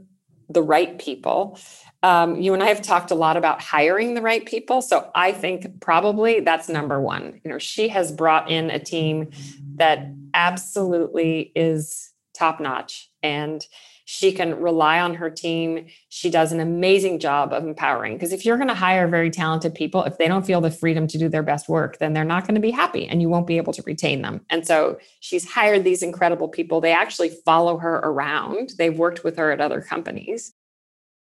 the 0.50 0.62
right 0.62 0.98
people. 1.00 1.60
Um, 2.04 2.40
you 2.40 2.54
and 2.54 2.62
I 2.62 2.68
have 2.68 2.82
talked 2.82 3.12
a 3.12 3.16
lot 3.16 3.38
about 3.38 3.62
hiring 3.62 4.14
the 4.14 4.22
right 4.22 4.46
people. 4.46 4.82
So 4.82 5.10
I 5.16 5.32
think 5.32 5.80
probably 5.80 6.42
that's 6.42 6.68
number 6.68 7.02
one. 7.02 7.40
You 7.44 7.52
know, 7.52 7.58
she 7.58 7.88
has 7.88 8.12
brought 8.12 8.52
in 8.52 8.70
a 8.70 8.80
team 8.80 9.30
that 9.76 10.14
absolutely 10.34 11.54
is 11.56 12.12
top 12.34 12.60
notch 12.60 13.10
and 13.24 13.66
she 14.06 14.34
can 14.34 14.60
rely 14.60 15.00
on 15.00 15.16
her 15.16 15.30
team. 15.30 15.88
She 16.10 16.30
does 16.30 16.52
an 16.52 16.60
amazing 16.60 17.20
job 17.20 17.54
of 17.54 17.64
empowering. 17.64 18.14
Because 18.16 18.34
if 18.34 18.46
you're 18.46 18.58
going 18.58 18.68
to 18.68 18.74
hire 18.74 19.08
very 19.08 19.30
talented 19.32 19.74
people, 19.74 20.04
if 20.04 20.18
they 20.18 20.28
don't 20.28 20.46
feel 20.46 20.60
the 20.60 20.72
freedom 20.72 21.08
to 21.08 21.18
do 21.18 21.30
their 21.30 21.44
best 21.44 21.70
work, 21.70 22.00
then 22.00 22.12
they're 22.12 22.26
not 22.26 22.46
going 22.46 22.56
to 22.56 22.62
be 22.62 22.72
happy 22.72 23.08
and 23.08 23.22
you 23.22 23.30
won't 23.30 23.48
be 23.48 23.58
able 23.58 23.72
to 23.74 23.82
retain 23.84 24.22
them. 24.22 24.42
And 24.50 24.68
so 24.68 24.98
she's 25.22 25.50
hired 25.50 25.86
these 25.86 26.04
incredible 26.04 26.50
people. 26.50 26.82
They 26.82 26.92
actually 26.92 27.30
follow 27.30 27.78
her 27.78 27.96
around, 28.04 28.74
they've 28.78 28.98
worked 28.98 29.24
with 29.24 29.38
her 29.38 29.52
at 29.52 29.62
other 29.62 29.82
companies. 29.82 30.54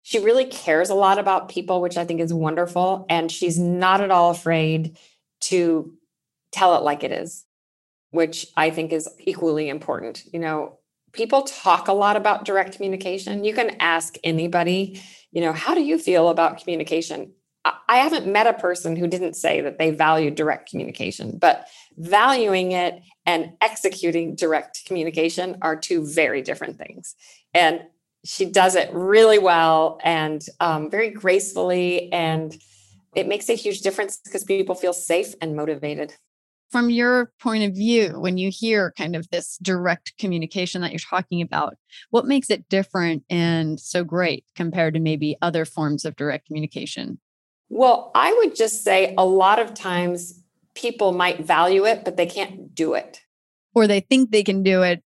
She 0.04 0.20
really 0.20 0.46
cares 0.46 0.90
a 0.90 0.96
lot 0.96 1.20
about 1.20 1.50
people, 1.50 1.82
which 1.82 1.98
I 1.98 2.06
think 2.06 2.22
is 2.22 2.34
wonderful. 2.34 3.06
And 3.10 3.32
she's 3.32 3.60
not 3.60 4.02
at 4.02 4.12
all 4.12 4.32
afraid 4.32 4.98
to 5.42 5.94
tell 6.52 6.76
it 6.76 6.84
like 6.84 7.04
it 7.04 7.12
is 7.12 7.46
which 8.12 8.48
I 8.56 8.70
think 8.70 8.94
is 8.94 9.10
equally 9.20 9.70
important. 9.70 10.24
You 10.32 10.40
know, 10.40 10.78
people 11.14 11.44
talk 11.44 11.88
a 11.88 11.94
lot 11.94 12.16
about 12.16 12.46
direct 12.46 12.76
communication. 12.76 13.44
You 13.44 13.54
can 13.54 13.76
ask 13.80 14.16
anybody, 14.24 15.02
you 15.32 15.42
know, 15.42 15.54
how 15.54 15.74
do 15.74 15.82
you 15.82 15.98
feel 15.98 16.30
about 16.30 16.60
communication? 16.60 17.34
I 17.88 17.98
haven't 17.98 18.32
met 18.32 18.48
a 18.48 18.54
person 18.54 18.96
who 18.96 19.08
didn't 19.08 19.36
say 19.36 19.62
that 19.62 19.78
they 19.78 19.92
value 19.92 20.32
direct 20.32 20.70
communication, 20.70 21.38
but 21.38 21.68
valuing 21.98 22.72
it 22.72 23.02
and 23.26 23.54
executing 23.62 24.36
direct 24.36 24.86
communication 24.86 25.58
are 25.62 25.76
two 25.76 26.06
very 26.06 26.42
different 26.42 26.78
things. 26.78 27.16
And 27.54 27.82
she 28.24 28.46
does 28.46 28.76
it 28.76 28.90
really 28.94 29.40
well 29.40 30.00
and 30.04 30.46
um, 30.60 30.90
very 30.90 31.10
gracefully. 31.10 32.12
And 32.12 32.56
it 33.16 33.28
makes 33.28 33.50
a 33.50 33.54
huge 33.54 33.82
difference 33.82 34.20
because 34.24 34.44
people 34.44 34.76
feel 34.76 34.94
safe 34.94 35.34
and 35.42 35.56
motivated 35.56 36.14
from 36.72 36.90
your 36.90 37.32
point 37.40 37.66
of 37.66 37.76
view, 37.76 38.20
when 38.20 38.38
you 38.38 38.50
hear 38.50 38.94
kind 38.98 39.16
of 39.16 39.30
this 39.30 39.58
direct 39.62 40.14
communication 40.18 40.82
that 40.82 40.92
you're 40.92 41.00
talking 41.00 41.42
about, 41.42 41.76
what 42.10 42.26
makes 42.26 42.50
it 42.50 42.70
different 42.70 43.24
and 43.30 43.80
so 43.80 44.04
great 44.04 44.46
compared 44.56 44.94
to 44.94 45.00
maybe 45.00 45.36
other 45.42 45.66
forms 45.66 46.06
of 46.06 46.16
direct 46.16 46.48
communication? 46.48 47.20
Well, 47.70 48.12
I 48.16 48.34
would 48.40 48.56
just 48.56 48.84
say 48.84 49.14
a 49.18 49.26
lot 49.26 49.60
of 49.60 49.74
times 49.74 50.42
people 50.74 51.12
might 51.12 51.46
value 51.46 51.86
it, 51.86 52.06
but 52.06 52.16
they 52.16 52.26
can't 52.26 52.74
do 52.74 52.94
it. 52.94 53.22
Or 53.76 53.86
they 53.86 54.00
think 54.00 54.32
they 54.32 54.44
can 54.44 54.64
do 54.64 54.82
it, 54.82 55.04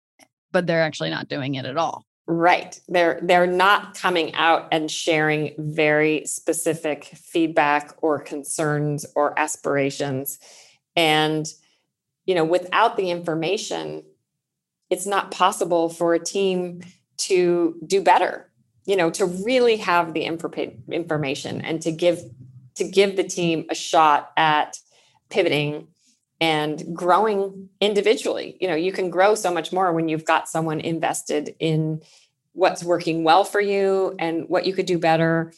but 0.51 0.67
they're 0.67 0.83
actually 0.83 1.09
not 1.09 1.29
doing 1.29 1.55
it 1.55 1.65
at 1.65 1.77
all. 1.77 2.05
Right. 2.25 2.79
They're 2.87 3.19
they're 3.21 3.47
not 3.47 3.95
coming 3.97 4.33
out 4.33 4.69
and 4.71 4.89
sharing 4.89 5.55
very 5.57 6.25
specific 6.25 7.03
feedback 7.03 7.95
or 8.01 8.19
concerns 8.19 9.05
or 9.15 9.37
aspirations 9.37 10.39
and, 10.95 11.47
you 12.25 12.35
know, 12.35 12.45
without 12.45 12.97
the 12.97 13.09
information, 13.09 14.03
it's 14.89 15.05
not 15.05 15.31
possible 15.31 15.89
for 15.89 16.13
a 16.13 16.23
team 16.23 16.83
to 17.17 17.75
do 17.85 18.01
better, 18.01 18.51
you 18.85 18.95
know, 18.95 19.09
to 19.11 19.25
really 19.25 19.77
have 19.77 20.13
the 20.13 20.23
information 20.23 21.61
and 21.61 21.81
to 21.81 21.91
give 21.91 22.21
to 22.75 22.83
give 22.83 23.15
the 23.15 23.23
team 23.23 23.65
a 23.69 23.75
shot 23.75 24.31
at 24.37 24.77
pivoting 25.29 25.87
and 26.41 26.95
growing 26.95 27.69
individually. 27.79 28.57
You 28.59 28.67
know, 28.67 28.75
you 28.75 28.91
can 28.91 29.09
grow 29.09 29.35
so 29.35 29.53
much 29.53 29.71
more 29.71 29.93
when 29.93 30.09
you've 30.09 30.25
got 30.25 30.49
someone 30.49 30.79
invested 30.79 31.55
in 31.59 32.01
what's 32.53 32.83
working 32.83 33.23
well 33.23 33.43
for 33.43 33.61
you 33.61 34.15
and 34.19 34.47
what 34.49 34.65
you 34.65 34.73
could 34.73 34.85
do 34.85 34.99
better. 34.99 35.53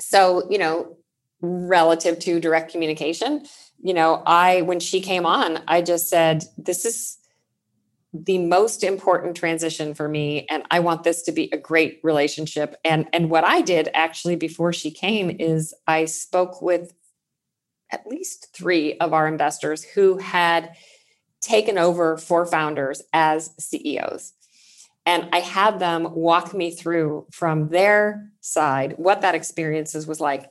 So, 0.00 0.48
you 0.50 0.58
know, 0.58 0.96
relative 1.40 2.18
to 2.20 2.40
direct 2.40 2.72
communication, 2.72 3.44
you 3.80 3.94
know, 3.94 4.22
I, 4.26 4.62
when 4.62 4.80
she 4.80 5.00
came 5.00 5.24
on, 5.24 5.60
I 5.68 5.82
just 5.82 6.08
said, 6.08 6.44
this 6.56 6.84
is 6.84 7.18
the 8.12 8.38
most 8.38 8.82
important 8.82 9.36
transition 9.36 9.92
for 9.92 10.08
me 10.08 10.46
and 10.48 10.62
i 10.70 10.80
want 10.80 11.04
this 11.04 11.22
to 11.22 11.30
be 11.30 11.50
a 11.52 11.58
great 11.58 12.00
relationship 12.02 12.74
and 12.82 13.06
and 13.12 13.28
what 13.28 13.44
i 13.44 13.60
did 13.60 13.88
actually 13.92 14.34
before 14.34 14.72
she 14.72 14.90
came 14.90 15.30
is 15.38 15.74
i 15.86 16.06
spoke 16.06 16.62
with 16.62 16.94
at 17.90 18.06
least 18.06 18.48
3 18.54 18.98
of 18.98 19.12
our 19.12 19.26
investors 19.26 19.84
who 19.84 20.18
had 20.18 20.74
taken 21.40 21.78
over 21.78 22.16
for 22.16 22.46
founders 22.46 23.02
as 23.12 23.54
CEOs 23.58 24.32
and 25.06 25.28
i 25.32 25.38
had 25.38 25.78
them 25.78 26.14
walk 26.14 26.52
me 26.52 26.70
through 26.70 27.26
from 27.30 27.68
their 27.68 28.30
side 28.40 28.94
what 28.96 29.20
that 29.20 29.36
experiences 29.36 30.06
was 30.06 30.20
like 30.20 30.50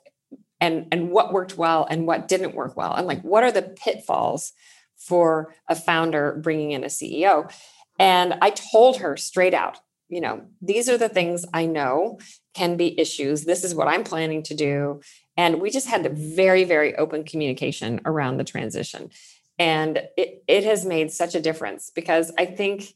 and 0.62 0.88
and 0.92 1.12
what 1.12 1.34
worked 1.34 1.58
well 1.58 1.86
and 1.90 2.08
what 2.08 2.28
didn't 2.28 2.56
work 2.56 2.78
well 2.78 2.94
and 2.94 3.06
like 3.06 3.22
what 3.22 3.44
are 3.44 3.52
the 3.52 3.62
pitfalls 3.62 4.54
for 4.98 5.54
a 5.68 5.76
founder 5.76 6.40
bringing 6.44 6.72
in 6.72 6.84
a 6.84 6.88
CEO. 6.88 7.52
And 8.00 8.36
I 8.42 8.50
told 8.50 8.98
her 8.98 9.16
straight 9.16 9.54
out, 9.54 9.80
you 10.10 10.22
know, 10.22 10.46
these 10.62 10.90
are 10.90 10.98
the 10.98 11.10
things 11.10 11.46
I 11.54 11.66
know 11.66 12.20
can 12.54 12.78
be 12.78 13.00
issues. 13.00 13.46
This 13.46 13.64
is 13.64 13.76
what 13.76 13.88
I'm 13.88 14.04
planning 14.04 14.44
to 14.44 14.54
do. 14.54 15.02
And 15.38 15.62
we 15.62 15.70
just 15.70 15.88
had 15.88 16.18
very, 16.18 16.64
very 16.64 16.96
open 16.96 17.24
communication 17.24 18.02
around 18.06 18.38
the 18.38 18.44
transition. 18.44 19.12
And 19.60 20.02
it, 20.18 20.44
it 20.48 20.64
has 20.64 20.86
made 20.86 21.12
such 21.12 21.36
a 21.36 21.42
difference 21.42 21.92
because 21.94 22.32
I 22.38 22.46
think, 22.46 22.94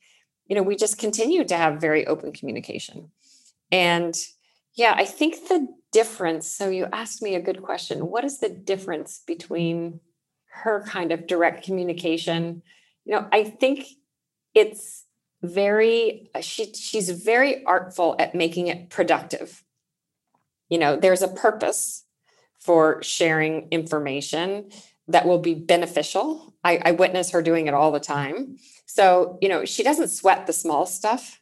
you 0.47 0.55
know, 0.55 0.63
we 0.63 0.75
just 0.75 0.97
continue 0.97 1.45
to 1.45 1.55
have 1.55 1.79
very 1.79 2.05
open 2.05 2.33
communication. 2.33 3.11
And 3.71 4.15
yeah, 4.73 4.93
I 4.97 5.05
think 5.05 5.47
the 5.47 5.67
difference. 5.91 6.47
So 6.47 6.69
you 6.69 6.87
asked 6.91 7.21
me 7.21 7.35
a 7.35 7.41
good 7.41 7.61
question. 7.61 8.07
What 8.07 8.25
is 8.25 8.39
the 8.39 8.49
difference 8.49 9.21
between 9.25 9.99
her 10.51 10.83
kind 10.85 11.11
of 11.11 11.27
direct 11.27 11.63
communication 11.63 12.61
you 13.05 13.13
know 13.13 13.27
i 13.31 13.43
think 13.43 13.85
it's 14.53 15.05
very 15.41 16.29
she 16.41 16.73
she's 16.73 17.09
very 17.09 17.63
artful 17.65 18.15
at 18.19 18.35
making 18.35 18.67
it 18.67 18.89
productive 18.89 19.63
you 20.69 20.77
know 20.77 20.95
there's 20.95 21.21
a 21.21 21.27
purpose 21.27 22.00
for 22.61 23.01
sharing 23.03 23.67
information 23.69 24.69
that 25.07 25.25
will 25.25 25.39
be 25.39 25.55
beneficial 25.55 26.53
I, 26.63 26.79
I 26.85 26.91
witness 26.91 27.31
her 27.31 27.41
doing 27.41 27.67
it 27.67 27.73
all 27.73 27.91
the 27.91 27.99
time 27.99 28.57
so 28.85 29.37
you 29.41 29.49
know 29.49 29.65
she 29.65 29.83
doesn't 29.83 30.09
sweat 30.09 30.47
the 30.47 30.53
small 30.53 30.85
stuff 30.85 31.39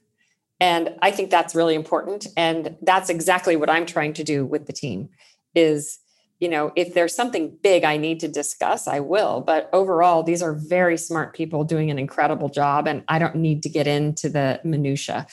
and 0.60 0.96
i 1.02 1.12
think 1.12 1.30
that's 1.30 1.56
really 1.56 1.76
important 1.76 2.28
and 2.38 2.78
that's 2.82 3.10
exactly 3.10 3.56
what 3.56 3.70
i'm 3.70 3.86
trying 3.86 4.14
to 4.14 4.24
do 4.24 4.46
with 4.46 4.66
the 4.66 4.74
team 4.74 5.10
is 5.56 6.00
you 6.40 6.48
know, 6.48 6.72
if 6.76 6.94
there's 6.94 7.14
something 7.14 7.58
big 7.62 7.84
I 7.84 7.98
need 7.98 8.22
to 8.22 8.28
discuss, 8.28 8.88
I 8.88 9.02
will. 9.02 9.42
But 9.42 9.70
overall, 9.74 10.24
these 10.24 10.42
are 10.42 10.54
very 10.54 10.98
smart 10.98 11.36
people 11.36 11.66
doing 11.66 11.92
an 11.92 12.00
incredible 12.00 12.50
job, 12.50 12.88
and 12.88 13.04
I 13.10 13.20
don't 13.20 13.36
need 13.36 13.62
to 13.64 13.70
get 13.70 13.88
into 13.88 14.30
the 14.30 14.62
minutia. 14.64 15.28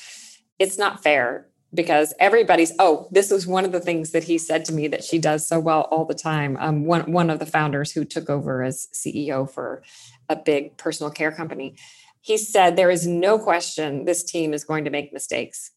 It's 0.58 0.78
not 0.78 1.02
fair 1.02 1.46
because 1.76 2.12
everybody's. 2.18 2.72
Oh, 2.80 3.06
this 3.12 3.30
was 3.30 3.46
one 3.46 3.64
of 3.64 3.70
the 3.70 3.80
things 3.80 4.10
that 4.10 4.24
he 4.24 4.38
said 4.38 4.64
to 4.64 4.72
me 4.72 4.88
that 4.88 5.04
she 5.04 5.18
does 5.18 5.46
so 5.46 5.60
well 5.60 5.82
all 5.82 6.04
the 6.04 6.14
time. 6.14 6.56
Um, 6.58 6.84
one 6.84 7.12
one 7.12 7.30
of 7.30 7.38
the 7.38 7.46
founders 7.46 7.92
who 7.92 8.04
took 8.04 8.28
over 8.28 8.64
as 8.64 8.88
CEO 8.92 9.48
for 9.48 9.82
a 10.28 10.34
big 10.34 10.76
personal 10.78 11.12
care 11.12 11.30
company, 11.30 11.76
he 12.20 12.36
said 12.38 12.74
there 12.74 12.90
is 12.90 13.06
no 13.06 13.38
question 13.38 14.04
this 14.04 14.24
team 14.24 14.52
is 14.52 14.64
going 14.64 14.84
to 14.84 14.90
make 14.90 15.12
mistakes, 15.12 15.70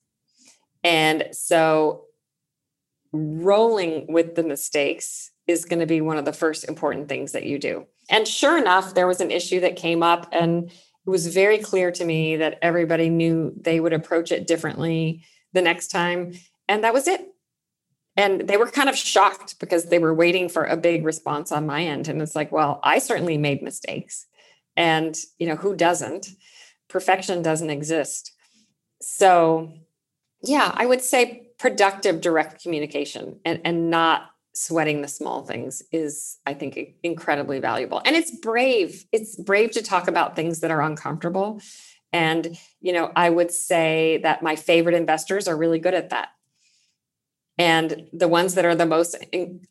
and 0.84 1.28
so 1.32 2.06
rolling 3.12 4.06
with 4.12 4.36
the 4.36 4.44
mistakes 4.44 5.32
is 5.48 5.66
going 5.66 5.80
to 5.80 5.86
be 5.86 6.00
one 6.00 6.18
of 6.18 6.26
the 6.26 6.34
first 6.34 6.64
important 6.64 7.10
things 7.10 7.32
that 7.34 7.46
you 7.46 7.60
do. 7.60 7.86
And 8.10 8.28
sure 8.28 8.58
enough, 8.58 8.94
there 8.94 9.08
was 9.08 9.20
an 9.20 9.32
issue 9.32 9.60
that 9.60 9.76
came 9.76 10.02
up, 10.02 10.30
and 10.32 10.70
it 10.70 11.10
was 11.10 11.28
very 11.28 11.58
clear 11.58 11.92
to 11.92 12.06
me 12.06 12.38
that 12.38 12.60
everybody 12.62 13.10
knew 13.10 13.54
they 13.60 13.80
would 13.80 13.94
approach 13.94 14.32
it 14.32 14.48
differently 14.48 15.24
the 15.54 15.62
next 15.62 15.88
time. 15.88 16.34
And 16.68 16.84
that 16.84 16.94
was 16.94 17.08
it. 17.08 17.22
And 18.16 18.42
they 18.42 18.58
were 18.58 18.70
kind 18.70 18.90
of 18.90 18.98
shocked 18.98 19.60
because 19.60 19.86
they 19.86 20.00
were 20.00 20.14
waiting 20.14 20.50
for 20.50 20.66
a 20.66 20.76
big 20.76 21.06
response 21.06 21.52
on 21.52 21.66
my 21.66 21.84
end. 21.84 22.08
And 22.08 22.22
it's 22.22 22.36
like, 22.36 22.52
well, 22.52 22.80
I 22.84 23.00
certainly 23.00 23.38
made 23.38 23.62
mistakes. 23.62 24.26
And, 24.76 25.16
you 25.38 25.48
know, 25.48 25.56
who 25.56 25.76
doesn't? 25.76 26.28
Perfection 26.90 27.42
doesn't 27.42 27.70
exist. 27.70 28.34
So, 29.02 29.72
yeah, 30.42 30.72
I 30.76 30.86
would 30.86 31.02
say 31.02 31.50
productive 31.58 32.22
direct 32.22 32.62
communication 32.62 33.40
and, 33.46 33.62
and 33.64 33.90
not 33.90 34.32
sweating 34.54 35.02
the 35.02 35.08
small 35.08 35.44
things 35.44 35.84
is 35.92 36.38
i 36.46 36.54
think 36.54 36.78
incredibly 37.04 37.60
valuable 37.60 38.02
and 38.04 38.16
it's 38.16 38.32
brave 38.32 39.06
it's 39.12 39.36
brave 39.36 39.70
to 39.70 39.82
talk 39.82 40.08
about 40.08 40.36
things 40.36 40.60
that 40.62 40.72
are 40.72 40.82
uncomfortable 40.82 41.62
and 42.12 42.58
you 42.82 42.94
know 42.94 43.12
i 43.16 43.30
would 43.30 43.52
say 43.52 44.20
that 44.24 44.44
my 44.44 44.56
favorite 44.56 44.96
investors 44.96 45.48
are 45.48 45.58
really 45.58 45.80
good 45.80 45.94
at 45.94 46.10
that. 46.10 46.30
And 47.58 48.08
the 48.14 48.30
ones 48.30 48.56
that 48.56 48.64
are 48.64 48.76
the 48.76 48.86
most 48.86 49.18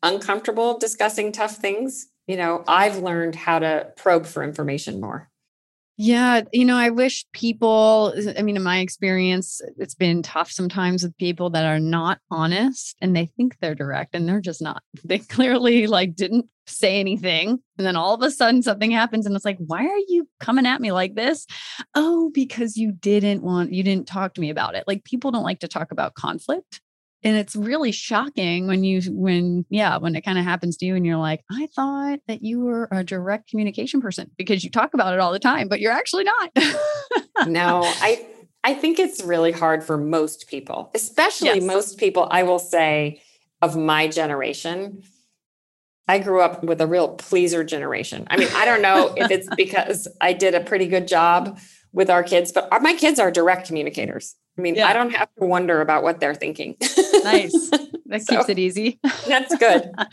uncomfortable 0.03 0.79
discussing 0.79 1.33
tough 1.33 1.57
things 1.57 2.09
you 2.27 2.37
know 2.37 2.63
i've 2.69 2.99
learned 2.99 3.35
how 3.35 3.59
to 3.59 3.89
probe 3.97 4.27
for 4.27 4.43
information 4.43 5.01
more 5.01 5.31
yeah, 6.01 6.43
you 6.53 6.65
know, 6.65 6.77
I 6.77 6.91
wish 6.91 7.27
people, 7.33 8.15
I 8.39 8.43
mean, 8.43 8.57
in 8.57 8.63
my 8.63 8.79
experience, 8.79 9.61
it's 9.79 9.97
been 9.97 10.23
tough 10.23 10.49
sometimes 10.49 11.03
with 11.03 11.17
people 11.19 11.51
that 11.51 11.65
are 11.65 11.81
not 11.81 12.21
honest 12.31 12.97
and 13.01 13.17
they 13.17 13.27
think 13.27 13.57
they're 13.59 13.75
direct 13.75 14.15
and 14.15 14.29
they're 14.29 14.41
just 14.41 14.63
not. 14.63 14.81
They 15.05 15.19
clearly 15.19 15.89
like 15.89 16.15
didn't 16.15 16.47
say 16.69 17.01
anything. 17.01 17.59
And 17.79 17.87
then 17.87 17.97
all 17.97 18.15
of 18.15 18.23
a 18.23 18.31
sudden 18.31 18.63
something 18.63 18.93
happens 18.93 19.27
and 19.27 19.35
it's 19.35 19.45
like, 19.45 19.59
why 19.59 19.85
are 19.85 20.05
you 20.07 20.29
coming 20.39 20.67
at 20.67 20.81
me 20.81 20.93
like 20.93 21.17
this? 21.17 21.47
Oh, 21.97 22.31
because 22.33 22.77
you 22.77 22.93
didn't 22.93 23.43
want, 23.43 23.73
you 23.73 23.83
didn't 23.83 24.07
talk 24.07 24.35
to 24.35 24.41
me 24.41 24.51
about 24.51 24.77
it. 24.77 24.85
Like 24.87 25.03
people 25.03 25.33
don't 25.33 25.43
like 25.43 25.61
to 25.61 25.69
talk 25.69 25.91
about 25.91 26.15
conflict 26.15 26.81
and 27.25 27.37
it's 27.37 27.57
really 27.57 27.93
shocking 27.93 28.67
when 28.67 28.85
you 28.85 29.01
when 29.11 29.65
yeah 29.71 29.97
when 29.99 30.15
it 30.15 30.23
kind 30.23 30.39
of 30.39 30.45
happens 30.45 30.77
to 30.77 30.87
you 30.87 30.95
and 30.95 31.05
you're 31.05 31.17
like 31.17 31.43
i 31.51 31.67
thought 31.75 32.21
that 32.29 32.43
you 32.43 32.61
were 32.61 32.89
a 32.91 33.03
direct 33.03 33.49
communication 33.51 34.01
person 34.01 34.31
because 34.37 34.63
you 34.63 34.71
talk 34.71 34.95
about 34.95 35.15
it 35.15 35.21
all 35.21 35.33
the 35.33 35.39
time 35.39 35.69
but 35.69 35.81
you're 35.81 35.93
actually 35.93 36.25
not. 36.25 36.51
No 37.47 37.83
i 37.85 38.27
i 38.65 38.75
think 38.75 38.99
it's 38.99 39.23
really 39.25 39.53
hard 39.53 39.83
for 39.83 39.97
most 39.97 40.49
people 40.49 40.91
especially 40.95 41.49
yes. 41.49 41.63
most 41.63 41.99
people 41.99 42.29
i 42.31 42.43
will 42.43 42.59
say 42.59 43.21
of 43.61 43.77
my 43.77 44.09
generation. 44.09 45.03
I 46.11 46.21
grew 46.21 46.41
up 46.41 46.65
with 46.65 46.81
a 46.81 46.87
real 46.87 47.09
pleaser 47.09 47.65
generation. 47.65 48.27
I 48.31 48.37
mean 48.37 48.49
i 48.55 48.65
don't 48.65 48.83
know 48.83 49.13
if 49.17 49.31
it's 49.31 49.49
because 49.57 50.09
i 50.21 50.33
did 50.33 50.55
a 50.55 50.61
pretty 50.61 50.87
good 50.87 51.09
job 51.09 51.59
with 51.93 52.11
our 52.11 52.23
kids 52.23 52.53
but 52.53 52.69
our, 52.73 52.81
my 52.81 52.95
kids 52.95 53.19
are 53.19 53.31
direct 53.31 53.67
communicators 53.67 54.37
I 54.59 54.61
mean, 54.61 54.75
yeah. 54.75 54.89
I 54.89 54.93
don't 54.93 55.15
have 55.15 55.29
to 55.39 55.47
wonder 55.47 55.81
about 55.81 56.03
what 56.03 56.19
they're 56.19 56.35
thinking. 56.35 56.77
nice. 57.25 57.71
That 58.11 58.23
so, 58.23 58.37
keeps 58.37 58.49
it 58.49 58.59
easy. 58.59 58.99
That's 59.27 59.55
good. 59.59 59.91
At 59.99 60.11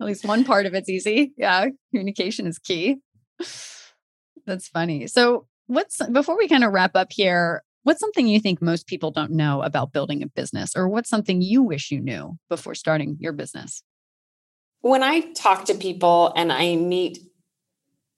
least 0.00 0.24
one 0.24 0.44
part 0.44 0.64
of 0.64 0.72
it's 0.72 0.88
easy. 0.88 1.34
Yeah. 1.36 1.66
Communication 1.90 2.46
is 2.46 2.58
key. 2.58 3.00
That's 4.46 4.66
funny. 4.68 5.06
So, 5.08 5.46
what's 5.66 6.00
before 6.06 6.38
we 6.38 6.48
kind 6.48 6.64
of 6.64 6.72
wrap 6.72 6.96
up 6.96 7.08
here, 7.12 7.62
what's 7.82 8.00
something 8.00 8.26
you 8.26 8.40
think 8.40 8.62
most 8.62 8.86
people 8.86 9.10
don't 9.10 9.32
know 9.32 9.60
about 9.60 9.92
building 9.92 10.22
a 10.22 10.26
business, 10.26 10.74
or 10.74 10.88
what's 10.88 11.10
something 11.10 11.42
you 11.42 11.62
wish 11.62 11.90
you 11.90 12.00
knew 12.00 12.38
before 12.48 12.74
starting 12.74 13.18
your 13.20 13.34
business? 13.34 13.82
When 14.80 15.02
I 15.02 15.30
talk 15.32 15.66
to 15.66 15.74
people 15.74 16.32
and 16.34 16.50
I 16.50 16.76
meet 16.76 17.18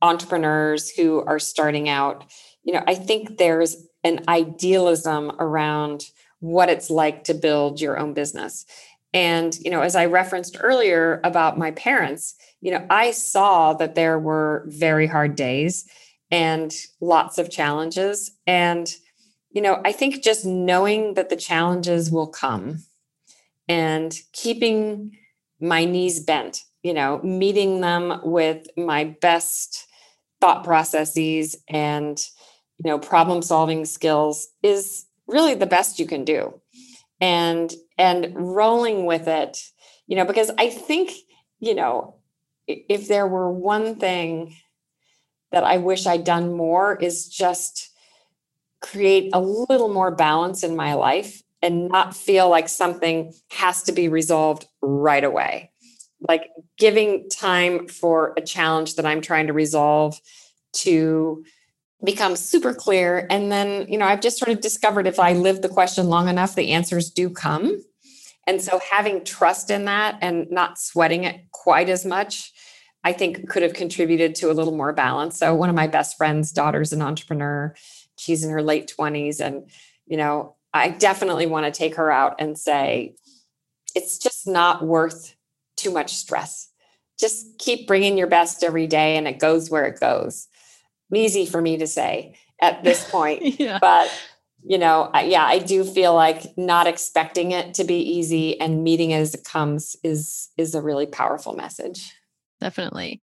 entrepreneurs 0.02 0.88
who 0.88 1.24
are 1.24 1.40
starting 1.40 1.88
out, 1.88 2.30
you 2.66 2.72
know, 2.72 2.82
I 2.86 2.96
think 2.96 3.38
there's 3.38 3.76
an 4.04 4.24
idealism 4.28 5.32
around 5.38 6.04
what 6.40 6.68
it's 6.68 6.90
like 6.90 7.24
to 7.24 7.34
build 7.34 7.80
your 7.80 7.96
own 7.96 8.12
business. 8.12 8.66
And, 9.14 9.56
you 9.60 9.70
know, 9.70 9.80
as 9.80 9.96
I 9.96 10.06
referenced 10.06 10.58
earlier 10.60 11.20
about 11.22 11.58
my 11.58 11.70
parents, 11.70 12.34
you 12.60 12.72
know, 12.72 12.84
I 12.90 13.12
saw 13.12 13.72
that 13.74 13.94
there 13.94 14.18
were 14.18 14.64
very 14.66 15.06
hard 15.06 15.36
days 15.36 15.88
and 16.30 16.74
lots 17.00 17.38
of 17.38 17.50
challenges. 17.50 18.32
And, 18.48 18.92
you 19.50 19.62
know, 19.62 19.80
I 19.84 19.92
think 19.92 20.22
just 20.22 20.44
knowing 20.44 21.14
that 21.14 21.30
the 21.30 21.36
challenges 21.36 22.10
will 22.10 22.26
come 22.26 22.82
and 23.68 24.12
keeping 24.32 25.16
my 25.60 25.84
knees 25.84 26.20
bent, 26.20 26.64
you 26.82 26.92
know, 26.92 27.20
meeting 27.22 27.80
them 27.80 28.20
with 28.24 28.66
my 28.76 29.04
best 29.04 29.86
thought 30.40 30.64
processes 30.64 31.56
and 31.68 32.18
you 32.84 32.90
know 32.90 32.98
problem 32.98 33.42
solving 33.42 33.84
skills 33.84 34.48
is 34.62 35.06
really 35.26 35.54
the 35.54 35.66
best 35.66 35.98
you 35.98 36.06
can 36.06 36.24
do 36.24 36.60
and 37.20 37.72
and 37.98 38.32
rolling 38.36 39.06
with 39.06 39.26
it 39.28 39.58
you 40.06 40.16
know 40.16 40.24
because 40.24 40.50
i 40.58 40.68
think 40.68 41.12
you 41.60 41.74
know 41.74 42.16
if 42.66 43.08
there 43.08 43.26
were 43.26 43.50
one 43.50 43.96
thing 43.96 44.54
that 45.52 45.64
I 45.64 45.78
wish 45.78 46.06
I'd 46.06 46.24
done 46.24 46.52
more 46.52 46.96
is 46.96 47.28
just 47.28 47.90
create 48.80 49.30
a 49.32 49.40
little 49.40 49.88
more 49.88 50.10
balance 50.10 50.62
in 50.62 50.76
my 50.76 50.94
life 50.94 51.42
and 51.62 51.88
not 51.88 52.14
feel 52.14 52.48
like 52.48 52.68
something 52.68 53.32
has 53.50 53.82
to 53.84 53.92
be 53.92 54.08
resolved 54.08 54.66
right 54.82 55.24
away. 55.24 55.70
Like 56.20 56.50
giving 56.78 57.28
time 57.28 57.88
for 57.88 58.34
a 58.36 58.40
challenge 58.40 58.96
that 58.96 59.06
I'm 59.06 59.20
trying 59.20 59.46
to 59.46 59.52
resolve 59.52 60.20
to 60.74 61.44
become 62.04 62.36
super 62.36 62.74
clear. 62.74 63.26
And 63.30 63.50
then, 63.50 63.86
you 63.88 63.98
know, 63.98 64.06
I've 64.06 64.20
just 64.20 64.38
sort 64.38 64.50
of 64.50 64.60
discovered 64.60 65.06
if 65.06 65.18
I 65.18 65.32
live 65.32 65.62
the 65.62 65.68
question 65.68 66.08
long 66.08 66.28
enough, 66.28 66.54
the 66.54 66.72
answers 66.72 67.10
do 67.10 67.30
come. 67.30 67.82
And 68.46 68.62
so 68.62 68.80
having 68.90 69.24
trust 69.24 69.70
in 69.70 69.86
that 69.86 70.18
and 70.20 70.50
not 70.50 70.78
sweating 70.78 71.24
it 71.24 71.50
quite 71.50 71.88
as 71.88 72.04
much, 72.04 72.52
I 73.02 73.12
think 73.12 73.48
could 73.48 73.62
have 73.62 73.72
contributed 73.72 74.34
to 74.36 74.50
a 74.50 74.54
little 74.54 74.76
more 74.76 74.92
balance. 74.92 75.38
So 75.38 75.54
one 75.54 75.68
of 75.68 75.74
my 75.74 75.86
best 75.86 76.16
friends' 76.16 76.52
daughter's 76.52 76.92
an 76.92 77.02
entrepreneur. 77.02 77.74
She's 78.16 78.44
in 78.44 78.50
her 78.50 78.62
late 78.62 78.92
20s. 78.96 79.40
And, 79.40 79.70
you 80.06 80.16
know, 80.16 80.54
I 80.72 80.90
definitely 80.90 81.46
want 81.46 81.66
to 81.66 81.76
take 81.76 81.96
her 81.96 82.10
out 82.10 82.36
and 82.38 82.58
say, 82.58 83.14
it's 83.94 84.18
just 84.18 84.46
not 84.46 84.84
worth 84.84 85.34
too 85.76 85.90
much 85.90 86.14
stress. 86.14 86.70
Just 87.18 87.58
keep 87.58 87.86
bringing 87.86 88.18
your 88.18 88.26
best 88.26 88.62
every 88.62 88.86
day 88.86 89.16
and 89.16 89.26
it 89.26 89.38
goes 89.38 89.70
where 89.70 89.86
it 89.86 89.98
goes. 89.98 90.48
Easy 91.14 91.46
for 91.46 91.60
me 91.60 91.76
to 91.78 91.86
say 91.86 92.36
at 92.60 92.82
this 92.82 93.08
point. 93.10 93.60
yeah. 93.60 93.78
But, 93.80 94.10
you 94.64 94.78
know, 94.78 95.10
yeah, 95.14 95.44
I 95.44 95.58
do 95.58 95.84
feel 95.84 96.14
like 96.14 96.56
not 96.56 96.86
expecting 96.86 97.52
it 97.52 97.74
to 97.74 97.84
be 97.84 97.98
easy 97.98 98.60
and 98.60 98.82
meeting 98.82 99.10
it 99.12 99.20
as 99.20 99.34
it 99.34 99.44
comes 99.44 99.96
is 100.02 100.48
is 100.56 100.74
a 100.74 100.82
really 100.82 101.06
powerful 101.06 101.54
message. 101.54 102.12
Definitely. 102.60 103.22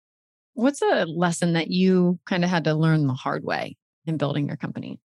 What's 0.54 0.82
a 0.82 1.06
lesson 1.06 1.54
that 1.54 1.70
you 1.70 2.20
kind 2.26 2.44
of 2.44 2.50
had 2.50 2.66
to 2.66 2.74
learn 2.74 3.08
the 3.08 3.14
hard 3.14 3.46
way 3.46 3.78
in 4.06 4.18
building 4.18 4.48
your 4.48 4.58
company? 4.58 5.00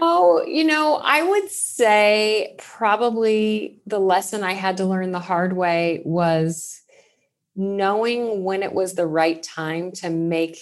Oh, 0.00 0.44
you 0.46 0.64
know, 0.64 1.00
I 1.02 1.22
would 1.22 1.50
say 1.50 2.54
probably 2.58 3.82
the 3.86 3.98
lesson 3.98 4.44
I 4.44 4.52
had 4.52 4.76
to 4.76 4.86
learn 4.86 5.10
the 5.10 5.18
hard 5.18 5.54
way 5.54 6.02
was 6.04 6.82
knowing 7.56 8.44
when 8.44 8.62
it 8.62 8.72
was 8.72 8.94
the 8.94 9.06
right 9.06 9.42
time 9.42 9.90
to 9.90 10.08
make 10.08 10.58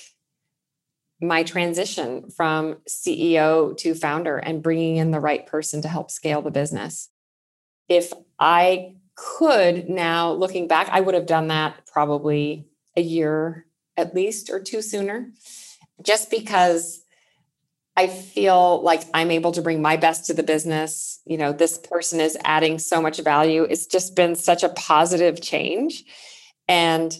my 1.20 1.42
transition 1.42 2.30
from 2.30 2.76
CEO 2.88 3.76
to 3.78 3.94
founder 3.94 4.36
and 4.36 4.62
bringing 4.62 4.96
in 4.96 5.10
the 5.10 5.20
right 5.20 5.46
person 5.46 5.82
to 5.82 5.88
help 5.88 6.10
scale 6.10 6.42
the 6.42 6.50
business. 6.50 7.08
If 7.88 8.12
I 8.38 8.96
could 9.14 9.88
now, 9.88 10.32
looking 10.32 10.68
back, 10.68 10.88
I 10.90 11.00
would 11.00 11.14
have 11.14 11.26
done 11.26 11.48
that 11.48 11.86
probably 11.86 12.68
a 12.96 13.00
year 13.00 13.66
at 13.96 14.14
least 14.14 14.50
or 14.50 14.60
two 14.60 14.82
sooner, 14.82 15.30
just 16.02 16.30
because 16.30 17.02
I 17.96 18.08
feel 18.08 18.82
like 18.82 19.02
I'm 19.14 19.30
able 19.30 19.52
to 19.52 19.62
bring 19.62 19.80
my 19.80 19.96
best 19.96 20.26
to 20.26 20.34
the 20.34 20.42
business. 20.42 21.20
You 21.24 21.38
know, 21.38 21.52
this 21.52 21.78
person 21.78 22.20
is 22.20 22.36
adding 22.44 22.78
so 22.78 23.00
much 23.00 23.18
value. 23.20 23.62
It's 23.62 23.86
just 23.86 24.14
been 24.14 24.34
such 24.34 24.62
a 24.62 24.68
positive 24.68 25.40
change. 25.40 26.04
And, 26.68 27.16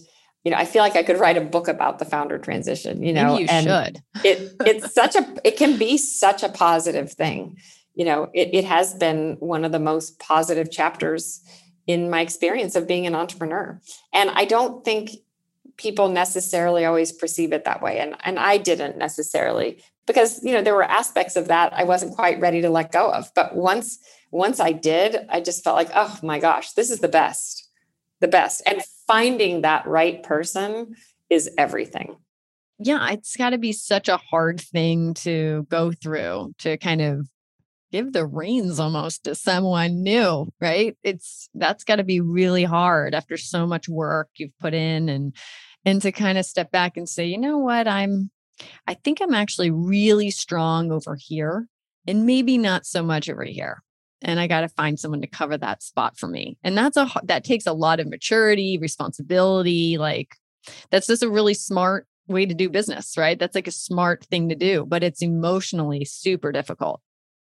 you 0.46 0.52
know, 0.52 0.58
I 0.58 0.64
feel 0.64 0.80
like 0.80 0.94
I 0.94 1.02
could 1.02 1.18
write 1.18 1.36
a 1.36 1.40
book 1.40 1.66
about 1.66 1.98
the 1.98 2.04
founder 2.04 2.38
transition, 2.38 3.02
you 3.02 3.12
know, 3.12 3.32
Maybe 3.32 3.42
you 3.42 3.48
and 3.50 3.66
should. 3.66 4.02
it 4.24 4.52
it's 4.60 4.94
such 4.94 5.16
a 5.16 5.26
it 5.42 5.56
can 5.56 5.76
be 5.76 5.98
such 5.98 6.44
a 6.44 6.48
positive 6.48 7.12
thing. 7.12 7.56
You 7.96 8.04
know, 8.04 8.30
it, 8.32 8.50
it 8.54 8.64
has 8.64 8.94
been 8.94 9.38
one 9.40 9.64
of 9.64 9.72
the 9.72 9.80
most 9.80 10.20
positive 10.20 10.70
chapters 10.70 11.40
in 11.88 12.10
my 12.10 12.20
experience 12.20 12.76
of 12.76 12.86
being 12.86 13.08
an 13.08 13.16
entrepreneur. 13.16 13.80
And 14.12 14.30
I 14.30 14.44
don't 14.44 14.84
think 14.84 15.10
people 15.78 16.10
necessarily 16.10 16.84
always 16.84 17.10
perceive 17.10 17.52
it 17.52 17.64
that 17.64 17.82
way 17.82 17.98
and 17.98 18.14
and 18.22 18.38
I 18.38 18.56
didn't 18.56 18.96
necessarily 18.96 19.82
because 20.06 20.44
you 20.44 20.52
know 20.52 20.62
there 20.62 20.76
were 20.76 20.84
aspects 20.84 21.34
of 21.34 21.48
that 21.48 21.72
I 21.72 21.82
wasn't 21.82 22.14
quite 22.14 22.38
ready 22.38 22.60
to 22.62 22.70
let 22.70 22.92
go 22.92 23.10
of 23.10 23.32
but 23.34 23.56
once 23.56 23.98
once 24.30 24.60
I 24.60 24.70
did 24.70 25.26
I 25.28 25.40
just 25.40 25.64
felt 25.64 25.74
like 25.74 25.90
oh 25.92 26.20
my 26.22 26.38
gosh 26.38 26.70
this 26.74 26.88
is 26.88 27.00
the 27.00 27.08
best 27.08 27.65
the 28.20 28.28
best. 28.28 28.62
And 28.66 28.82
finding 29.06 29.62
that 29.62 29.86
right 29.86 30.22
person 30.22 30.94
is 31.30 31.50
everything. 31.58 32.16
Yeah 32.78 33.10
it's 33.10 33.36
got 33.36 33.50
to 33.50 33.58
be 33.58 33.72
such 33.72 34.08
a 34.08 34.18
hard 34.18 34.60
thing 34.60 35.14
to 35.14 35.66
go 35.70 35.92
through 35.92 36.54
to 36.58 36.76
kind 36.76 37.00
of 37.00 37.26
give 37.92 38.12
the 38.12 38.26
reins 38.26 38.78
almost 38.80 39.24
to 39.24 39.34
someone 39.34 40.02
new 40.02 40.52
right? 40.60 40.96
It's 41.02 41.48
that's 41.54 41.84
got 41.84 41.96
to 41.96 42.04
be 42.04 42.20
really 42.20 42.64
hard 42.64 43.14
after 43.14 43.36
so 43.36 43.66
much 43.66 43.88
work 43.88 44.28
you've 44.36 44.58
put 44.60 44.74
in 44.74 45.08
and 45.08 45.34
and 45.84 46.02
to 46.02 46.12
kind 46.12 46.36
of 46.36 46.44
step 46.44 46.70
back 46.70 46.96
and 46.96 47.08
say 47.08 47.26
you 47.26 47.38
know 47.38 47.58
what? 47.58 47.88
I'm 47.88 48.30
I 48.86 48.94
think 48.94 49.20
I'm 49.20 49.34
actually 49.34 49.70
really 49.70 50.30
strong 50.30 50.90
over 50.92 51.16
here 51.18 51.68
and 52.06 52.26
maybe 52.26 52.58
not 52.58 52.86
so 52.86 53.02
much 53.02 53.28
over 53.28 53.44
here. 53.44 53.82
And 54.26 54.40
I 54.40 54.48
got 54.48 54.62
to 54.62 54.68
find 54.68 54.98
someone 54.98 55.20
to 55.20 55.28
cover 55.28 55.56
that 55.56 55.84
spot 55.84 56.18
for 56.18 56.26
me. 56.26 56.58
And 56.64 56.76
that's 56.76 56.96
a 56.96 57.08
that 57.22 57.44
takes 57.44 57.64
a 57.64 57.72
lot 57.72 58.00
of 58.00 58.08
maturity, 58.08 58.76
responsibility, 58.76 59.98
like 59.98 60.34
that's 60.90 61.06
just 61.06 61.22
a 61.22 61.30
really 61.30 61.54
smart 61.54 62.08
way 62.26 62.44
to 62.44 62.52
do 62.52 62.68
business, 62.68 63.16
right? 63.16 63.38
That's 63.38 63.54
like 63.54 63.68
a 63.68 63.72
smart 63.72 64.24
thing 64.24 64.48
to 64.48 64.56
do, 64.56 64.84
but 64.84 65.04
it's 65.04 65.22
emotionally 65.22 66.04
super 66.04 66.50
difficult. 66.50 67.00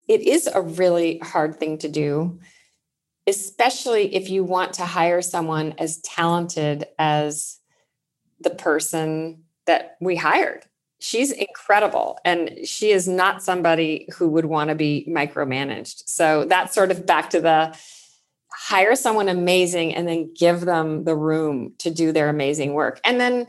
It 0.08 0.22
is 0.22 0.48
a 0.48 0.60
really 0.60 1.18
hard 1.18 1.56
thing 1.56 1.78
to 1.78 1.88
do, 1.88 2.40
especially 3.28 4.12
if 4.12 4.28
you 4.28 4.42
want 4.42 4.72
to 4.74 4.84
hire 4.84 5.22
someone 5.22 5.74
as 5.78 6.00
talented 6.00 6.86
as 6.98 7.60
the 8.40 8.50
person 8.50 9.44
that 9.66 9.96
we 10.00 10.16
hired 10.16 10.64
she's 10.98 11.30
incredible 11.30 12.18
and 12.24 12.58
she 12.64 12.90
is 12.90 13.06
not 13.06 13.42
somebody 13.42 14.08
who 14.16 14.28
would 14.28 14.46
want 14.46 14.70
to 14.70 14.74
be 14.74 15.06
micromanaged. 15.08 16.02
So 16.06 16.44
that's 16.44 16.74
sort 16.74 16.90
of 16.90 17.06
back 17.06 17.30
to 17.30 17.40
the 17.40 17.76
hire 18.50 18.96
someone 18.96 19.28
amazing 19.28 19.94
and 19.94 20.08
then 20.08 20.32
give 20.34 20.62
them 20.62 21.04
the 21.04 21.14
room 21.14 21.74
to 21.78 21.90
do 21.90 22.12
their 22.12 22.28
amazing 22.28 22.72
work. 22.72 23.00
And 23.04 23.20
then 23.20 23.46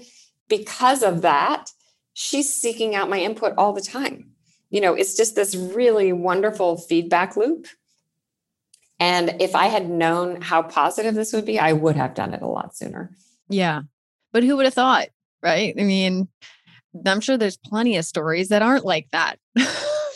because 0.49 1.03
of 1.03 1.21
that 1.21 1.71
she's 2.13 2.51
seeking 2.51 2.95
out 2.95 3.11
my 3.11 3.19
input 3.19 3.53
all 3.59 3.73
the 3.73 3.81
time. 3.81 4.31
You 4.69 4.81
know 4.81 4.95
it's 4.95 5.15
just 5.15 5.35
this 5.35 5.55
really 5.55 6.11
wonderful 6.11 6.77
feedback 6.77 7.37
loop. 7.37 7.67
And 8.99 9.39
if 9.39 9.55
i 9.55 9.67
had 9.67 9.89
known 9.89 10.41
how 10.41 10.63
positive 10.63 11.13
this 11.13 11.31
would 11.31 11.45
be 11.45 11.59
i 11.59 11.71
would 11.71 11.95
have 11.95 12.15
done 12.15 12.33
it 12.33 12.41
a 12.41 12.47
lot 12.47 12.75
sooner. 12.75 13.11
Yeah. 13.47 13.83
But 14.33 14.43
who 14.43 14.57
would 14.57 14.65
have 14.65 14.73
thought 14.73 15.09
right? 15.41 15.75
I 15.79 15.83
mean 15.83 16.27
I'm 17.05 17.21
sure 17.21 17.37
there's 17.37 17.57
plenty 17.57 17.97
of 17.97 18.05
stories 18.05 18.49
that 18.49 18.61
aren't 18.61 18.85
like 18.85 19.07
that. 19.11 19.39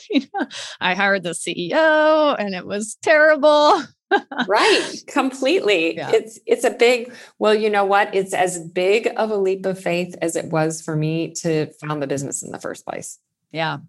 you 0.10 0.22
know, 0.34 0.48
I 0.80 0.96
hired 0.96 1.24
the 1.24 1.32
CEO 1.32 2.36
and 2.38 2.56
it 2.56 2.66
was 2.66 2.98
terrible. 3.02 3.82
right, 4.48 4.94
completely. 5.08 5.96
Yeah. 5.96 6.12
It's 6.12 6.40
it's 6.46 6.64
a 6.64 6.72
big 6.72 7.14
well, 7.40 7.56
you 7.56 7.70
know 7.70 7.86
what? 7.86 8.14
It's 8.14 8.34
as 8.34 8.60
big 8.60 9.10
of 9.16 9.32
a 9.32 9.38
leap 9.38 9.66
of 9.66 9.80
faith 9.80 10.16
as 10.22 10.36
it 10.36 10.46
was 10.46 10.82
for 10.82 10.96
me 10.96 11.32
to 11.36 11.68
found 11.80 12.02
the 12.02 12.08
business 12.08 12.44
in 12.44 12.52
the 12.52 12.60
first 12.60 12.86
place. 12.86 13.20
Yeah. 13.52 13.80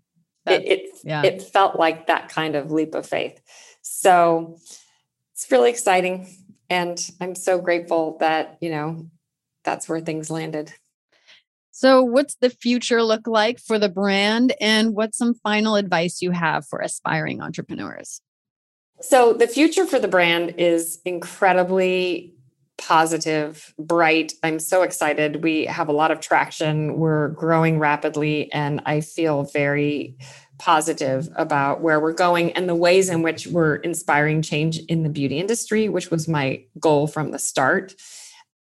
It, 0.47 0.65
it 0.67 0.99
yeah. 1.05 1.23
it 1.23 1.43
felt 1.43 1.77
like 1.77 2.07
that 2.07 2.29
kind 2.29 2.57
of 2.57 2.71
leap 2.71 2.95
of 2.95 3.07
faith. 3.07 3.41
So 3.83 4.59
it's 5.35 5.51
really 5.51 5.71
exciting 5.71 6.29
and 6.73 6.99
I'm 7.21 7.35
so 7.35 7.61
grateful 7.61 8.17
that, 8.21 8.57
you 8.63 8.71
know, 8.71 9.07
that's 9.63 9.91
where 9.91 10.01
things 10.01 10.31
landed. 10.31 10.73
So, 11.75 12.03
what's 12.03 12.35
the 12.37 12.51
future 12.51 13.03
look 13.03 13.27
like 13.27 13.59
for 13.59 13.79
the 13.79 13.89
brand, 13.89 14.53
and 14.61 14.95
what's 14.95 15.17
some 15.17 15.33
final 15.33 15.75
advice 15.75 16.21
you 16.21 16.31
have 16.31 16.67
for 16.67 16.81
aspiring 16.81 17.41
entrepreneurs? 17.41 18.21
So, 19.01 19.33
the 19.33 19.49
future 19.49 19.87
for 19.87 19.99
the 19.99 20.07
brand 20.07 20.57
is 20.59 21.01
incredibly 21.07 22.35
positive, 22.77 23.73
bright. 23.79 24.35
I'm 24.43 24.59
so 24.59 24.83
excited. 24.83 25.43
We 25.43 25.65
have 25.65 25.89
a 25.89 25.93
lot 25.93 26.11
of 26.11 26.21
traction. 26.21 26.99
We're 26.99 27.29
growing 27.29 27.79
rapidly, 27.79 28.53
and 28.53 28.83
I 28.85 29.01
feel 29.01 29.45
very 29.45 30.19
positive 30.59 31.31
about 31.37 31.81
where 31.81 32.01
we're 32.01 32.13
going 32.13 32.53
and 32.53 32.69
the 32.69 32.75
ways 32.75 33.09
in 33.09 33.23
which 33.23 33.47
we're 33.47 33.77
inspiring 33.77 34.43
change 34.43 34.79
in 34.89 35.05
the 35.05 35.09
beauty 35.09 35.39
industry, 35.39 35.89
which 35.89 36.11
was 36.11 36.29
my 36.29 36.65
goal 36.79 37.07
from 37.07 37.31
the 37.31 37.39
start. 37.39 37.95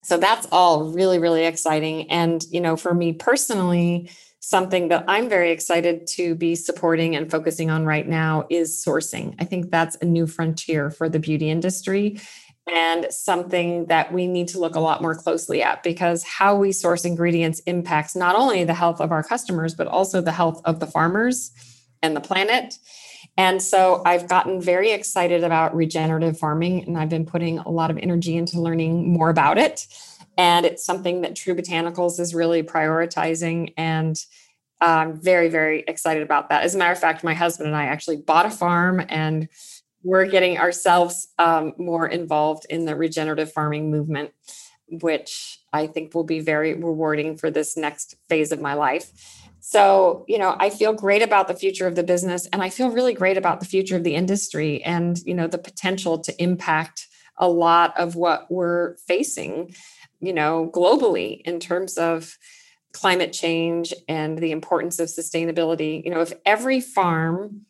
So 0.05 0.17
that's 0.17 0.45
all 0.51 0.91
really, 0.91 1.17
really 1.17 1.45
exciting. 1.45 2.11
And, 2.11 2.45
you 2.51 2.61
know, 2.61 2.77
for 2.77 2.93
me 2.93 3.13
personally, 3.13 4.11
something 4.39 4.89
that 4.89 5.03
I'm 5.07 5.27
very 5.27 5.49
excited 5.49 6.05
to 6.09 6.35
be 6.35 6.53
supporting 6.53 7.15
and 7.15 7.31
focusing 7.31 7.71
on 7.71 7.85
right 7.85 8.07
now 8.07 8.45
is 8.51 8.83
sourcing. 8.85 9.33
I 9.39 9.45
think 9.45 9.71
that's 9.71 9.97
a 10.03 10.05
new 10.05 10.27
frontier 10.27 10.91
for 10.91 11.09
the 11.09 11.17
beauty 11.17 11.49
industry 11.49 12.21
and 12.71 13.07
something 13.09 13.87
that 13.87 14.13
we 14.13 14.27
need 14.27 14.47
to 14.49 14.59
look 14.59 14.75
a 14.75 14.79
lot 14.79 15.01
more 15.01 15.15
closely 15.15 15.63
at 15.63 15.81
because 15.81 16.23
how 16.23 16.55
we 16.55 16.71
source 16.71 17.03
ingredients 17.03 17.59
impacts 17.61 18.15
not 18.15 18.35
only 18.35 18.63
the 18.63 18.75
health 18.75 19.01
of 19.01 19.11
our 19.11 19.23
customers, 19.23 19.73
but 19.73 19.87
also 19.87 20.21
the 20.21 20.31
health 20.31 20.61
of 20.65 20.79
the 20.79 20.87
farmers 20.87 21.49
and 22.03 22.15
the 22.15 22.21
planet. 22.21 22.77
And 23.37 23.61
so 23.61 24.01
I've 24.05 24.27
gotten 24.27 24.61
very 24.61 24.91
excited 24.91 25.43
about 25.43 25.75
regenerative 25.75 26.39
farming, 26.39 26.85
and 26.85 26.97
I've 26.97 27.09
been 27.09 27.25
putting 27.25 27.59
a 27.59 27.69
lot 27.69 27.91
of 27.91 27.97
energy 27.97 28.37
into 28.37 28.61
learning 28.61 29.11
more 29.11 29.29
about 29.29 29.57
it. 29.57 29.87
And 30.37 30.65
it's 30.65 30.85
something 30.85 31.21
that 31.21 31.35
True 31.35 31.55
Botanicals 31.55 32.19
is 32.19 32.33
really 32.33 32.63
prioritizing. 32.63 33.73
And 33.77 34.17
I'm 34.81 35.19
very, 35.19 35.49
very 35.49 35.83
excited 35.87 36.23
about 36.23 36.49
that. 36.49 36.63
As 36.63 36.75
a 36.75 36.77
matter 36.77 36.91
of 36.91 36.99
fact, 36.99 37.23
my 37.23 37.33
husband 37.33 37.67
and 37.67 37.75
I 37.75 37.85
actually 37.85 38.17
bought 38.17 38.45
a 38.45 38.49
farm 38.49 39.01
and 39.07 39.47
we're 40.03 40.25
getting 40.25 40.57
ourselves 40.57 41.29
um, 41.39 41.73
more 41.77 42.07
involved 42.07 42.65
in 42.69 42.85
the 42.85 42.95
regenerative 42.95 43.51
farming 43.51 43.89
movement, 43.89 44.31
which 44.87 45.59
I 45.73 45.87
think 45.87 46.13
will 46.13 46.25
be 46.25 46.41
very 46.41 46.75
rewarding 46.75 47.37
for 47.37 47.49
this 47.49 47.75
next 47.75 48.15
phase 48.29 48.51
of 48.51 48.61
my 48.61 48.75
life. 48.75 49.41
So, 49.75 50.23
you 50.29 50.37
know, 50.37 50.55
I 50.57 50.69
feel 50.69 50.93
great 50.93 51.21
about 51.21 51.49
the 51.49 51.53
future 51.53 51.85
of 51.85 51.95
the 51.95 52.03
business 52.03 52.45
and 52.53 52.63
I 52.63 52.69
feel 52.69 52.91
really 52.91 53.13
great 53.13 53.35
about 53.35 53.59
the 53.59 53.65
future 53.65 53.97
of 53.97 54.05
the 54.05 54.15
industry 54.15 54.81
and, 54.81 55.21
you 55.25 55.33
know, 55.33 55.47
the 55.47 55.57
potential 55.57 56.17
to 56.19 56.41
impact 56.41 57.07
a 57.35 57.49
lot 57.49 57.93
of 57.99 58.15
what 58.15 58.49
we're 58.49 58.95
facing, 58.99 59.75
you 60.21 60.31
know, 60.31 60.71
globally 60.73 61.41
in 61.41 61.59
terms 61.59 61.97
of 61.97 62.37
climate 62.93 63.33
change 63.33 63.93
and 64.07 64.37
the 64.37 64.51
importance 64.51 64.97
of 64.97 65.09
sustainability. 65.09 66.01
You 66.05 66.11
know, 66.11 66.21
if 66.21 66.31
every 66.45 66.79
farm 66.79 67.65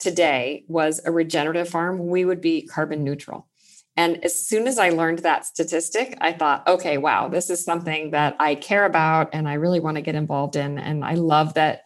today 0.00 0.64
was 0.66 1.00
a 1.04 1.12
regenerative 1.12 1.68
farm, 1.68 2.08
we 2.08 2.24
would 2.24 2.40
be 2.40 2.62
carbon 2.62 3.04
neutral. 3.04 3.46
And 3.96 4.24
as 4.24 4.34
soon 4.34 4.66
as 4.66 4.78
I 4.78 4.90
learned 4.90 5.20
that 5.20 5.46
statistic, 5.46 6.18
I 6.20 6.32
thought, 6.32 6.66
okay, 6.66 6.98
wow, 6.98 7.28
this 7.28 7.48
is 7.48 7.64
something 7.64 8.10
that 8.10 8.36
I 8.40 8.56
care 8.56 8.84
about 8.86 9.30
and 9.32 9.48
I 9.48 9.54
really 9.54 9.80
want 9.80 9.96
to 9.96 10.02
get 10.02 10.16
involved 10.16 10.56
in. 10.56 10.78
And 10.78 11.04
I 11.04 11.14
love 11.14 11.54
that, 11.54 11.82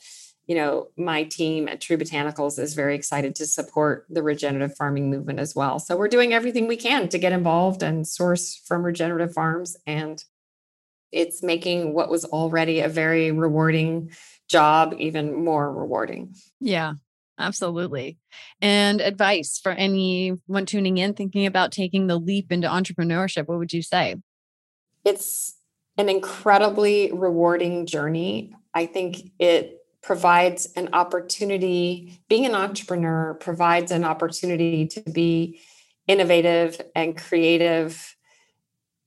you 0.47 0.55
know, 0.55 0.89
my 0.97 1.25
team 1.25 1.69
at 1.69 1.83
True 1.83 1.99
Botanicals 1.99 2.59
is 2.59 2.73
very 2.73 2.95
excited 2.95 3.35
to 3.37 3.47
support 3.47 4.07
the 4.09 4.23
regenerative 4.23 4.75
farming 4.77 5.11
movement 5.11 5.39
as 5.39 5.55
well. 5.55 5.79
So 5.79 5.97
we're 5.97 6.09
doing 6.09 6.33
everything 6.33 6.67
we 6.67 6.77
can 6.77 7.09
to 7.11 7.19
get 7.19 7.33
involved 7.33 7.83
and 7.83 8.09
source 8.09 8.57
from 8.67 8.83
regenerative 8.85 9.35
farms. 9.35 9.77
And 9.87 10.25
it's 11.13 11.43
making 11.43 11.93
what 11.93 12.11
was 12.11 12.25
already 12.25 12.81
a 12.81 12.89
very 12.89 13.33
rewarding 13.33 14.11
job 14.49 14.95
even 14.99 15.45
more 15.45 15.71
rewarding. 15.71 16.35
Yeah. 16.61 16.95
Absolutely. 17.39 18.19
And 18.61 19.01
advice 19.01 19.59
for 19.63 19.73
anyone 19.73 20.67
tuning 20.67 20.99
in 20.99 21.15
thinking 21.15 21.47
about 21.47 21.71
taking 21.73 22.07
the 22.07 22.17
leap 22.17 22.51
into 22.51 22.67
entrepreneurship, 22.67 23.47
what 23.47 23.59
would 23.59 23.73
you 23.73 23.83
say? 23.83 24.17
It's 25.05 25.55
an 25.97 26.09
incredibly 26.09 27.13
rewarding 27.13 27.87
journey. 27.87 28.55
I 28.75 28.87
think 28.87 29.33
it 29.39 29.79
provides 30.03 30.67
an 30.75 30.91
opportunity, 30.93 32.21
being 32.29 32.47
an 32.47 32.55
entrepreneur 32.55 33.35
provides 33.35 33.91
an 33.91 34.05
opportunity 34.05 34.87
to 34.87 35.01
be 35.03 35.61
innovative 36.07 36.81
and 36.95 37.17
creative 37.17 38.17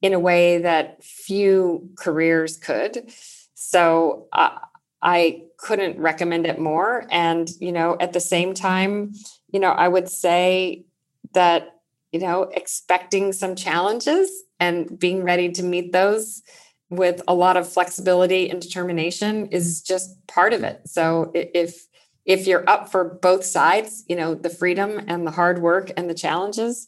in 0.02 0.14
a 0.14 0.20
way 0.20 0.60
that 0.60 1.04
few 1.04 1.90
careers 1.98 2.58
could. 2.58 3.12
So 3.54 4.28
uh, 4.34 4.58
I 5.02 5.43
couldn't 5.58 5.99
recommend 5.99 6.45
it 6.45 6.60
more. 6.60 7.08
And, 7.12 7.49
you 7.60 7.72
know, 7.72 7.97
at 7.99 8.14
the 8.14 8.20
same 8.20 8.54
time, 8.54 9.14
you 9.52 9.60
know, 9.60 9.72
I 9.72 9.88
would 9.88 10.10
say 10.10 10.86
that, 11.34 11.80
you 12.12 12.20
know, 12.20 12.43
expecting 12.43 13.34
some 13.34 13.56
challenges 13.56 14.30
and 14.60 14.99
being 14.99 15.24
ready 15.24 15.52
to 15.54 15.64
meet 15.64 15.91
those 15.91 16.43
with 16.89 17.22
a 17.28 17.34
lot 17.34 17.58
of 17.58 17.72
flexibility 17.72 18.49
and 18.49 18.62
determination 18.62 19.47
is 19.47 19.82
just 19.82 20.16
part 20.28 20.54
of 20.54 20.64
it. 20.64 20.82
So 20.86 21.32
if 21.34 21.88
if 22.26 22.45
you're 22.45 22.70
up 22.70 22.91
for 22.91 23.04
both 23.04 23.43
sides, 23.43 24.04
you 24.08 24.16
know, 24.16 24.36
the 24.36 24.49
freedom 24.49 25.02
and 25.08 25.26
the 25.26 25.32
hard 25.32 25.60
work 25.60 25.91
and 25.97 26.08
the 26.08 26.14
challenges, 26.14 26.88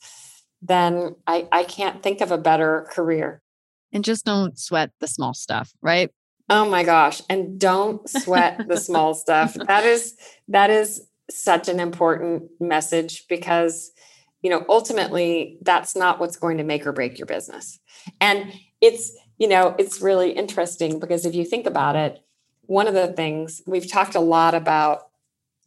then 0.62 1.16
I, 1.26 1.48
I 1.52 1.64
can't 1.64 2.04
think 2.04 2.22
of 2.22 2.32
a 2.32 2.38
better 2.38 2.88
career. 2.92 3.42
And 3.92 4.04
just 4.04 4.26
don't 4.26 4.60
sweat 4.60 4.92
the 5.00 5.08
small 5.08 5.34
stuff, 5.34 5.72
right? 5.82 6.12
Oh 6.50 6.70
my 6.70 6.84
gosh. 6.84 7.22
And 7.30 7.60
don't 7.60 8.08
sweat 8.10 8.68
the 8.68 8.78
small 8.78 9.14
stuff. 9.14 9.54
That 9.54 9.86
is 9.86 10.16
that 10.48 10.70
is 10.70 11.08
such 11.30 11.70
an 11.70 11.80
important 11.80 12.50
message 12.60 13.28
because 13.28 13.92
you 14.42 14.50
know 14.50 14.66
ultimately 14.68 15.58
that's 15.62 15.96
not 15.96 16.20
what's 16.20 16.36
going 16.36 16.58
to 16.58 16.64
make 16.64 16.86
or 16.86 16.92
break 16.92 17.18
your 17.18 17.26
business. 17.26 17.80
And 18.20 18.52
it's 18.82 19.16
you 19.38 19.48
know 19.48 19.76
it's 19.80 20.02
really 20.02 20.32
interesting 20.32 21.00
because 21.00 21.26
if 21.26 21.34
you 21.34 21.46
think 21.46 21.66
about 21.66 21.96
it 21.96 22.20
one 22.66 22.88
of 22.88 22.94
the 22.94 23.08
things 23.08 23.62
we've 23.68 23.90
talked 23.92 24.16
a 24.16 24.20
lot 24.20 24.54
about 24.54 25.10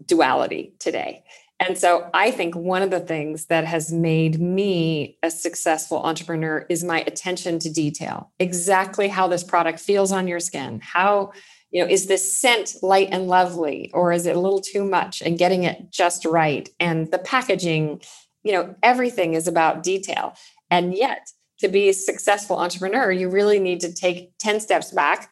duality 0.07 0.75
today 0.79 1.25
and 1.59 1.79
so 1.79 2.11
I 2.13 2.31
think 2.31 2.55
one 2.55 2.83
of 2.83 2.91
the 2.91 3.01
things 3.01 3.47
that 3.47 3.65
has 3.65 3.91
made 3.93 4.41
me 4.41 5.17
a 5.23 5.31
successful 5.31 6.03
entrepreneur 6.03 6.67
is 6.69 6.85
my 6.85 7.01
attention 7.07 7.59
to 7.61 7.73
detail. 7.73 8.31
Exactly 8.39 9.09
how 9.09 9.27
this 9.27 9.43
product 9.43 9.81
feels 9.81 10.13
on 10.13 10.29
your 10.29 10.41
skin. 10.41 10.81
How, 10.83 11.33
you 11.71 11.83
know, 11.83 11.91
is 11.91 12.07
this 12.07 12.31
scent 12.31 12.75
light 12.83 13.09
and 13.11 13.27
lovely 13.27 13.91
or 13.95 14.13
is 14.13 14.27
it 14.27 14.37
a 14.37 14.41
little 14.41 14.61
too 14.61 14.85
much 14.85 15.23
and 15.23 15.39
getting 15.39 15.65
it 15.65 15.91
just 15.91 16.27
right? 16.27 16.69
And 16.79 17.11
the 17.11 17.19
packaging, 17.19 18.03
you 18.43 18.53
know, 18.53 18.75
everything 18.83 19.33
is 19.33 19.49
about 19.49 19.83
detail. 19.83 20.35
And 20.71 20.95
yet, 20.95 21.31
to 21.61 21.69
be 21.69 21.89
a 21.89 21.95
successful 21.95 22.59
entrepreneur, 22.59 23.11
you 23.11 23.31
really 23.31 23.59
need 23.59 23.81
to 23.81 23.93
take 23.93 24.37
10 24.41 24.61
steps 24.61 24.91
back 24.91 25.31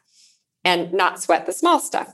and 0.65 0.91
not 0.91 1.21
sweat 1.21 1.45
the 1.45 1.53
small 1.53 1.79
stuff. 1.79 2.13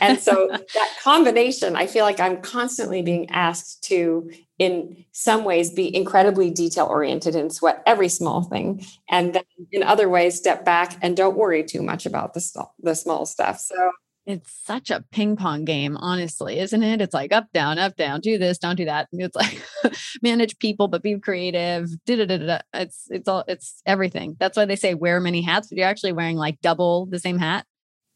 And 0.00 0.18
so 0.18 0.48
that 0.50 0.88
combination, 1.02 1.76
I 1.76 1.86
feel 1.86 2.04
like 2.04 2.18
I'm 2.20 2.42
constantly 2.42 3.00
being 3.00 3.30
asked 3.30 3.84
to, 3.84 4.30
in 4.58 5.04
some 5.12 5.44
ways, 5.44 5.70
be 5.70 5.94
incredibly 5.94 6.50
detail 6.50 6.86
oriented 6.86 7.36
and 7.36 7.52
sweat 7.52 7.82
every 7.86 8.08
small 8.08 8.42
thing. 8.42 8.84
And 9.08 9.34
then 9.34 9.44
in 9.70 9.84
other 9.84 10.08
ways, 10.08 10.36
step 10.36 10.64
back 10.64 10.98
and 11.00 11.16
don't 11.16 11.36
worry 11.36 11.62
too 11.62 11.80
much 11.80 12.04
about 12.04 12.34
the, 12.34 12.66
the 12.82 12.94
small 12.94 13.24
stuff. 13.24 13.60
So 13.60 13.92
it's 14.26 14.52
such 14.64 14.90
a 14.90 15.04
ping 15.10 15.36
pong 15.36 15.64
game, 15.64 15.96
honestly, 15.96 16.58
isn't 16.58 16.82
it? 16.82 17.00
It's 17.00 17.14
like 17.14 17.32
up, 17.32 17.52
down, 17.52 17.78
up, 17.78 17.96
down, 17.96 18.20
do 18.20 18.38
this, 18.38 18.58
don't 18.58 18.76
do 18.76 18.84
that. 18.84 19.08
It's 19.12 19.36
like 19.36 19.62
manage 20.22 20.58
people, 20.58 20.88
but 20.88 21.02
be 21.02 21.18
creative. 21.18 21.88
Da-da-da-da. 22.04 22.60
It's 22.74 23.06
it's 23.10 23.28
all 23.28 23.44
it's 23.48 23.80
everything. 23.84 24.36
That's 24.38 24.56
why 24.56 24.64
they 24.64 24.76
say 24.76 24.94
wear 24.94 25.20
many 25.20 25.42
hats, 25.42 25.68
but 25.68 25.78
you're 25.78 25.88
actually 25.88 26.12
wearing 26.12 26.36
like 26.36 26.60
double 26.60 27.06
the 27.06 27.18
same 27.18 27.38
hat 27.38 27.66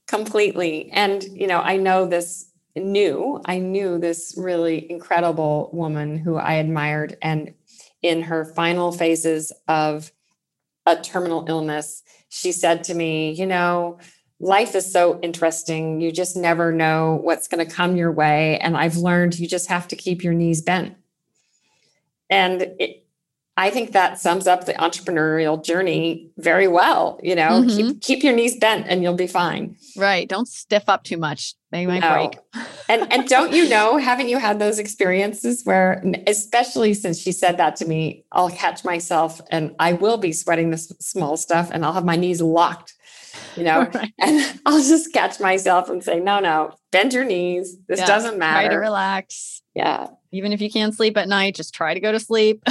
completely. 0.07 0.91
And 0.93 1.23
you 1.25 1.47
know 1.47 1.61
i 1.61 1.77
know 1.77 2.07
this 2.07 2.51
knew 2.75 3.41
i 3.47 3.59
knew 3.59 3.99
this 3.99 4.35
really 4.37 4.91
incredible 4.91 5.71
woman 5.73 6.19
who 6.19 6.37
i 6.37 6.55
admired 6.55 7.17
and 7.23 7.55
in 8.03 8.21
her 8.21 8.45
final 8.45 8.93
phases 8.93 9.51
of 9.67 10.13
a 10.85 10.95
terminal 10.95 11.47
illness 11.49 12.03
she 12.29 12.53
said 12.53 12.85
to 12.85 12.93
me 12.93 13.33
you 13.33 13.47
know 13.47 13.99
life 14.39 14.75
is 14.75 14.93
so 14.93 15.19
interesting. 15.23 16.01
You 16.01 16.13
just 16.13 16.37
never 16.37 16.71
know 16.71 17.19
what's 17.23 17.49
going 17.49 17.67
to 17.67 17.75
come 17.75 17.97
your 17.97 18.13
way 18.13 18.59
and 18.59 18.77
i've 18.77 18.97
learned 18.97 19.39
you 19.39 19.49
just 19.49 19.69
have 19.69 19.89
to 19.89 19.97
keep 19.97 20.23
your 20.23 20.35
knees 20.35 20.61
bent. 20.61 20.97
And 22.29 22.63
it, 22.79 23.06
I 23.59 23.71
think 23.71 23.93
that 23.93 24.19
sums 24.19 24.47
up 24.47 24.67
the 24.67 24.75
entrepreneurial 24.75 25.63
journey 25.65 26.31
very 26.37 26.69
well. 26.69 27.19
You 27.23 27.35
know, 27.35 27.63
mm-hmm. 27.63 27.69
keep 27.69 28.01
keep 28.03 28.23
your 28.23 28.35
knees 28.35 28.59
bent 28.59 28.87
and 28.89 29.03
you'll 29.03 29.15
be 29.15 29.27
fine. 29.27 29.77
Right. 29.97 30.29
Don't 30.29 30.47
stiff 30.47 30.85
up 30.89 31.05
too 31.05 31.17
much. 31.17 31.55
They 31.73 31.87
might 31.87 32.01
no. 32.01 32.13
break. 32.13 32.67
and 32.89 33.11
and 33.11 33.27
don't 33.29 33.53
you 33.53 33.69
know, 33.69 33.97
haven't 33.97 34.29
you 34.29 34.39
had 34.39 34.59
those 34.59 34.79
experiences 34.79 35.63
where 35.65 36.05
especially 36.27 36.93
since 36.93 37.19
she 37.19 37.33
said 37.33 37.57
that 37.57 37.77
to 37.77 37.87
me, 37.87 38.25
I'll 38.31 38.51
catch 38.51 38.85
myself 38.85 39.41
and 39.51 39.75
I 39.79 39.95
will 39.95 40.19
be 40.19 40.33
sweating 40.33 40.71
this 40.71 40.93
small 41.01 41.39
stuff 41.39 41.71
and 41.73 41.85
I'll 41.85 41.95
have 41.95 42.05
my 42.05 42.17
knees 42.17 42.43
locked. 42.43 42.93
You 43.57 43.65
know, 43.65 43.81
right. 43.95 44.13
and 44.19 44.61
I'll 44.67 44.83
just 44.83 45.15
catch 45.15 45.41
myself 45.41 45.89
and 45.89 46.05
say, 46.05 46.21
no, 46.21 46.41
no, 46.41 46.75
bend 46.93 47.15
your 47.15 47.25
knees. 47.25 47.79
This 47.89 48.01
yeah, 48.01 48.07
doesn't 48.07 48.39
matter. 48.39 48.69
Try 48.69 48.75
to 48.75 48.81
relax. 48.81 49.63
Yeah. 49.75 50.09
Even 50.31 50.53
if 50.53 50.61
you 50.61 50.71
can't 50.71 50.95
sleep 50.95 51.17
at 51.17 51.29
night, 51.29 51.55
just 51.55 51.75
try 51.75 51.95
to 51.95 52.01
go 52.01 52.13
to 52.13 52.21
sleep. 52.21 52.63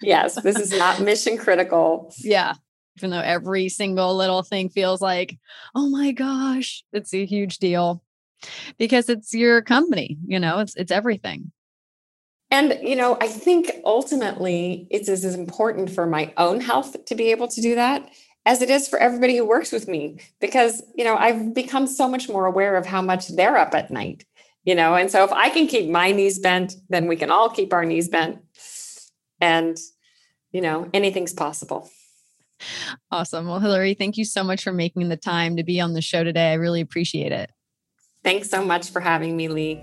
Yes, 0.00 0.40
this 0.42 0.58
is 0.58 0.76
not 0.76 1.00
mission 1.02 1.36
critical. 1.38 2.12
Yeah. 2.18 2.54
Even 2.98 3.10
though 3.10 3.20
every 3.20 3.68
single 3.68 4.16
little 4.16 4.42
thing 4.42 4.70
feels 4.70 5.02
like, 5.02 5.38
oh 5.74 5.90
my 5.90 6.12
gosh, 6.12 6.82
it's 6.92 7.12
a 7.12 7.26
huge 7.26 7.58
deal 7.58 8.02
because 8.78 9.08
it's 9.08 9.34
your 9.34 9.60
company, 9.60 10.16
you 10.26 10.40
know, 10.40 10.60
it's 10.60 10.74
it's 10.76 10.92
everything. 10.92 11.52
And, 12.50 12.78
you 12.80 12.94
know, 12.94 13.16
I 13.20 13.26
think 13.26 13.72
ultimately 13.84 14.86
it's 14.90 15.08
as 15.08 15.24
important 15.24 15.90
for 15.90 16.06
my 16.06 16.32
own 16.36 16.60
health 16.60 17.04
to 17.06 17.14
be 17.14 17.30
able 17.32 17.48
to 17.48 17.60
do 17.60 17.74
that 17.74 18.08
as 18.44 18.62
it 18.62 18.70
is 18.70 18.88
for 18.88 18.98
everybody 19.00 19.36
who 19.36 19.44
works 19.44 19.72
with 19.72 19.88
me 19.88 20.20
because, 20.40 20.82
you 20.94 21.04
know, 21.04 21.16
I've 21.16 21.52
become 21.52 21.88
so 21.88 22.08
much 22.08 22.28
more 22.28 22.46
aware 22.46 22.76
of 22.76 22.86
how 22.86 23.02
much 23.02 23.28
they're 23.28 23.56
up 23.56 23.74
at 23.74 23.90
night, 23.90 24.24
you 24.64 24.76
know, 24.76 24.94
and 24.94 25.10
so 25.10 25.24
if 25.24 25.32
I 25.32 25.50
can 25.50 25.66
keep 25.66 25.90
my 25.90 26.12
knees 26.12 26.38
bent, 26.38 26.76
then 26.88 27.08
we 27.08 27.16
can 27.16 27.32
all 27.32 27.50
keep 27.50 27.72
our 27.72 27.84
knees 27.84 28.08
bent 28.08 28.38
and 29.40 29.78
you 30.52 30.60
know 30.60 30.88
anything's 30.92 31.32
possible. 31.32 31.90
Awesome. 33.10 33.46
Well 33.46 33.60
hillary 33.60 33.94
thank 33.94 34.16
you 34.16 34.24
so 34.24 34.42
much 34.42 34.64
for 34.64 34.72
making 34.72 35.08
the 35.08 35.16
time 35.16 35.56
to 35.56 35.64
be 35.64 35.80
on 35.80 35.92
the 35.92 36.02
show 36.02 36.24
today. 36.24 36.50
I 36.50 36.54
really 36.54 36.80
appreciate 36.80 37.32
it. 37.32 37.50
Thanks 38.24 38.48
so 38.50 38.64
much 38.64 38.90
for 38.90 39.00
having 39.00 39.36
me 39.36 39.48
lee 39.48 39.82